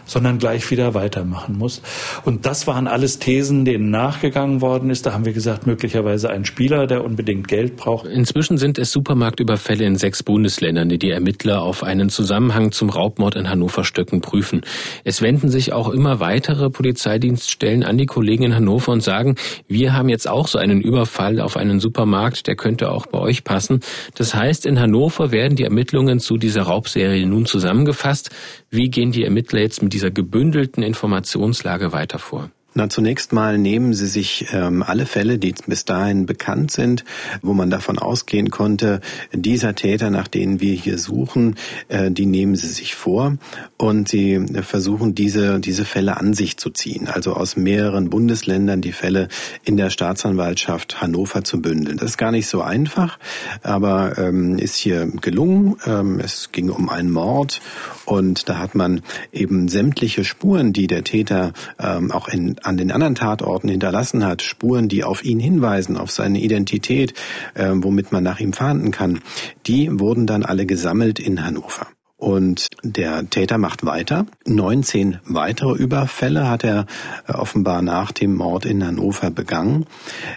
sondern 0.05 0.37
gleich 0.37 0.69
wieder 0.71 0.93
weitermachen 0.93 1.57
muss. 1.57 1.81
Und 2.23 2.45
das 2.45 2.67
waren 2.67 2.87
alles 2.87 3.19
Thesen, 3.19 3.65
denen 3.65 3.89
nachgegangen 3.89 4.61
worden 4.61 4.89
ist. 4.89 5.05
Da 5.05 5.13
haben 5.13 5.25
wir 5.25 5.33
gesagt, 5.33 5.67
möglicherweise 5.67 6.29
ein 6.29 6.45
Spieler, 6.45 6.87
der 6.87 7.03
unbedingt 7.03 7.47
Geld 7.47 7.75
braucht. 7.75 8.05
Inzwischen 8.05 8.57
sind 8.57 8.77
es 8.77 8.91
Supermarktüberfälle 8.91 9.85
in 9.85 9.95
sechs 9.95 10.23
Bundesländern, 10.23 10.89
die 10.89 10.99
die 10.99 11.09
Ermittler 11.09 11.61
auf 11.61 11.83
einen 11.83 12.09
Zusammenhang 12.09 12.71
zum 12.71 12.89
Raubmord 12.89 13.35
in 13.35 13.49
Hannover 13.49 13.83
Stöcken 13.83 14.21
prüfen. 14.21 14.61
Es 15.03 15.21
wenden 15.21 15.49
sich 15.49 15.73
auch 15.73 15.89
immer 15.89 16.19
weitere 16.19 16.69
Polizeidienststellen 16.69 17.83
an 17.83 17.97
die 17.97 18.05
Kollegen 18.05 18.43
in 18.43 18.55
Hannover 18.55 18.91
und 18.91 19.01
sagen, 19.01 19.35
wir 19.67 19.93
haben 19.93 20.09
jetzt 20.09 20.27
auch 20.27 20.47
so 20.47 20.57
einen 20.57 20.81
Überfall 20.81 21.39
auf 21.39 21.57
einen 21.57 21.79
Supermarkt, 21.79 22.47
der 22.47 22.55
könnte 22.55 22.91
auch 22.91 23.07
bei 23.07 23.19
euch 23.19 23.43
passen. 23.43 23.79
Das 24.15 24.35
heißt, 24.35 24.65
in 24.65 24.79
Hannover 24.79 25.31
werden 25.31 25.55
die 25.55 25.63
Ermittlungen 25.63 26.19
zu 26.19 26.37
dieser 26.37 26.63
Raubserie 26.63 27.25
nun 27.25 27.45
zusammengefasst. 27.45 28.29
Wie 28.69 28.89
gehen 28.89 29.11
die 29.11 29.23
Ermittler 29.23 29.61
jetzt 29.61 29.81
mit 29.81 29.93
dieser 29.95 30.11
gebündelten 30.11 30.83
Informationslage 30.83 31.93
weiter 31.93 32.19
vor? 32.19 32.51
Na, 32.77 32.89
zunächst 32.89 33.31
mal 33.31 33.57
nehmen 33.57 33.93
Sie 33.93 34.05
sich 34.05 34.47
ähm, 34.51 34.83
alle 34.83 35.05
Fälle, 35.05 35.37
die 35.37 35.55
bis 35.65 35.85
dahin 35.85 36.25
bekannt 36.25 36.71
sind, 36.71 37.05
wo 37.41 37.53
man 37.53 37.69
davon 37.69 37.97
ausgehen 37.97 38.49
konnte, 38.49 38.99
dieser 39.31 39.75
Täter, 39.75 40.09
nach 40.09 40.27
denen 40.27 40.59
wir 40.59 40.73
hier 40.73 40.97
suchen, 40.97 41.55
äh, 41.87 42.11
die 42.11 42.25
nehmen 42.25 42.57
Sie 42.57 42.67
sich 42.67 42.93
vor 42.93 43.37
und 43.77 44.09
Sie 44.09 44.45
versuchen, 44.61 45.15
diese, 45.15 45.61
diese 45.61 45.85
Fälle 45.85 46.17
an 46.17 46.33
sich 46.33 46.57
zu 46.57 46.69
ziehen. 46.69 47.07
Also 47.07 47.31
aus 47.31 47.55
mehreren 47.55 48.09
Bundesländern 48.09 48.81
die 48.81 48.91
Fälle 48.91 49.29
in 49.63 49.77
der 49.77 49.89
Staatsanwaltschaft 49.89 51.01
Hannover 51.01 51.45
zu 51.45 51.61
bündeln. 51.61 51.95
Das 51.95 52.09
ist 52.09 52.17
gar 52.17 52.33
nicht 52.33 52.47
so 52.47 52.61
einfach, 52.61 53.19
aber 53.63 54.17
ähm, 54.17 54.57
ist 54.57 54.75
hier 54.75 55.07
gelungen. 55.21 55.77
Ähm, 55.85 56.19
es 56.19 56.51
ging 56.51 56.69
um 56.69 56.89
einen 56.89 57.09
Mord 57.09 57.61
und 58.03 58.49
da 58.49 58.57
hat 58.57 58.75
man 58.75 59.01
eben 59.31 59.69
sämtliche 59.69 60.25
Spuren, 60.25 60.73
die 60.73 60.87
der 60.87 61.05
Täter 61.05 61.53
ähm, 61.79 62.11
auch 62.11 62.27
in 62.27 62.57
an 62.65 62.77
den 62.77 62.91
anderen 62.91 63.15
Tatorten 63.15 63.69
hinterlassen 63.69 64.25
hat, 64.25 64.41
Spuren, 64.41 64.87
die 64.87 65.03
auf 65.03 65.23
ihn 65.23 65.39
hinweisen, 65.39 65.97
auf 65.97 66.11
seine 66.11 66.39
Identität, 66.39 67.13
äh, 67.53 67.71
womit 67.73 68.11
man 68.11 68.23
nach 68.23 68.39
ihm 68.39 68.53
fahnden 68.53 68.91
kann, 68.91 69.21
die 69.67 69.89
wurden 69.99 70.27
dann 70.27 70.43
alle 70.43 70.65
gesammelt 70.65 71.19
in 71.19 71.45
Hannover. 71.45 71.87
Und 72.25 72.69
der 72.81 73.29
Täter 73.29 73.59
macht 73.59 73.85
weiter. 73.85 74.25
19 74.47 75.19
weitere 75.25 75.77
Überfälle 75.77 76.49
hat 76.49 76.63
er 76.63 76.87
äh, 77.27 77.33
offenbar 77.33 77.83
nach 77.83 78.11
dem 78.11 78.33
Mord 78.33 78.65
in 78.65 78.83
Hannover 78.83 79.29
begangen. 79.29 79.85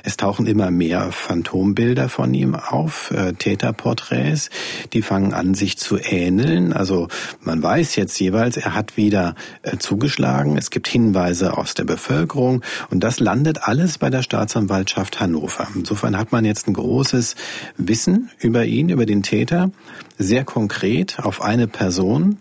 Es 0.02 0.18
tauchen 0.18 0.46
immer 0.46 0.70
mehr 0.70 1.10
Phantombilder 1.12 2.10
von 2.10 2.34
ihm 2.34 2.54
auf, 2.54 3.10
äh, 3.12 3.32
Täterporträts. 3.32 4.50
Die 4.92 5.00
fangen 5.00 5.32
an, 5.32 5.54
sich 5.54 5.78
zu 5.78 5.96
ähneln. 5.96 6.74
Also 6.74 7.08
man 7.40 7.62
weiß 7.62 7.96
jetzt 7.96 8.20
jeweils, 8.20 8.58
er 8.58 8.74
hat 8.74 8.98
wieder 8.98 9.34
äh, 9.62 9.78
zugeschlagen. 9.78 10.58
Es 10.58 10.68
gibt 10.68 10.88
Hinweise 10.88 11.56
aus 11.56 11.72
der 11.72 11.84
Bevölkerung. 11.84 12.62
Und 12.90 13.02
das 13.02 13.18
landet 13.18 13.62
alles 13.62 13.96
bei 13.96 14.10
der 14.10 14.20
Staatsanwaltschaft 14.20 15.20
Hannover. 15.20 15.66
Insofern 15.74 16.18
hat 16.18 16.32
man 16.32 16.44
jetzt 16.44 16.68
ein 16.68 16.74
großes 16.74 17.34
Wissen 17.78 18.28
über 18.40 18.66
ihn, 18.66 18.90
über 18.90 19.06
den 19.06 19.22
Täter 19.22 19.70
sehr 20.18 20.44
konkret 20.44 21.20
auf 21.20 21.40
eine 21.40 21.68
Person, 21.78 22.38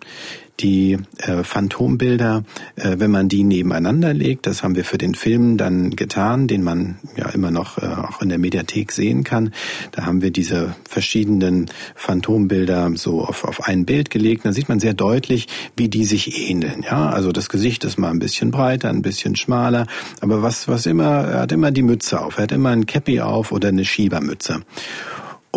die 0.59 0.97
äh, 1.19 1.43
Phantombilder, 1.43 2.43
äh, 2.75 2.95
wenn 2.97 3.11
man 3.11 3.29
die 3.29 3.43
nebeneinander 3.43 4.15
legt, 4.15 4.47
das 4.47 4.63
haben 4.63 4.75
wir 4.75 4.83
für 4.83 4.97
den 4.97 5.13
Film 5.13 5.57
dann 5.57 5.91
getan, 5.91 6.47
den 6.47 6.63
man 6.63 6.97
ja 7.15 7.29
immer 7.29 7.51
noch 7.51 7.77
äh, 7.77 7.85
auch 7.85 8.23
in 8.23 8.29
der 8.29 8.39
Mediathek 8.39 8.91
sehen 8.91 9.23
kann. 9.23 9.53
Da 9.91 10.07
haben 10.07 10.23
wir 10.23 10.31
diese 10.31 10.75
verschiedenen 10.89 11.67
Phantombilder 11.93 12.91
so 12.95 13.23
auf, 13.23 13.43
auf 13.43 13.63
ein 13.65 13.85
Bild 13.85 14.09
gelegt. 14.09 14.43
Da 14.45 14.53
sieht 14.53 14.69
man 14.69 14.79
sehr 14.79 14.95
deutlich, 14.95 15.47
wie 15.75 15.88
die 15.89 16.03
sich 16.03 16.49
ähneln. 16.49 16.83
Ja, 16.83 17.09
also 17.09 17.31
das 17.31 17.49
Gesicht 17.49 17.83
ist 17.83 17.99
mal 17.99 18.09
ein 18.09 18.17
bisschen 18.17 18.49
breiter, 18.49 18.89
ein 18.89 19.03
bisschen 19.03 19.35
schmaler, 19.35 19.85
aber 20.21 20.41
was 20.41 20.67
was 20.67 20.88
immer, 20.88 21.27
er 21.27 21.41
hat 21.41 21.51
immer 21.51 21.69
die 21.69 21.83
Mütze 21.83 22.19
auf, 22.19 22.38
er 22.38 22.43
hat 22.43 22.51
immer 22.51 22.69
ein 22.69 22.88
Cappy 22.88 23.21
auf 23.21 23.51
oder 23.51 23.67
eine 23.67 23.85
Schiebermütze. 23.85 24.61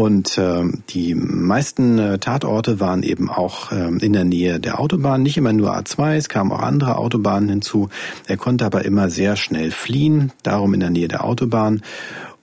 Und 0.00 0.38
äh, 0.38 0.62
die 0.88 1.14
meisten 1.14 1.98
äh, 1.98 2.18
Tatorte 2.18 2.80
waren 2.80 3.02
eben 3.02 3.28
auch 3.28 3.70
äh, 3.70 3.88
in 3.98 4.14
der 4.14 4.24
Nähe 4.24 4.58
der 4.58 4.80
Autobahn, 4.80 5.22
nicht 5.22 5.36
immer 5.36 5.52
nur 5.52 5.76
A2, 5.76 6.16
es 6.16 6.30
kamen 6.30 6.52
auch 6.52 6.62
andere 6.62 6.96
Autobahnen 6.96 7.50
hinzu. 7.50 7.90
Er 8.26 8.38
konnte 8.38 8.64
aber 8.64 8.86
immer 8.86 9.10
sehr 9.10 9.36
schnell 9.36 9.70
fliehen, 9.70 10.32
darum 10.42 10.72
in 10.72 10.80
der 10.80 10.88
Nähe 10.88 11.06
der 11.06 11.22
Autobahn. 11.22 11.82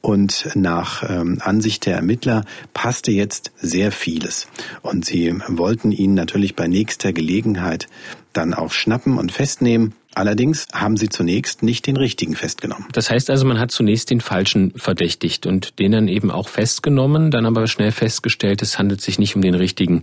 Und 0.01 0.51
nach 0.53 1.09
ähm, 1.09 1.39
Ansicht 1.41 1.87
der 1.87 1.95
Ermittler 1.95 2.45
passte 2.75 3.11
jetzt 3.11 3.51
sehr 3.57 3.91
vieles. 3.91 4.47
Und 4.83 5.05
sie 5.05 5.33
wollten 5.47 5.91
ihn 5.91 6.13
natürlich 6.13 6.55
bei 6.55 6.67
nächster 6.67 7.11
Gelegenheit 7.11 7.87
dann 8.33 8.53
auch 8.53 8.71
schnappen 8.71 9.17
und 9.17 9.31
festnehmen. 9.31 9.95
Allerdings 10.17 10.65
haben 10.73 10.97
sie 10.97 11.09
zunächst 11.09 11.61
nicht 11.61 11.85
den 11.85 11.95
richtigen 11.95 12.35
festgenommen. 12.35 12.87
Das 12.91 13.11
heißt 13.11 13.29
also, 13.29 13.45
man 13.45 13.59
hat 13.59 13.69
zunächst 13.69 14.09
den 14.09 14.19
falschen 14.19 14.71
verdächtigt 14.75 15.45
und 15.45 15.77
den 15.77 15.91
dann 15.91 16.07
eben 16.07 16.31
auch 16.31 16.49
festgenommen, 16.49 17.29
dann 17.29 17.45
aber 17.45 17.67
schnell 17.67 17.91
festgestellt, 17.91 18.63
es 18.63 18.79
handelt 18.79 18.99
sich 18.99 19.19
nicht 19.19 19.35
um 19.35 19.43
den 19.43 19.53
richtigen. 19.53 20.01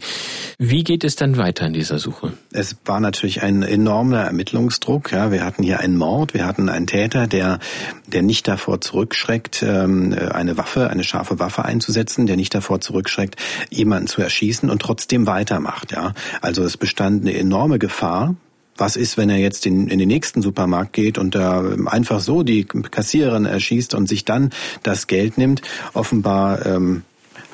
Wie 0.57 0.85
geht 0.85 1.03
es 1.03 1.17
dann 1.17 1.37
weiter 1.37 1.67
in 1.67 1.73
dieser 1.73 1.99
Suche? 1.99 2.33
Es 2.53 2.77
war 2.85 3.01
natürlich 3.01 3.43
ein 3.43 3.65
enormer 3.65 4.21
Ermittlungsdruck. 4.21 5.11
Ja, 5.11 5.33
wir 5.33 5.45
hatten 5.45 5.65
hier 5.65 5.81
einen 5.81 5.97
Mord, 5.97 6.33
wir 6.33 6.47
hatten 6.47 6.69
einen 6.69 6.87
Täter, 6.87 7.27
der, 7.27 7.59
der 8.07 8.23
nicht 8.23 8.47
davor 8.47 8.81
zurückschreckt, 8.81 9.65
ähm, 9.65 10.17
eine 10.33 10.57
Waffe, 10.57 10.91
eine 10.91 11.03
scharfe 11.03 11.41
Waffe 11.41 11.65
einzusetzen, 11.65 12.27
der 12.27 12.37
nicht 12.37 12.55
davor 12.55 12.81
zurückschreckt, 12.81 13.35
jemanden 13.69 14.07
zu 14.07 14.23
erschießen 14.23 14.71
und 14.71 14.81
trotzdem 14.81 15.27
weitermacht. 15.27 15.91
Ja, 15.91 16.15
also 16.41 16.62
es 16.62 16.77
bestand 16.77 17.23
eine 17.23 17.37
enorme 17.37 17.81
Gefahr, 17.81 18.37
was 18.77 18.97
ist, 18.97 19.16
wenn 19.16 19.31
er 19.31 19.39
jetzt 19.39 19.66
in, 19.66 19.89
in 19.89 19.99
den 19.99 20.09
nächsten 20.09 20.43
Supermarkt 20.43 20.93
geht 20.93 21.18
und 21.18 21.35
da 21.35 21.62
einfach 21.87 22.20
so 22.20 22.43
die 22.43 22.64
Kassiererin 22.64 23.45
erschießt 23.45 23.95
und 23.95 24.09
sich 24.09 24.25
dann 24.25 24.51
das 24.83 25.07
Geld 25.07 25.39
nimmt? 25.39 25.62
Offenbar 25.93 26.66
ähm, 26.66 27.03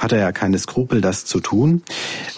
hat 0.01 0.13
er 0.13 0.19
ja 0.19 0.33
keine 0.33 0.59
Skrupel, 0.59 1.01
das 1.01 1.27
zu 1.27 1.41
tun. 1.41 1.83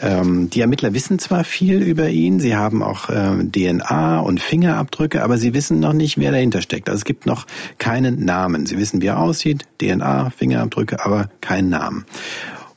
Ähm, 0.00 0.50
die 0.50 0.60
Ermittler 0.60 0.94
wissen 0.94 1.18
zwar 1.18 1.44
viel 1.44 1.80
über 1.80 2.08
ihn, 2.08 2.40
sie 2.40 2.56
haben 2.56 2.82
auch 2.82 3.08
äh, 3.08 3.44
DNA 3.44 4.20
und 4.20 4.40
Fingerabdrücke, 4.40 5.22
aber 5.22 5.38
sie 5.38 5.54
wissen 5.54 5.78
noch 5.78 5.92
nicht, 5.92 6.18
wer 6.18 6.32
dahinter 6.32 6.60
steckt. 6.60 6.88
Also 6.88 6.98
es 6.98 7.04
gibt 7.04 7.24
noch 7.24 7.46
keinen 7.78 8.24
Namen. 8.24 8.66
Sie 8.66 8.78
wissen, 8.78 9.00
wie 9.00 9.06
er 9.06 9.20
aussieht, 9.20 9.64
DNA, 9.80 10.30
Fingerabdrücke, 10.30 11.04
aber 11.04 11.30
keinen 11.40 11.70
Namen. 11.70 12.04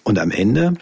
Und 0.04 0.20
am 0.20 0.30
Ende 0.30 0.76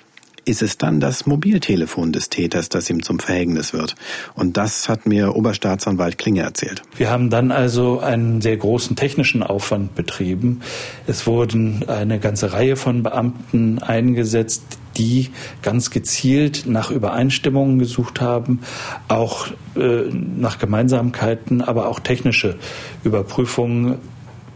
ist 0.45 0.61
es 0.61 0.77
dann 0.77 0.99
das 0.99 1.25
Mobiltelefon 1.25 2.11
des 2.11 2.29
Täters, 2.29 2.69
das 2.69 2.89
ihm 2.89 3.03
zum 3.03 3.19
Verhängnis 3.19 3.73
wird. 3.73 3.95
Und 4.35 4.57
das 4.57 4.89
hat 4.89 5.05
mir 5.05 5.35
Oberstaatsanwalt 5.35 6.17
Klinge 6.17 6.41
erzählt. 6.41 6.81
Wir 6.97 7.09
haben 7.09 7.29
dann 7.29 7.51
also 7.51 7.99
einen 7.99 8.41
sehr 8.41 8.57
großen 8.57 8.95
technischen 8.95 9.43
Aufwand 9.43 9.95
betrieben. 9.95 10.61
Es 11.07 11.25
wurden 11.27 11.87
eine 11.87 12.19
ganze 12.19 12.53
Reihe 12.53 12.75
von 12.75 13.03
Beamten 13.03 13.79
eingesetzt, 13.79 14.63
die 14.97 15.29
ganz 15.61 15.89
gezielt 15.89 16.65
nach 16.67 16.91
Übereinstimmungen 16.91 17.79
gesucht 17.79 18.21
haben, 18.21 18.59
auch 19.07 19.47
äh, 19.75 20.03
nach 20.11 20.59
Gemeinsamkeiten, 20.59 21.61
aber 21.61 21.87
auch 21.87 21.99
technische 21.99 22.57
Überprüfungen 23.03 23.97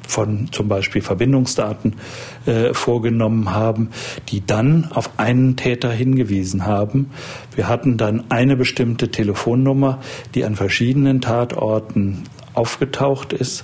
von 0.07 0.51
zum 0.51 0.67
Beispiel 0.67 1.01
Verbindungsdaten 1.01 1.95
äh, 2.45 2.73
vorgenommen 2.73 3.51
haben, 3.51 3.89
die 4.29 4.45
dann 4.45 4.89
auf 4.91 5.19
einen 5.19 5.55
Täter 5.55 5.91
hingewiesen 5.91 6.65
haben. 6.65 7.11
Wir 7.55 7.67
hatten 7.67 7.97
dann 7.97 8.25
eine 8.29 8.55
bestimmte 8.55 9.09
Telefonnummer, 9.09 9.99
die 10.35 10.45
an 10.45 10.55
verschiedenen 10.55 11.21
Tatorten 11.21 12.23
aufgetaucht 12.53 13.33
ist. 13.33 13.63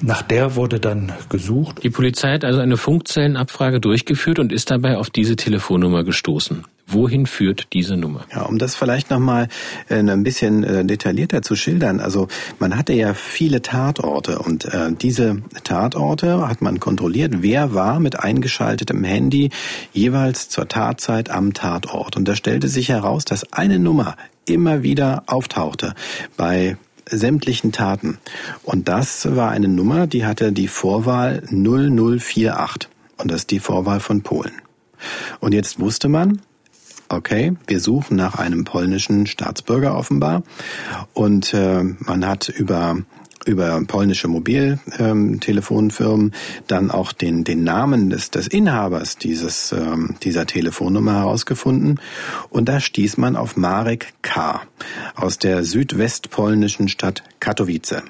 Nach 0.00 0.22
der 0.22 0.54
wurde 0.54 0.78
dann 0.78 1.12
gesucht. 1.28 1.82
Die 1.82 1.90
Polizei 1.90 2.32
hat 2.34 2.44
also 2.44 2.60
eine 2.60 2.76
Funkzellenabfrage 2.76 3.80
durchgeführt 3.80 4.38
und 4.38 4.52
ist 4.52 4.70
dabei 4.70 4.96
auf 4.96 5.10
diese 5.10 5.34
Telefonnummer 5.34 6.04
gestoßen. 6.04 6.64
Wohin 6.90 7.26
führt 7.26 7.68
diese 7.74 7.96
Nummer? 7.98 8.24
Ja, 8.34 8.42
um 8.42 8.58
das 8.58 8.74
vielleicht 8.74 9.10
nochmal 9.10 9.48
äh, 9.88 9.96
ein 9.96 10.22
bisschen 10.22 10.64
äh, 10.64 10.84
detaillierter 10.84 11.42
zu 11.42 11.54
schildern. 11.54 12.00
Also 12.00 12.28
man 12.58 12.78
hatte 12.78 12.94
ja 12.94 13.12
viele 13.12 13.60
Tatorte 13.60 14.38
und 14.38 14.64
äh, 14.64 14.92
diese 14.92 15.42
Tatorte 15.64 16.48
hat 16.48 16.62
man 16.62 16.80
kontrolliert, 16.80 17.42
wer 17.42 17.74
war 17.74 18.00
mit 18.00 18.18
eingeschaltetem 18.18 19.04
Handy 19.04 19.50
jeweils 19.92 20.48
zur 20.48 20.66
Tatzeit 20.66 21.30
am 21.30 21.52
Tatort. 21.52 22.16
Und 22.16 22.26
da 22.26 22.34
stellte 22.34 22.68
sich 22.68 22.88
heraus, 22.88 23.26
dass 23.26 23.52
eine 23.52 23.78
Nummer 23.78 24.16
immer 24.46 24.82
wieder 24.82 25.24
auftauchte 25.26 25.94
bei 26.38 26.78
sämtlichen 27.04 27.70
Taten. 27.70 28.18
Und 28.62 28.88
das 28.88 29.36
war 29.36 29.50
eine 29.50 29.68
Nummer, 29.68 30.06
die 30.06 30.24
hatte 30.24 30.52
die 30.52 30.68
Vorwahl 30.68 31.42
0048. 31.50 32.88
Und 33.18 33.30
das 33.30 33.42
ist 33.42 33.50
die 33.50 33.60
Vorwahl 33.60 34.00
von 34.00 34.22
Polen. 34.22 34.52
Und 35.40 35.52
jetzt 35.54 35.80
wusste 35.80 36.08
man, 36.08 36.40
okay, 37.08 37.54
wir 37.66 37.80
suchen 37.80 38.16
nach 38.16 38.36
einem 38.36 38.64
polnischen 38.64 39.26
Staatsbürger 39.26 39.96
offenbar. 39.96 40.42
Und 41.14 41.54
äh, 41.54 41.82
man 41.82 42.26
hat 42.26 42.48
über 42.48 42.98
über 43.46 43.80
polnische 43.86 44.26
Mobiltelefonfirmen 44.28 46.34
dann 46.66 46.90
auch 46.90 47.12
den, 47.12 47.44
den 47.44 47.64
Namen 47.64 48.10
des, 48.10 48.30
des 48.30 48.46
Inhabers 48.46 49.16
dieses, 49.16 49.72
ähm, 49.72 50.16
dieser 50.22 50.44
Telefonnummer 50.46 51.14
herausgefunden. 51.14 51.98
Und 52.50 52.68
da 52.68 52.78
stieß 52.80 53.16
man 53.16 53.36
auf 53.36 53.56
Marek 53.56 54.12
K. 54.22 54.60
aus 55.14 55.38
der 55.38 55.64
südwestpolnischen 55.64 56.88
Stadt 56.88 57.22
Katowice. 57.40 58.02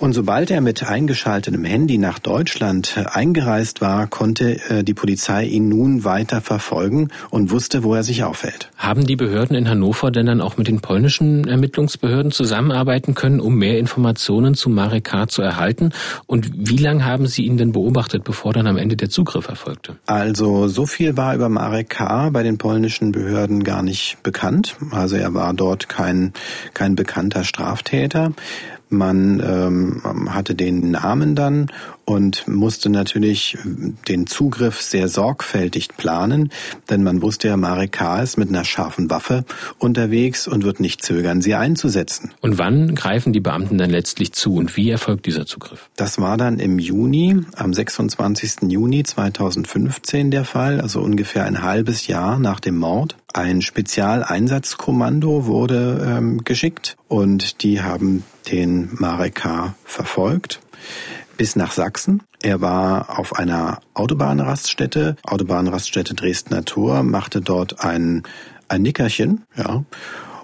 Und 0.00 0.14
sobald 0.14 0.50
er 0.50 0.62
mit 0.62 0.82
eingeschaltetem 0.82 1.62
Handy 1.62 1.98
nach 1.98 2.18
Deutschland 2.18 2.96
äh, 2.96 3.04
eingereist 3.04 3.82
war, 3.82 4.06
konnte 4.06 4.58
äh, 4.70 4.82
die 4.82 4.94
Polizei 4.94 5.44
ihn 5.44 5.68
nun 5.68 6.04
weiter 6.04 6.40
verfolgen 6.40 7.10
und 7.28 7.50
wusste, 7.50 7.84
wo 7.84 7.94
er 7.94 8.02
sich 8.02 8.24
aufhält. 8.24 8.70
Haben 8.78 9.06
die 9.06 9.16
Behörden 9.16 9.54
in 9.54 9.68
Hannover 9.68 10.10
denn 10.10 10.24
dann 10.24 10.40
auch 10.40 10.56
mit 10.56 10.68
den 10.68 10.80
polnischen 10.80 11.46
Ermittlungsbehörden 11.46 12.32
zusammenarbeiten 12.32 13.14
können, 13.14 13.40
um 13.40 13.56
mehr 13.56 13.78
Informationen 13.78 14.54
zu 14.54 14.70
Marek 14.70 15.04
K. 15.04 15.28
zu 15.28 15.42
erhalten? 15.42 15.90
Und 16.26 16.50
wie 16.54 16.78
lange 16.78 17.04
haben 17.04 17.26
Sie 17.26 17.44
ihn 17.44 17.58
denn 17.58 17.72
beobachtet, 17.72 18.24
bevor 18.24 18.54
dann 18.54 18.66
am 18.66 18.78
Ende 18.78 18.96
der 18.96 19.10
Zugriff 19.10 19.48
erfolgte? 19.48 19.96
Also 20.06 20.66
so 20.68 20.86
viel 20.86 21.18
war 21.18 21.34
über 21.34 21.50
Marek 21.50 21.90
K. 21.90 22.30
bei 22.30 22.42
den 22.42 22.56
polnischen 22.56 23.12
Behörden 23.12 23.64
gar 23.64 23.82
nicht 23.82 24.16
bekannt. 24.22 24.76
Also 24.92 25.16
er 25.16 25.34
war 25.34 25.52
dort 25.52 25.90
kein, 25.90 26.32
kein 26.72 26.94
bekannter 26.94 27.44
Straftäter. 27.44 28.32
Man 28.90 29.40
ähm, 29.40 30.34
hatte 30.34 30.54
den 30.54 30.90
Namen 30.90 31.34
dann 31.34 31.70
und 32.10 32.48
musste 32.48 32.90
natürlich 32.90 33.56
den 34.08 34.26
Zugriff 34.26 34.80
sehr 34.80 35.06
sorgfältig 35.06 35.90
planen, 35.96 36.50
denn 36.88 37.04
man 37.04 37.22
wusste 37.22 37.46
ja, 37.46 37.56
Marek 37.56 37.92
K. 37.92 38.20
ist 38.20 38.36
mit 38.36 38.48
einer 38.48 38.64
scharfen 38.64 39.08
Waffe 39.10 39.44
unterwegs 39.78 40.48
und 40.48 40.64
wird 40.64 40.80
nicht 40.80 41.04
zögern, 41.04 41.40
sie 41.40 41.54
einzusetzen. 41.54 42.32
Und 42.40 42.58
wann 42.58 42.96
greifen 42.96 43.32
die 43.32 43.38
Beamten 43.38 43.78
dann 43.78 43.90
letztlich 43.90 44.32
zu 44.32 44.56
und 44.56 44.76
wie 44.76 44.90
erfolgt 44.90 45.26
dieser 45.26 45.46
Zugriff? 45.46 45.88
Das 45.94 46.20
war 46.20 46.36
dann 46.36 46.58
im 46.58 46.80
Juni, 46.80 47.42
am 47.54 47.72
26. 47.72 48.62
Juni 48.68 49.04
2015 49.04 50.32
der 50.32 50.44
Fall, 50.44 50.80
also 50.80 51.00
ungefähr 51.00 51.44
ein 51.44 51.62
halbes 51.62 52.08
Jahr 52.08 52.40
nach 52.40 52.58
dem 52.58 52.76
Mord. 52.76 53.14
Ein 53.32 53.62
Spezialeinsatzkommando 53.62 55.46
wurde 55.46 56.04
ähm, 56.18 56.42
geschickt 56.42 56.96
und 57.06 57.62
die 57.62 57.82
haben 57.82 58.24
den 58.50 58.88
Marek 58.98 59.36
K. 59.36 59.76
verfolgt 59.84 60.60
bis 61.40 61.56
nach 61.56 61.72
Sachsen. 61.72 62.22
Er 62.42 62.60
war 62.60 63.18
auf 63.18 63.34
einer 63.34 63.80
Autobahnraststätte, 63.94 65.16
Autobahnraststätte 65.22 66.12
Dresdner 66.12 66.66
Tor, 66.66 67.02
machte 67.02 67.40
dort 67.40 67.82
ein, 67.82 68.24
ein 68.68 68.82
Nickerchen, 68.82 69.46
ja. 69.56 69.82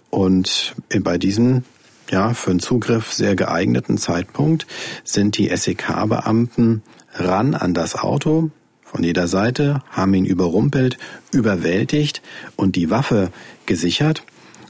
Und 0.08 0.74
bei 1.00 1.18
diesem, 1.18 1.64
ja, 2.10 2.32
für 2.32 2.48
einen 2.48 2.60
Zugriff 2.60 3.12
sehr 3.12 3.36
geeigneten 3.36 3.98
Zeitpunkt 3.98 4.66
sind 5.04 5.36
die 5.36 5.54
SEK-Beamten 5.54 6.82
ran 7.12 7.54
an 7.54 7.74
das 7.74 7.94
Auto, 7.96 8.50
von 8.82 9.02
jeder 9.02 9.28
Seite, 9.28 9.82
haben 9.90 10.14
ihn 10.14 10.24
überrumpelt, 10.24 10.96
überwältigt 11.30 12.22
und 12.56 12.74
die 12.74 12.88
Waffe 12.88 13.30
gesichert. 13.66 14.22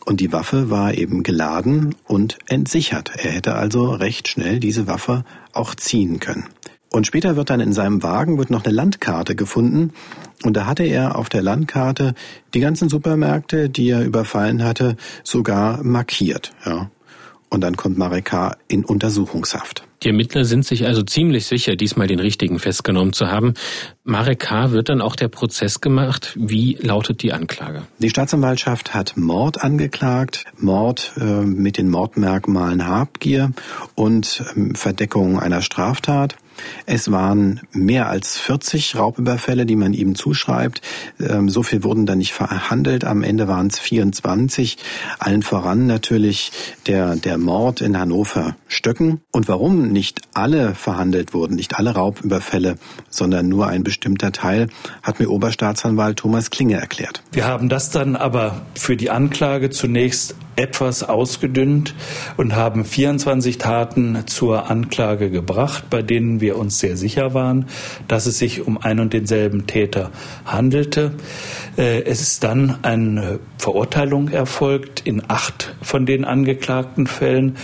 Und 0.07 0.21
die 0.21 0.33
Waffe 0.33 0.71
war 0.71 0.95
eben 0.95 1.23
geladen 1.23 1.95
und 2.07 2.39
entsichert. 2.47 3.11
Er 3.17 3.33
hätte 3.33 3.57
also 3.57 3.91
recht 3.91 4.29
schnell 4.29 4.61
diese 4.61 4.87
Waffe 4.87 5.25
auch 5.53 5.75
ziehen 5.75 6.21
können. 6.21 6.45
Und 6.91 7.07
später 7.07 7.37
wird 7.37 7.51
dann 7.51 7.61
in 7.61 7.73
seinem 7.73 8.03
Wagen 8.03 8.39
wird 8.39 8.49
noch 8.49 8.65
eine 8.65 8.73
Landkarte 8.73 9.35
gefunden 9.35 9.93
und 10.45 10.57
da 10.57 10.67
hatte 10.67 10.85
er 10.85 11.17
auf 11.17 11.29
der 11.29 11.43
Landkarte 11.43 12.15
die 12.55 12.61
ganzen 12.61 12.89
Supermärkte, 12.89 13.69
die 13.69 13.91
er 13.91 14.05
überfallen 14.05 14.63
hatte, 14.63 14.97
sogar 15.25 15.83
markiert. 15.83 16.53
Ja. 16.65 16.91
Und 17.49 17.61
dann 17.61 17.76
kommt 17.76 17.97
Mareka 17.97 18.57
in 18.68 18.84
Untersuchungshaft. 18.84 19.84
Die 20.03 20.09
Ermittler 20.09 20.44
sind 20.44 20.66
sich 20.66 20.84
also 20.84 21.03
ziemlich 21.03 21.47
sicher, 21.47 21.74
diesmal 21.74 22.07
den 22.07 22.20
richtigen 22.20 22.59
festgenommen 22.59 23.12
zu 23.12 23.28
haben. 23.28 23.55
Marek 24.05 24.40
K. 24.40 24.72
wird 24.72 24.88
dann 24.88 25.01
auch 25.01 25.16
der 25.16 25.28
Prozess 25.28 25.80
gemacht. 25.80 26.32
Wie 26.38 26.76
lautet 26.80 27.22
die 27.22 27.32
Anklage? 27.32 27.82
Die 27.99 28.11
Staatsanwaltschaft 28.11 28.94
hat 28.94 29.16
Mord 29.16 29.62
angeklagt, 29.62 30.44
Mord 30.59 31.12
äh, 31.16 31.24
mit 31.24 31.78
den 31.78 31.88
Mordmerkmalen 31.88 32.86
Habgier 32.86 33.53
und 33.94 34.44
äh, 34.55 34.74
Verdeckung 34.74 35.40
einer 35.40 35.62
Straftat. 35.62 36.36
Es 36.87 37.11
waren 37.11 37.61
mehr 37.73 38.09
als 38.09 38.39
40 38.39 38.97
Raubüberfälle, 38.97 39.67
die 39.67 39.77
man 39.77 39.93
ihm 39.93 40.15
zuschreibt. 40.15 40.81
Ähm, 41.21 41.49
so 41.49 41.63
viel 41.63 41.83
wurden 41.85 42.07
da 42.07 42.15
nicht 42.15 42.33
verhandelt. 42.33 43.05
Am 43.05 43.23
Ende 43.23 43.49
waren 43.49 43.67
es 43.69 43.79
24. 43.79 44.79
Allen 45.19 45.43
voran 45.43 45.87
natürlich 45.87 46.53
der, 46.87 47.17
der 47.17 47.39
Mord 47.39 47.81
in 47.81 47.99
Hannover 47.99 48.57
Stöcken. 48.69 49.21
Und 49.33 49.49
warum 49.49 49.89
nicht 49.89 50.23
alle 50.35 50.75
verhandelt 50.75 51.35
wurden, 51.35 51.57
nicht 51.57 51.79
alle 51.79 51.91
Raubüberfälle, 51.91 52.77
sondern 53.11 53.49
nur 53.49 53.67
ein 53.67 53.83
bestimmter 53.83 54.33
Teil, 54.33 54.69
hat 55.03 55.21
mir 55.21 55.31
Oberstaatsanwalt 55.31 56.19
Thomas 56.19 56.51
Klinge 56.51 56.77
erklärt. 56.77 57.23
Wir 57.33 57.47
haben 57.47 57.69
das 57.69 57.91
dann 57.91 58.17
aber 58.17 58.63
für 58.75 58.97
die 58.97 59.11
Anklage 59.11 59.71
zunächst 59.71 60.35
etwas 60.57 61.03
ausgedünnt 61.03 61.95
und 62.37 62.57
haben 62.57 62.85
24 62.85 63.59
Taten 63.59 64.27
zur 64.27 64.71
Anklage 64.71 65.31
gebracht, 65.31 65.85
bei 65.91 66.03
denen 66.03 66.41
wir 66.41 66.57
uns 66.57 66.79
sehr 66.79 66.97
sicher 66.97 67.35
waren, 67.35 67.67
dass 68.09 68.27
es 68.27 68.39
sich 68.39 68.67
um 68.67 68.79
ein 68.79 68.99
und 69.01 69.13
denselben 69.13 69.67
Täter 69.67 70.11
handelte. 70.45 71.13
Äh, 71.77 72.03
es 72.05 72.21
ist 72.21 72.43
dann 72.43 72.79
eine 72.83 73.39
Verurteilung 73.59 74.29
erfolgt 74.29 75.01
in 75.05 75.23
acht 75.29 75.75
von 75.83 76.07
den 76.07 76.25
angeklagten 76.25 77.07
Fällen. 77.07 77.57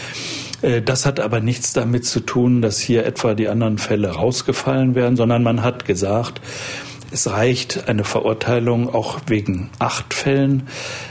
Äh, 0.62 0.82
das 0.82 1.06
hat 1.06 1.20
aber 1.20 1.40
nichts 1.40 1.72
damit 1.72 2.04
zu 2.04 2.20
tun, 2.20 2.62
dass 2.62 2.78
hier 2.78 3.04
etwa 3.06 3.34
die 3.34 3.48
anderen 3.48 3.78
Fälle 3.78 4.10
rausgefallen 4.10 4.94
wären, 4.94 5.16
sondern 5.16 5.42
man 5.42 5.62
hat 5.62 5.84
gesagt, 5.84 6.40
es 7.12 7.30
reicht 7.30 7.88
eine 7.88 8.04
Verurteilung 8.04 8.92
auch 8.92 9.20
wegen 9.26 9.70
acht 9.78 10.14
Fällen, 10.14 10.68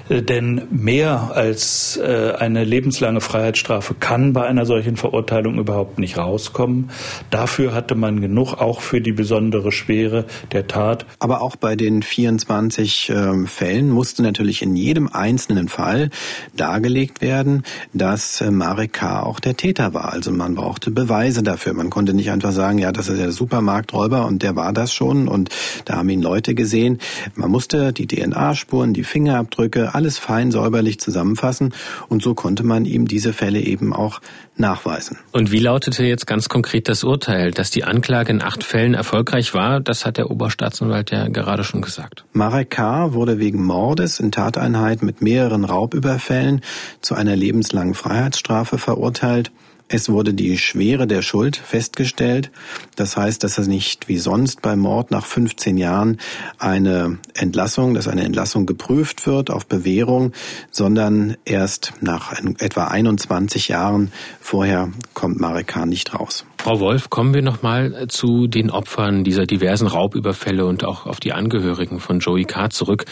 äh, 0.10 0.22
denn 0.22 0.64
mehr 0.72 1.32
als 1.34 1.98
äh, 1.98 2.34
eine 2.38 2.64
lebenslange 2.64 3.22
Freiheitsstrafe 3.22 3.94
kann 3.94 4.34
bei 4.34 4.46
einer 4.46 4.66
solchen 4.66 4.98
Verurteilung 4.98 5.60
überhaupt 5.60 6.00
nicht 6.00 6.18
rauskommen. 6.18 6.90
Dafür 7.30 7.74
hatte 7.74 7.96
man 7.96 8.22
genug, 8.22 8.56
auch 8.56 8.82
für 8.82 9.02
die 9.02 9.12
besondere 9.12 9.72
Schwere 9.72 10.26
der 10.52 10.68
Tat. 10.68 11.06
Aber 11.20 11.42
auch 11.42 11.56
bei 11.56 11.76
den 11.76 12.02
24 12.02 13.10
äh, 13.10 13.46
Fällen 13.46 13.90
musste 13.90 14.24
natürlich 14.24 14.62
in 14.62 14.76
jedem 14.76 15.08
einzelnen 15.12 15.68
Fall 15.68 16.10
dargelegt 16.56 17.22
werden, 17.22 17.64
dass 17.94 18.42
äh, 18.42 18.52
Marek 18.52 18.94
K. 18.94 19.24
auch 19.24 19.40
der 19.40 19.56
Täter 19.56 19.94
war. 19.94 20.12
Also 20.12 20.32
man 20.32 20.56
brauchte 20.56 20.92
Beweise 20.92 21.44
dafür. 21.44 21.74
Man 21.74 21.90
konnte 21.90 22.14
nicht 22.14 22.32
einfach 22.32 22.52
sagen, 22.52 22.80
ja, 22.80 22.92
das 22.92 23.08
ist 23.08 23.20
der 23.20 23.32
Supermarkträuber 23.32 24.26
und 24.26 24.42
der 24.44 24.56
war 24.56 24.74
das 24.74 24.94
schon 24.94 25.28
und 25.28 25.50
da 25.92 25.98
haben 25.98 26.10
ihn 26.10 26.22
Leute 26.22 26.56
gesehen. 26.56 27.00
Man 27.36 27.52
musste 27.52 27.92
die 27.92 28.08
DNA-Spuren, 28.08 28.94
die 28.94 29.04
Fingerabdrücke, 29.04 29.94
alles 29.94 30.18
fein 30.18 30.50
säuberlich 30.50 31.00
zusammenfassen 31.02 31.74
und 32.08 32.24
so 32.24 32.34
konnte 32.34 32.64
man 32.64 32.86
ihm 32.86 33.10
diese 33.10 33.34
Fälle 33.34 33.60
eben 33.60 33.94
auch 33.94 34.22
nachweisen. 34.56 35.18
Und 35.34 35.52
wie 35.52 35.60
lautete 35.60 36.06
jetzt 36.06 36.28
ganz 36.28 36.48
konkret 36.48 36.88
das 36.88 37.04
Urteil? 37.04 37.52
Dass 37.52 37.72
die 37.72 37.84
Anklage 37.84 38.32
in 38.32 38.42
acht 38.42 38.64
Fällen 38.64 38.94
erfolgreich 38.94 39.54
war, 39.54 39.82
das 39.82 40.06
hat 40.06 40.16
der 40.16 40.32
Oberstaatsanwalt 40.32 41.12
ja 41.12 41.28
gerade 41.28 41.66
schon 41.66 41.82
gesagt. 41.82 42.24
Marek 42.32 42.70
K. 42.70 43.14
wurde 43.14 43.40
wegen 43.40 43.62
Mordes 43.62 44.22
in 44.22 44.32
Tateinheit 44.32 45.02
mit 45.04 45.22
mehreren 45.22 45.66
Raubüberfällen 45.66 46.62
zu 47.02 47.16
einer 47.16 47.36
lebenslangen 47.36 47.96
Freiheitsstrafe 47.96 48.78
verurteilt. 48.78 49.52
Es 49.94 50.08
wurde 50.08 50.34
die 50.34 50.58
Schwere 50.58 51.06
der 51.06 51.22
Schuld 51.22 51.58
festgestellt. 51.58 52.50
Das 52.96 53.18
heißt, 53.18 53.44
dass 53.44 53.58
er 53.58 53.66
nicht 53.66 54.08
wie 54.08 54.20
sonst 54.20 54.62
beim 54.62 54.80
Mord 54.80 55.12
nach 55.12 55.26
15 55.26 55.76
Jahren 55.76 56.18
eine 56.58 57.18
Entlassung, 57.34 57.94
dass 57.94 58.08
eine 58.08 58.24
Entlassung 58.24 58.66
geprüft 58.66 59.28
wird 59.28 59.50
auf 59.50 59.66
Bewährung, 59.66 60.32
sondern 60.72 61.36
erst 61.44 61.92
nach 62.00 62.32
etwa 62.60 62.86
21 62.86 63.68
Jahren 63.68 64.14
vorher 64.40 64.90
kommt 65.14 65.42
Marek 65.42 65.68
K. 65.68 65.86
nicht 65.86 66.14
raus. 66.14 66.46
Frau 66.62 66.80
Wolf, 66.80 67.10
kommen 67.10 67.34
wir 67.34 67.42
nochmal 67.42 68.06
zu 68.08 68.46
den 68.46 68.70
Opfern 68.70 69.24
dieser 69.24 69.48
diversen 69.48 69.88
Raubüberfälle 69.88 70.64
und 70.68 70.84
auch 70.84 71.08
auf 71.08 71.20
die 71.20 71.34
Angehörigen 71.34 72.00
von 72.00 72.20
Joey 72.20 72.44
K. 72.46 72.70
zurück. 72.70 73.06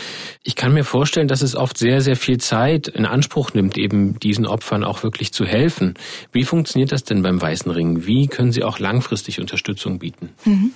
Ich 0.44 0.56
kann 0.56 0.72
mir 0.72 0.84
vorstellen, 0.84 1.28
dass 1.28 1.42
es 1.42 1.56
oft 1.56 1.76
sehr, 1.76 2.02
sehr 2.02 2.16
viel 2.16 2.38
Zeit 2.38 2.88
in 2.88 3.08
Anspruch 3.08 3.56
nimmt, 3.56 3.76
eben 3.76 4.20
diesen 4.20 4.46
Opfern 4.46 4.84
auch 4.84 5.02
wirklich 5.02 5.34
zu 5.34 5.46
helfen. 5.46 5.96
Wie 6.32 6.44
funktioniert 6.44 6.92
das 6.92 7.06
denn 7.06 7.24
beim 7.24 7.42
Weißen 7.42 7.72
Ring? 7.72 8.06
Wie 8.06 8.28
können 8.28 8.52
Sie 8.52 8.64
auch 8.64 8.78
langfristig 8.78 9.40
Unterstützung 9.40 9.98
bieten? 9.98 10.30
Mhm. 10.46 10.72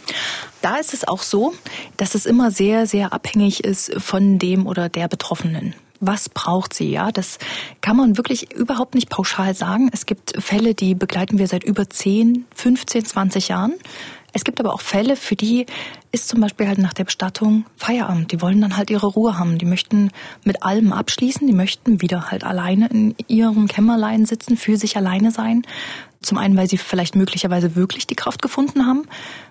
Da 0.63 0.77
ist 0.77 0.95
es 0.95 1.07
auch 1.07 1.21
so, 1.21 1.53
dass 1.97 2.15
es 2.15 2.25
immer 2.25 2.49
sehr, 2.49 2.87
sehr 2.87 3.13
abhängig 3.13 3.63
ist 3.63 3.93
von 4.01 4.39
dem 4.39 4.65
oder 4.65 4.89
der 4.89 5.07
Betroffenen 5.07 5.75
was 6.05 6.29
braucht 6.29 6.73
sie, 6.73 6.91
ja? 6.91 7.11
Das 7.11 7.39
kann 7.81 7.95
man 7.95 8.17
wirklich 8.17 8.53
überhaupt 8.53 8.95
nicht 8.95 9.09
pauschal 9.09 9.53
sagen. 9.53 9.89
Es 9.93 10.05
gibt 10.05 10.33
Fälle, 10.41 10.75
die 10.75 10.95
begleiten 10.95 11.37
wir 11.37 11.47
seit 11.47 11.63
über 11.63 11.89
10, 11.89 12.45
15, 12.55 13.05
20 13.05 13.47
Jahren. 13.47 13.73
Es 14.35 14.43
gibt 14.43 14.59
aber 14.59 14.73
auch 14.73 14.81
Fälle, 14.81 15.15
für 15.15 15.35
die 15.35 15.67
ist 16.11 16.27
zum 16.27 16.41
Beispiel 16.41 16.67
halt 16.67 16.79
nach 16.79 16.93
der 16.93 17.03
Bestattung 17.03 17.65
Feierabend. 17.75 18.31
Die 18.31 18.41
wollen 18.41 18.59
dann 18.61 18.77
halt 18.77 18.89
ihre 18.89 19.05
Ruhe 19.05 19.37
haben. 19.37 19.59
Die 19.59 19.65
möchten 19.65 20.09
mit 20.43 20.63
allem 20.63 20.91
abschließen. 20.91 21.45
Die 21.45 21.53
möchten 21.53 22.01
wieder 22.01 22.31
halt 22.31 22.43
alleine 22.43 22.87
in 22.87 23.15
ihrem 23.27 23.67
Kämmerlein 23.67 24.25
sitzen, 24.25 24.57
für 24.57 24.75
sich 24.75 24.97
alleine 24.97 25.29
sein. 25.29 25.61
Zum 26.21 26.39
einen, 26.39 26.57
weil 26.57 26.67
sie 26.67 26.77
vielleicht 26.77 27.15
möglicherweise 27.15 27.75
wirklich 27.75 28.07
die 28.07 28.15
Kraft 28.15 28.41
gefunden 28.41 28.87
haben, 28.87 29.03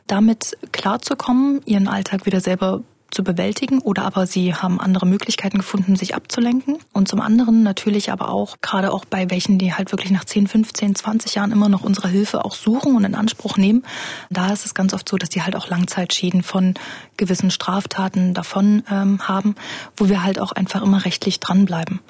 damit 0.08 0.56
klarzukommen, 0.72 1.60
ihren 1.64 1.86
Alltag 1.86 2.26
wieder 2.26 2.40
selber 2.40 2.82
zu 3.12 3.22
bewältigen 3.22 3.78
oder 3.78 4.04
aber 4.04 4.26
sie 4.26 4.54
haben 4.54 4.80
andere 4.80 5.06
Möglichkeiten 5.06 5.58
gefunden, 5.58 5.96
sich 5.96 6.14
abzulenken. 6.14 6.78
Und 6.92 7.08
zum 7.08 7.20
anderen 7.20 7.62
natürlich 7.62 8.10
aber 8.10 8.30
auch, 8.30 8.56
gerade 8.60 8.92
auch 8.92 9.04
bei 9.04 9.30
welchen, 9.30 9.58
die 9.58 9.74
halt 9.74 9.92
wirklich 9.92 10.10
nach 10.10 10.24
10, 10.24 10.46
15, 10.48 10.94
20 10.94 11.34
Jahren 11.34 11.52
immer 11.52 11.68
noch 11.68 11.82
unsere 11.82 12.08
Hilfe 12.08 12.44
auch 12.44 12.54
suchen 12.54 12.96
und 12.96 13.04
in 13.04 13.14
Anspruch 13.14 13.56
nehmen, 13.56 13.84
da 14.30 14.52
ist 14.52 14.66
es 14.66 14.74
ganz 14.74 14.94
oft 14.94 15.08
so, 15.08 15.16
dass 15.16 15.28
die 15.28 15.42
halt 15.42 15.54
auch 15.56 15.68
Langzeitschäden 15.68 16.42
von 16.42 16.74
gewissen 17.16 17.50
Straftaten 17.50 18.34
davon 18.34 18.82
ähm, 18.90 19.28
haben, 19.28 19.54
wo 19.96 20.08
wir 20.08 20.22
halt 20.22 20.40
auch 20.40 20.52
einfach 20.52 20.82
immer 20.82 21.04
rechtlich 21.04 21.38
dranbleiben. 21.38 22.00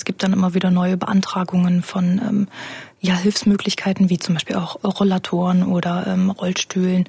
Es 0.00 0.06
gibt 0.06 0.22
dann 0.22 0.32
immer 0.32 0.54
wieder 0.54 0.70
neue 0.70 0.96
Beantragungen 0.96 1.82
von 1.82 2.22
ähm, 2.26 2.48
ja, 3.00 3.16
Hilfsmöglichkeiten 3.16 4.08
wie 4.08 4.18
zum 4.18 4.34
Beispiel 4.34 4.56
auch 4.56 4.82
Rollatoren 4.82 5.62
oder 5.62 6.06
ähm, 6.06 6.30
Rollstühlen, 6.30 7.04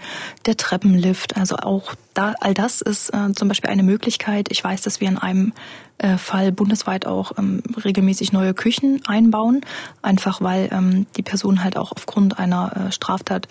der 0.46 0.58
Treppenlift. 0.58 1.38
Also 1.38 1.56
auch 1.56 1.96
da, 2.14 2.34
all 2.42 2.54
das 2.54 2.82
ist 2.82 3.14
äh, 3.14 3.32
zum 3.34 3.48
Beispiel 3.48 3.70
eine 3.70 3.84
Möglichkeit. 3.84 4.52
Ich 4.52 4.62
weiß, 4.62 4.82
dass 4.82 5.00
wir 5.00 5.08
in 5.08 5.18
einem 5.18 5.54
äh, 6.00 6.18
Fall 6.18 6.52
bundesweit 6.52 7.08
auch 7.08 7.38
ähm, 7.38 7.64
regelmäßig 7.82 8.34
neue 8.34 8.54
Küchen 8.54 9.02
einbauen, 9.08 9.62
einfach 10.02 10.42
weil 10.42 10.68
ähm, 10.74 11.06
die 11.16 11.24
Person 11.24 11.64
halt 11.64 11.78
auch 11.78 11.94
aufgrund 11.94 12.40
einer 12.40 12.76
äh, 12.76 12.92
Straftat 12.92 13.48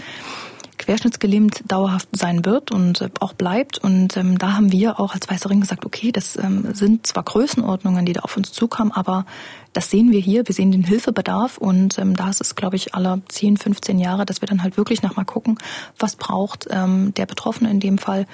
querschnittsgelähmt 0.81 1.63
dauerhaft 1.71 2.09
sein 2.13 2.45
wird 2.45 2.73
und 2.73 3.03
äh, 3.03 3.11
auch 3.21 3.35
bleibt. 3.35 3.79
Und 3.79 4.17
ähm, 4.17 4.39
da 4.39 4.55
haben 4.55 4.73
wir 4.73 4.99
auch 4.99 5.15
als 5.15 5.29
Weißer 5.29 5.51
Ring 5.51 5.61
gesagt, 5.61 5.87
okay, 5.87 6.11
das 6.11 6.37
ähm, 6.37 6.75
sind 6.75 7.07
zwar 7.07 7.23
Größenordnungen, 7.23 8.05
die 8.07 8.15
da 8.15 8.23
auf 8.23 8.37
uns 8.37 8.51
zukommen, 8.53 8.91
aber 8.91 9.27
das 9.73 9.91
sehen 9.91 10.11
wir 10.11 10.21
hier. 10.21 10.47
Wir 10.49 10.55
sehen 10.55 10.73
den 10.73 10.83
Hilfebedarf 10.83 11.59
und 11.59 11.99
ähm, 11.99 12.17
da 12.17 12.31
ist 12.31 12.41
es, 12.41 12.57
glaube 12.57 12.77
ich, 12.77 12.95
alle 12.95 13.23
10, 13.29 13.59
15 13.59 13.99
Jahre, 13.99 14.27
dass 14.27 14.41
wir 14.41 14.49
dann 14.49 14.63
halt 14.63 14.77
wirklich 14.77 15.03
nochmal 15.03 15.27
gucken, 15.27 15.59
was 15.99 16.17
braucht 16.17 16.67
ähm, 16.71 17.15
der 17.15 17.27
Betroffene 17.27 17.71
in 17.71 17.79
dem 17.79 17.99
Fall, 17.99 18.27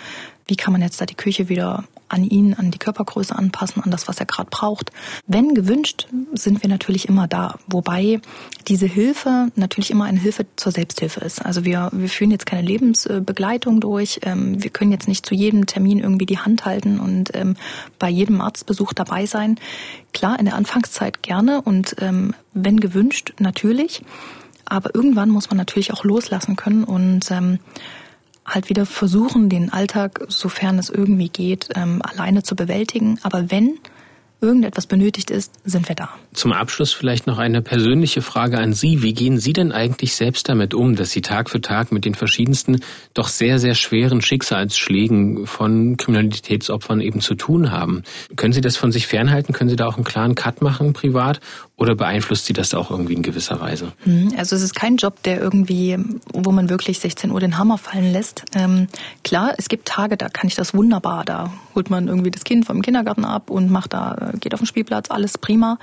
wie 0.47 0.57
kann 0.57 0.73
man 0.73 0.83
jetzt 0.83 1.01
da 1.01 1.07
die 1.07 1.15
Küche 1.15 1.49
wieder 1.49 1.85
an 2.09 2.25
ihn, 2.25 2.55
an 2.55 2.71
die 2.71 2.79
Körpergröße 2.79 3.35
anpassen, 3.35 3.83
an 3.83 3.91
das, 3.91 4.09
was 4.09 4.19
er 4.19 4.27
gerade 4.27 4.49
braucht. 4.51 4.91
Wenn 5.27 5.55
gewünscht, 5.55 6.09
sind 6.35 6.63
wir 6.63 6.71
natürlich 6.71 7.09
immer 7.09 7.27
da. 7.27 7.57
Wobei 7.67 8.21
diese 8.69 8.87
Hilfe 8.87 9.49
natürlich 9.57 9.91
immer 9.91 10.05
eine 10.05 10.21
Hilfe 10.21 10.47
zur 10.57 10.73
Selbsthilfe 10.73 11.21
ist. 11.21 11.45
Also 11.45 11.65
wir, 11.65 11.91
wir 11.93 12.09
führen 12.09 12.31
jetzt 12.31 12.47
keine 12.47 12.63
Lebensbegleitung 12.63 13.81
durch. 13.81 14.21
Ähm, 14.23 14.63
wir 14.63 14.71
können 14.71 14.93
jetzt 14.93 15.09
nicht 15.09 15.27
zu 15.27 15.35
jedem 15.35 15.67
Termin 15.67 15.99
irgendwie 15.99 16.27
die 16.27 16.39
Hand 16.39 16.65
halten 16.65 17.01
und 17.01 17.31
ähm, 17.35 17.57
bei 17.99 18.09
jedem 18.09 18.41
Arztbesuch 18.41 18.93
dabei 18.93 19.27
sein. 19.27 19.59
Klar, 20.13 20.39
in 20.39 20.47
der 20.47 20.55
Anfangszeit 20.55 21.23
gerne 21.23 21.61
und 21.63 21.97
ähm, 22.01 22.35
wenn 22.53 22.81
gewünscht, 22.81 23.35
natürlich. 23.39 24.03
Aber 24.65 24.95
irgendwann 24.95 25.31
muss 25.31 25.49
man 25.49 25.57
natürlich 25.57 25.93
auch 25.93 26.05
loslassen 26.05 26.57
können 26.57 26.85
und 26.85 27.31
halt 28.47 28.69
wieder 28.69 28.87
versuchen, 28.87 29.49
den 29.49 29.73
Alltag, 29.73 30.25
sofern 30.29 30.79
es 30.79 30.89
irgendwie 30.89 31.29
geht, 31.29 31.69
ähm, 31.75 32.01
alleine 32.03 32.43
zu 32.43 32.57
bewältigen. 32.57 33.19
Aber 33.23 33.51
wenn 33.51 33.79
irgendetwas 34.41 34.87
benötigt 34.87 35.31
ist, 35.31 35.53
sind 35.65 35.89
wir 35.89 35.97
da. 35.97 36.11
Zum 36.35 36.53
Abschluss 36.53 36.93
vielleicht 36.93 37.27
noch 37.27 37.39
eine 37.39 37.63
persönliche 37.63 38.21
Frage 38.21 38.59
an 38.59 38.75
Sie. 38.75 39.03
Wie 39.03 39.15
gehen 39.15 39.39
Sie 39.39 39.53
denn 39.55 39.73
eigentlich 39.73 40.15
selbst 40.15 40.49
damit 40.49 40.75
um, 40.75 40.95
dass 40.95 41.11
Sie 41.11 41.23
Tag 41.23 41.49
für 41.49 41.61
Tag 41.61 41.91
mit 41.91 42.05
den 42.05 42.15
verschiedensten, 42.15 42.81
doch 43.15 43.29
sehr, 43.29 43.59
sehr 43.59 43.75
schweren 43.75 44.21
Schicksalsschlägen 44.21 45.47
von 45.47 45.97
Kriminalitätsopfern 45.97 47.01
eben 47.01 47.21
zu 47.21 47.35
tun 47.35 47.71
haben? 47.71 48.03
Können 48.37 48.53
Sie 48.53 48.61
das 48.61 48.77
von 48.77 48.93
sich 48.93 49.07
fernhalten? 49.07 49.55
Können 49.55 49.71
Sie 49.71 49.77
da 49.77 49.87
auch 49.87 49.97
einen 49.97 50.05
klaren 50.05 50.35
Cut 50.35 50.61
machen 50.61 50.93
privat? 50.93 51.41
Oder 51.79 51.95
beeinflusst 51.95 52.47
Sie 52.47 52.55
das 52.55 52.73
auch 52.73 52.91
irgendwie 52.91 53.13
in 53.13 53.23
gewisser 53.23 53.61
Weise? 53.61 53.93
Hm, 54.05 54.33
also 54.39 54.57
es 54.57 54.63
ist 54.63 54.75
kein 54.75 54.97
Job, 54.97 55.23
der 55.25 55.41
irgendwie, 55.41 55.99
wo 56.33 56.51
man 56.51 56.71
wirklich 56.71 57.01
16 57.01 57.31
Uhr 57.31 57.41
den 57.41 57.59
Hammer 57.59 57.77
fallen 57.77 58.13
lässt. 58.13 58.45
Ähm, 58.55 58.89
klar, 59.25 59.53
es 59.59 59.69
gibt 59.69 59.87
Tage, 59.87 60.17
da 60.17 60.31
kann 60.31 60.49
ich 60.49 60.55
das 60.55 60.73
wunderbar. 60.73 61.25
Da 61.27 61.53
holt 61.75 61.91
man 61.91 62.09
irgendwie 62.09 62.31
das 62.31 62.45
Kind 62.45 62.65
vom 62.65 62.81
Kindergarten 62.81 63.27
ab 63.27 63.51
und 63.51 63.71
macht 63.71 63.93
da, 63.93 64.33
geht 64.41 64.55
auf 64.55 64.61
den 64.61 64.67
Spielplatz, 64.67 65.11
alles 65.11 65.37
prima. 65.37 65.79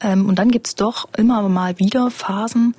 Ähm, 0.00 0.28
und 0.28 0.38
dann 0.38 0.52
gibt's 0.52 0.76
doch 0.76 1.08
immer 1.16 1.48
mal 1.48 1.76
wieder 1.80 2.12
Phasen, 2.12 2.76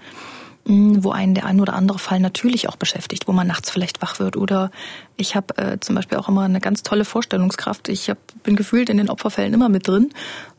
wo 0.66 1.12
einen 1.12 1.34
der 1.34 1.46
ein 1.46 1.60
oder 1.60 1.74
andere 1.74 2.00
Fall 2.00 2.20
natürlich 2.20 2.70
auch 2.70 2.78
beschäftigt, 2.78 3.28
wo 3.28 3.34
man 3.34 3.48
nachts 3.48 3.70
vielleicht 3.70 4.02
wach 4.02 4.20
wird. 4.20 4.38
Oder 4.38 4.72
ich 5.18 5.36
habe 5.36 5.58
äh, 5.58 5.80
zum 5.80 5.96
Beispiel 5.96 6.18
auch 6.18 6.30
immer 6.30 6.44
eine 6.44 6.62
ganz 6.62 6.84
tolle 6.84 7.04
Vorstellungskraft. 7.04 7.90
Ich 7.90 8.10
hab, 8.10 8.18
bin 8.44 8.56
gefühlt 8.56 8.90
in 8.90 8.98
den 8.98 9.10
Opferfällen 9.10 9.54
immer 9.54 9.68
mit 9.68 9.88
drin. 9.88 10.10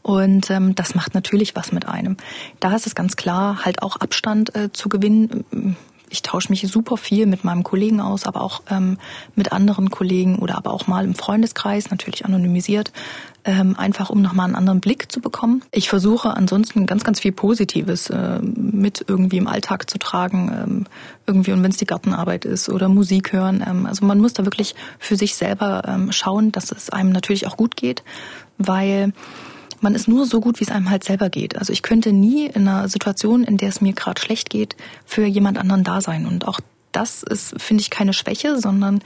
Und 0.03 0.51
ähm, 0.51 0.75
das 0.75 0.95
macht 0.95 1.15
natürlich 1.15 1.57
was 1.57 1.73
mit 1.73 1.89
einem. 1.89 2.19
Da 2.61 2.77
ist 2.77 2.87
es 2.87 2.95
ganz 2.95 3.17
klar, 3.17 3.65
halt 3.65 3.83
auch 3.83 3.97
Abstand 3.97 4.55
äh, 4.55 4.71
zu 4.73 4.91
gewinnen. 4.91 5.77
Ich 6.11 6.21
tausche 6.21 6.51
mich 6.51 6.61
super 6.69 6.99
viel 6.99 7.25
mit 7.25 7.43
meinem 7.43 7.63
Kollegen 7.63 8.03
aus, 8.03 8.27
aber 8.27 8.43
auch 8.43 8.63
ähm, 8.71 8.99
mit 9.35 9.53
anderen 9.53 9.91
Kollegen 9.91 10.39
oder 10.39 10.57
aber 10.57 10.75
auch 10.75 10.87
mal 10.87 11.05
im 11.05 11.15
Freundeskreis, 11.15 11.91
natürlich 11.91 12.27
anonymisiert, 12.27 12.93
ähm, 13.45 13.77
einfach 13.77 14.11
um 14.11 14.23
nochmal 14.23 14.47
einen 14.47 14.55
anderen 14.55 14.81
Blick 14.81 15.13
zu 15.13 15.21
bekommen. 15.21 15.63
Ich 15.71 15.89
versuche 15.89 16.35
ansonsten 16.37 16.87
ganz, 16.87 17.05
ganz 17.05 17.21
viel 17.21 17.33
Positives 17.33 18.11
äh, 18.11 18.41
mit 18.41 19.05
irgendwie 19.07 19.37
im 19.37 19.47
Alltag 19.47 19.91
zu 19.91 19.99
tragen, 19.99 20.51
ähm, 20.53 20.87
irgendwie 21.27 21.53
und 21.53 21.63
wenn 21.63 21.71
es 21.71 21.77
die 21.77 21.87
Gartenarbeit 21.87 22.45
ist 22.45 22.69
oder 22.69 22.89
Musik 22.89 23.33
hören. 23.33 23.65
Ähm, 23.67 23.87
also 23.87 24.05
man 24.07 24.19
muss 24.19 24.33
da 24.33 24.45
wirklich 24.45 24.75
für 24.99 25.17
sich 25.17 25.35
selber 25.35 25.83
ähm, 25.87 26.13
schauen, 26.13 26.53
dass 26.53 26.73
es 26.73 26.91
einem 26.91 27.11
natürlich 27.11 27.47
auch 27.47 27.57
gut 27.57 27.77
geht, 27.77 28.03
weil 28.59 29.13
man 29.81 29.95
ist 29.95 30.09
nur 30.09 30.25
so 30.25 30.41
gut, 30.41 30.61
wie 30.61 30.65
es 30.65 30.71
einem 30.71 30.89
halt 30.89 31.05
selber 31.05 31.29
geht. 31.29 31.59
Also 31.59 31.73
ich 31.73 31.83
könnte 31.83 32.13
nie 32.13 32.47
in 32.47 32.67
einer 32.67 32.89
Situation, 32.89 33.45
in 33.45 33.59
der 33.59 33.69
es 33.69 33.83
mir 33.83 33.93
gerade 33.93 34.21
schlecht 34.21 34.49
geht, 34.49 34.77
für 35.05 35.27
jemand 35.27 35.59
anderen 35.59 35.85
da 35.85 36.01
sein. 36.01 36.27
Und 36.27 36.49
auch 36.49 36.61
das 36.95 37.23
ist, 37.23 37.61
finde 37.61 37.83
ich, 37.83 37.91
keine 37.91 38.13
Schwäche, 38.13 38.59
sondern 38.59 39.01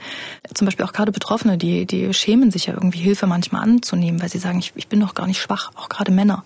zum 0.53 0.65
Beispiel 0.65 0.85
auch 0.85 0.93
gerade 0.93 1.11
Betroffene, 1.11 1.57
die, 1.57 1.85
die 1.85 2.13
schämen 2.13 2.51
sich 2.51 2.67
ja 2.67 2.73
irgendwie 2.73 2.99
Hilfe 2.99 3.27
manchmal 3.27 3.63
anzunehmen, 3.63 4.21
weil 4.21 4.29
sie 4.29 4.37
sagen, 4.37 4.59
ich, 4.59 4.73
ich 4.75 4.87
bin 4.87 4.99
doch 4.99 5.15
gar 5.15 5.27
nicht 5.27 5.41
schwach, 5.41 5.71
auch 5.75 5.89
gerade 5.89 6.11
Männer. 6.11 6.43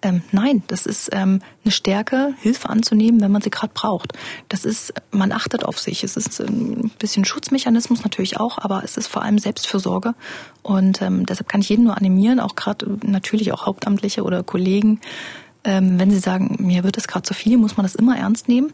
Ähm, 0.00 0.22
nein, 0.30 0.62
das 0.68 0.86
ist 0.86 1.10
ähm, 1.12 1.40
eine 1.64 1.72
Stärke, 1.72 2.34
Hilfe 2.40 2.68
anzunehmen, 2.68 3.20
wenn 3.20 3.32
man 3.32 3.42
sie 3.42 3.50
gerade 3.50 3.72
braucht. 3.74 4.12
Das 4.48 4.64
ist, 4.64 4.94
man 5.10 5.32
achtet 5.32 5.64
auf 5.64 5.78
sich. 5.80 6.04
Es 6.04 6.16
ist 6.16 6.40
ein 6.40 6.92
bisschen 6.98 7.24
Schutzmechanismus 7.24 8.04
natürlich 8.04 8.38
auch, 8.38 8.58
aber 8.58 8.84
es 8.84 8.96
ist 8.96 9.08
vor 9.08 9.22
allem 9.22 9.38
Selbstfürsorge. 9.38 10.14
Und 10.62 11.02
ähm, 11.02 11.26
deshalb 11.26 11.48
kann 11.48 11.62
ich 11.62 11.68
jeden 11.68 11.84
nur 11.84 11.96
animieren, 11.96 12.38
auch 12.38 12.54
gerade 12.54 12.98
natürlich 13.02 13.52
auch 13.52 13.66
Hauptamtliche 13.66 14.22
oder 14.22 14.44
Kollegen, 14.44 15.00
ähm, 15.64 15.98
wenn 15.98 16.12
sie 16.12 16.20
sagen, 16.20 16.56
mir 16.60 16.84
wird 16.84 16.96
es 16.96 17.08
gerade 17.08 17.24
zu 17.24 17.34
viel, 17.34 17.58
muss 17.58 17.76
man 17.76 17.84
das 17.84 17.96
immer 17.96 18.16
ernst 18.16 18.48
nehmen. 18.48 18.72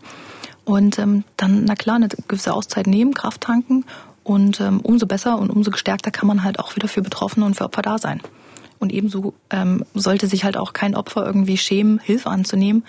Und 0.65 0.99
ähm, 0.99 1.25
dann, 1.37 1.65
na 1.65 1.75
klar, 1.75 1.97
eine 1.97 2.09
gewisse 2.09 2.55
Auszeit 2.55 2.87
nehmen, 2.87 3.15
Kraft 3.15 3.43
tanken 3.43 3.85
und 4.23 4.61
ähm, 4.61 4.81
umso 4.81 5.07
besser 5.07 5.39
und 5.39 5.51
umso 5.51 5.71
gestärkter 5.71 6.11
kann 6.11 6.27
man 6.27 6.43
halt 6.43 6.59
auch 6.59 6.75
wieder 6.77 6.89
für 6.89 7.03
Betroffene 7.03 7.45
und 7.45 7.55
für 7.55 7.65
Opfer 7.65 7.83
da 7.83 7.99
sein. 7.99 8.23
Und 8.79 8.93
ebenso 8.93 9.35
ähm, 9.51 9.85
sollte 9.95 10.27
sich 10.27 10.45
halt 10.45 10.57
auch 10.57 10.73
kein 10.73 10.95
Opfer 10.95 11.25
irgendwie 11.25 11.57
schämen, 11.57 12.01
Hilfe 12.01 12.31
anzunehmen, 12.31 12.85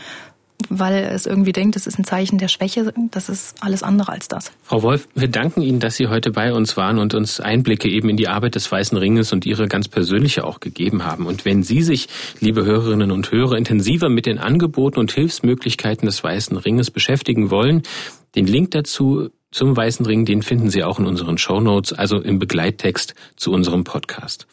weil 0.70 1.04
es 1.12 1.26
irgendwie 1.26 1.52
denkt, 1.52 1.76
das 1.76 1.88
ist 1.88 2.00
ein 2.00 2.04
Zeichen 2.04 2.38
der 2.38 2.48
Schwäche. 2.48 2.94
Das 3.12 3.30
ist 3.30 3.56
alles 3.62 3.84
andere 3.84 4.12
als 4.12 4.28
das. 4.28 4.52
Frau 4.64 4.82
Wolf, 4.84 5.08
wir 5.16 5.28
danken 5.28 5.62
Ihnen, 5.62 5.80
dass 5.80 5.96
Sie 5.96 6.08
heute 6.08 6.32
bei 6.32 6.54
uns 6.54 6.78
waren 6.78 7.00
und 7.00 7.14
uns 7.14 7.40
Einblicke 7.40 7.90
eben 7.90 8.10
in 8.10 8.18
die 8.18 8.28
Arbeit 8.28 8.56
des 8.56 8.72
Weißen 8.72 8.98
Ringes 8.98 9.34
und 9.34 9.46
Ihre 9.46 9.68
ganz 9.68 9.88
persönliche 9.88 10.44
auch 10.44 10.60
gegeben 10.60 11.06
haben. 11.06 11.26
Und 11.26 11.46
wenn 11.46 11.64
Sie 11.64 11.82
sich, 11.82 12.08
liebe 12.40 12.66
Hörerinnen 12.66 13.12
und 13.12 13.32
Hörer, 13.32 13.58
intensiver 13.58 14.10
mit 14.10 14.26
den 14.26 14.38
Angeboten 14.38 15.00
und 15.00 15.12
Hilfsmöglichkeiten 15.12 16.06
des 16.06 16.24
Weißen 16.24 16.58
Ringes 16.58 16.92
beschäftigen 16.92 17.52
wollen, 17.52 17.84
den 18.36 18.48
Link 18.48 18.72
dazu 18.72 19.30
zum 19.52 19.78
Weißen 19.78 20.06
Ring, 20.06 20.26
den 20.26 20.42
finden 20.42 20.70
Sie 20.70 20.84
auch 20.84 21.00
in 21.00 21.06
unseren 21.06 21.38
Show 21.38 21.62
Notes, 21.62 21.94
also 21.94 22.20
im 22.20 22.40
Begleittext 22.40 23.16
zu 23.38 23.52
unserem 23.52 23.86
Podcast. 23.86 24.48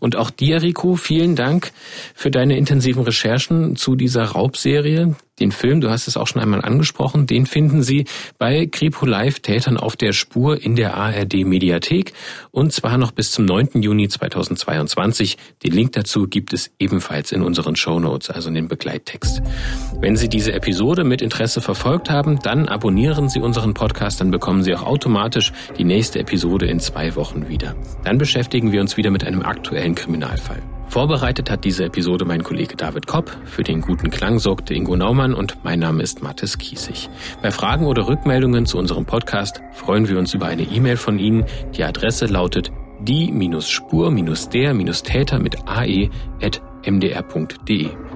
Und 0.00 0.16
auch 0.16 0.30
dir, 0.30 0.62
Rico, 0.62 0.96
vielen 0.96 1.36
Dank 1.36 1.72
für 2.14 2.30
deine 2.30 2.56
intensiven 2.56 3.04
Recherchen 3.04 3.76
zu 3.76 3.94
dieser 3.94 4.24
Raubserie. 4.24 5.14
Den 5.40 5.52
Film, 5.52 5.80
du 5.80 5.90
hast 5.90 6.08
es 6.08 6.16
auch 6.16 6.26
schon 6.26 6.42
einmal 6.42 6.62
angesprochen, 6.62 7.26
den 7.26 7.46
finden 7.46 7.82
Sie 7.82 8.06
bei 8.38 8.66
Kripo 8.66 9.06
Live 9.06 9.40
Tätern 9.40 9.76
auf 9.76 9.96
der 9.96 10.12
Spur 10.12 10.62
in 10.62 10.76
der 10.76 10.94
ARD 10.94 11.44
Mediathek 11.44 12.12
und 12.50 12.72
zwar 12.72 12.98
noch 12.98 13.12
bis 13.12 13.30
zum 13.30 13.44
9. 13.44 13.82
Juni 13.82 14.08
2022. 14.08 15.36
Den 15.62 15.72
Link 15.72 15.92
dazu 15.92 16.26
gibt 16.26 16.52
es 16.52 16.70
ebenfalls 16.78 17.32
in 17.32 17.42
unseren 17.42 17.76
Show 17.76 18.00
Notes, 18.00 18.30
also 18.30 18.48
in 18.48 18.54
dem 18.54 18.68
Begleittext. 18.68 19.42
Wenn 20.00 20.16
Sie 20.16 20.28
diese 20.28 20.52
Episode 20.52 21.04
mit 21.04 21.22
Interesse 21.22 21.60
verfolgt 21.60 22.10
haben, 22.10 22.38
dann 22.40 22.68
abonnieren 22.68 23.28
Sie 23.28 23.40
unseren 23.40 23.74
Podcast, 23.74 24.20
dann 24.20 24.30
bekommen 24.30 24.62
Sie 24.62 24.74
auch 24.74 24.82
automatisch 24.82 25.52
die 25.76 25.84
nächste 25.84 26.18
Episode 26.18 26.66
in 26.66 26.80
zwei 26.80 27.14
Wochen 27.16 27.48
wieder. 27.48 27.74
Dann 28.04 28.18
beschäftigen 28.18 28.72
wir 28.72 28.80
uns 28.80 28.96
wieder 28.96 29.10
mit 29.10 29.24
einem 29.24 29.42
aktuellen 29.42 29.94
Kriminalfall. 29.94 30.62
Vorbereitet 30.88 31.50
hat 31.50 31.64
diese 31.64 31.84
Episode 31.84 32.24
mein 32.24 32.42
Kollege 32.42 32.74
David 32.74 33.06
Kopp. 33.06 33.36
Für 33.44 33.62
den 33.62 33.82
guten 33.82 34.10
Klang 34.10 34.38
sorgte 34.38 34.74
Ingo 34.74 34.96
Naumann 34.96 35.34
und 35.34 35.58
mein 35.62 35.78
Name 35.78 36.02
ist 36.02 36.22
Mathis 36.22 36.58
Kiesig. 36.58 37.08
Bei 37.42 37.50
Fragen 37.50 37.86
oder 37.86 38.08
Rückmeldungen 38.08 38.66
zu 38.66 38.78
unserem 38.78 39.04
Podcast 39.04 39.60
freuen 39.72 40.08
wir 40.08 40.18
uns 40.18 40.34
über 40.34 40.46
eine 40.46 40.62
E-Mail 40.62 40.96
von 40.96 41.18
Ihnen. 41.18 41.44
Die 41.76 41.84
Adresse 41.84 42.26
lautet 42.26 42.72
die-spur-der-täter 43.00 45.38
mit 45.38 45.68
ae.mdr.de. 45.68 46.20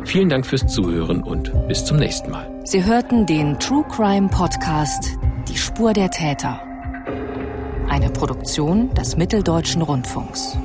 Vielen 0.04 0.28
Dank 0.28 0.46
fürs 0.46 0.66
Zuhören 0.66 1.22
und 1.22 1.52
bis 1.68 1.84
zum 1.84 1.98
nächsten 1.98 2.30
Mal. 2.30 2.50
Sie 2.64 2.84
hörten 2.84 3.26
den 3.26 3.58
True 3.60 3.84
Crime 3.88 4.28
Podcast 4.28 5.16
Die 5.48 5.56
Spur 5.56 5.92
der 5.92 6.10
Täter. 6.10 6.60
Eine 7.88 8.10
Produktion 8.10 8.92
des 8.94 9.16
Mitteldeutschen 9.16 9.82
Rundfunks. 9.82 10.56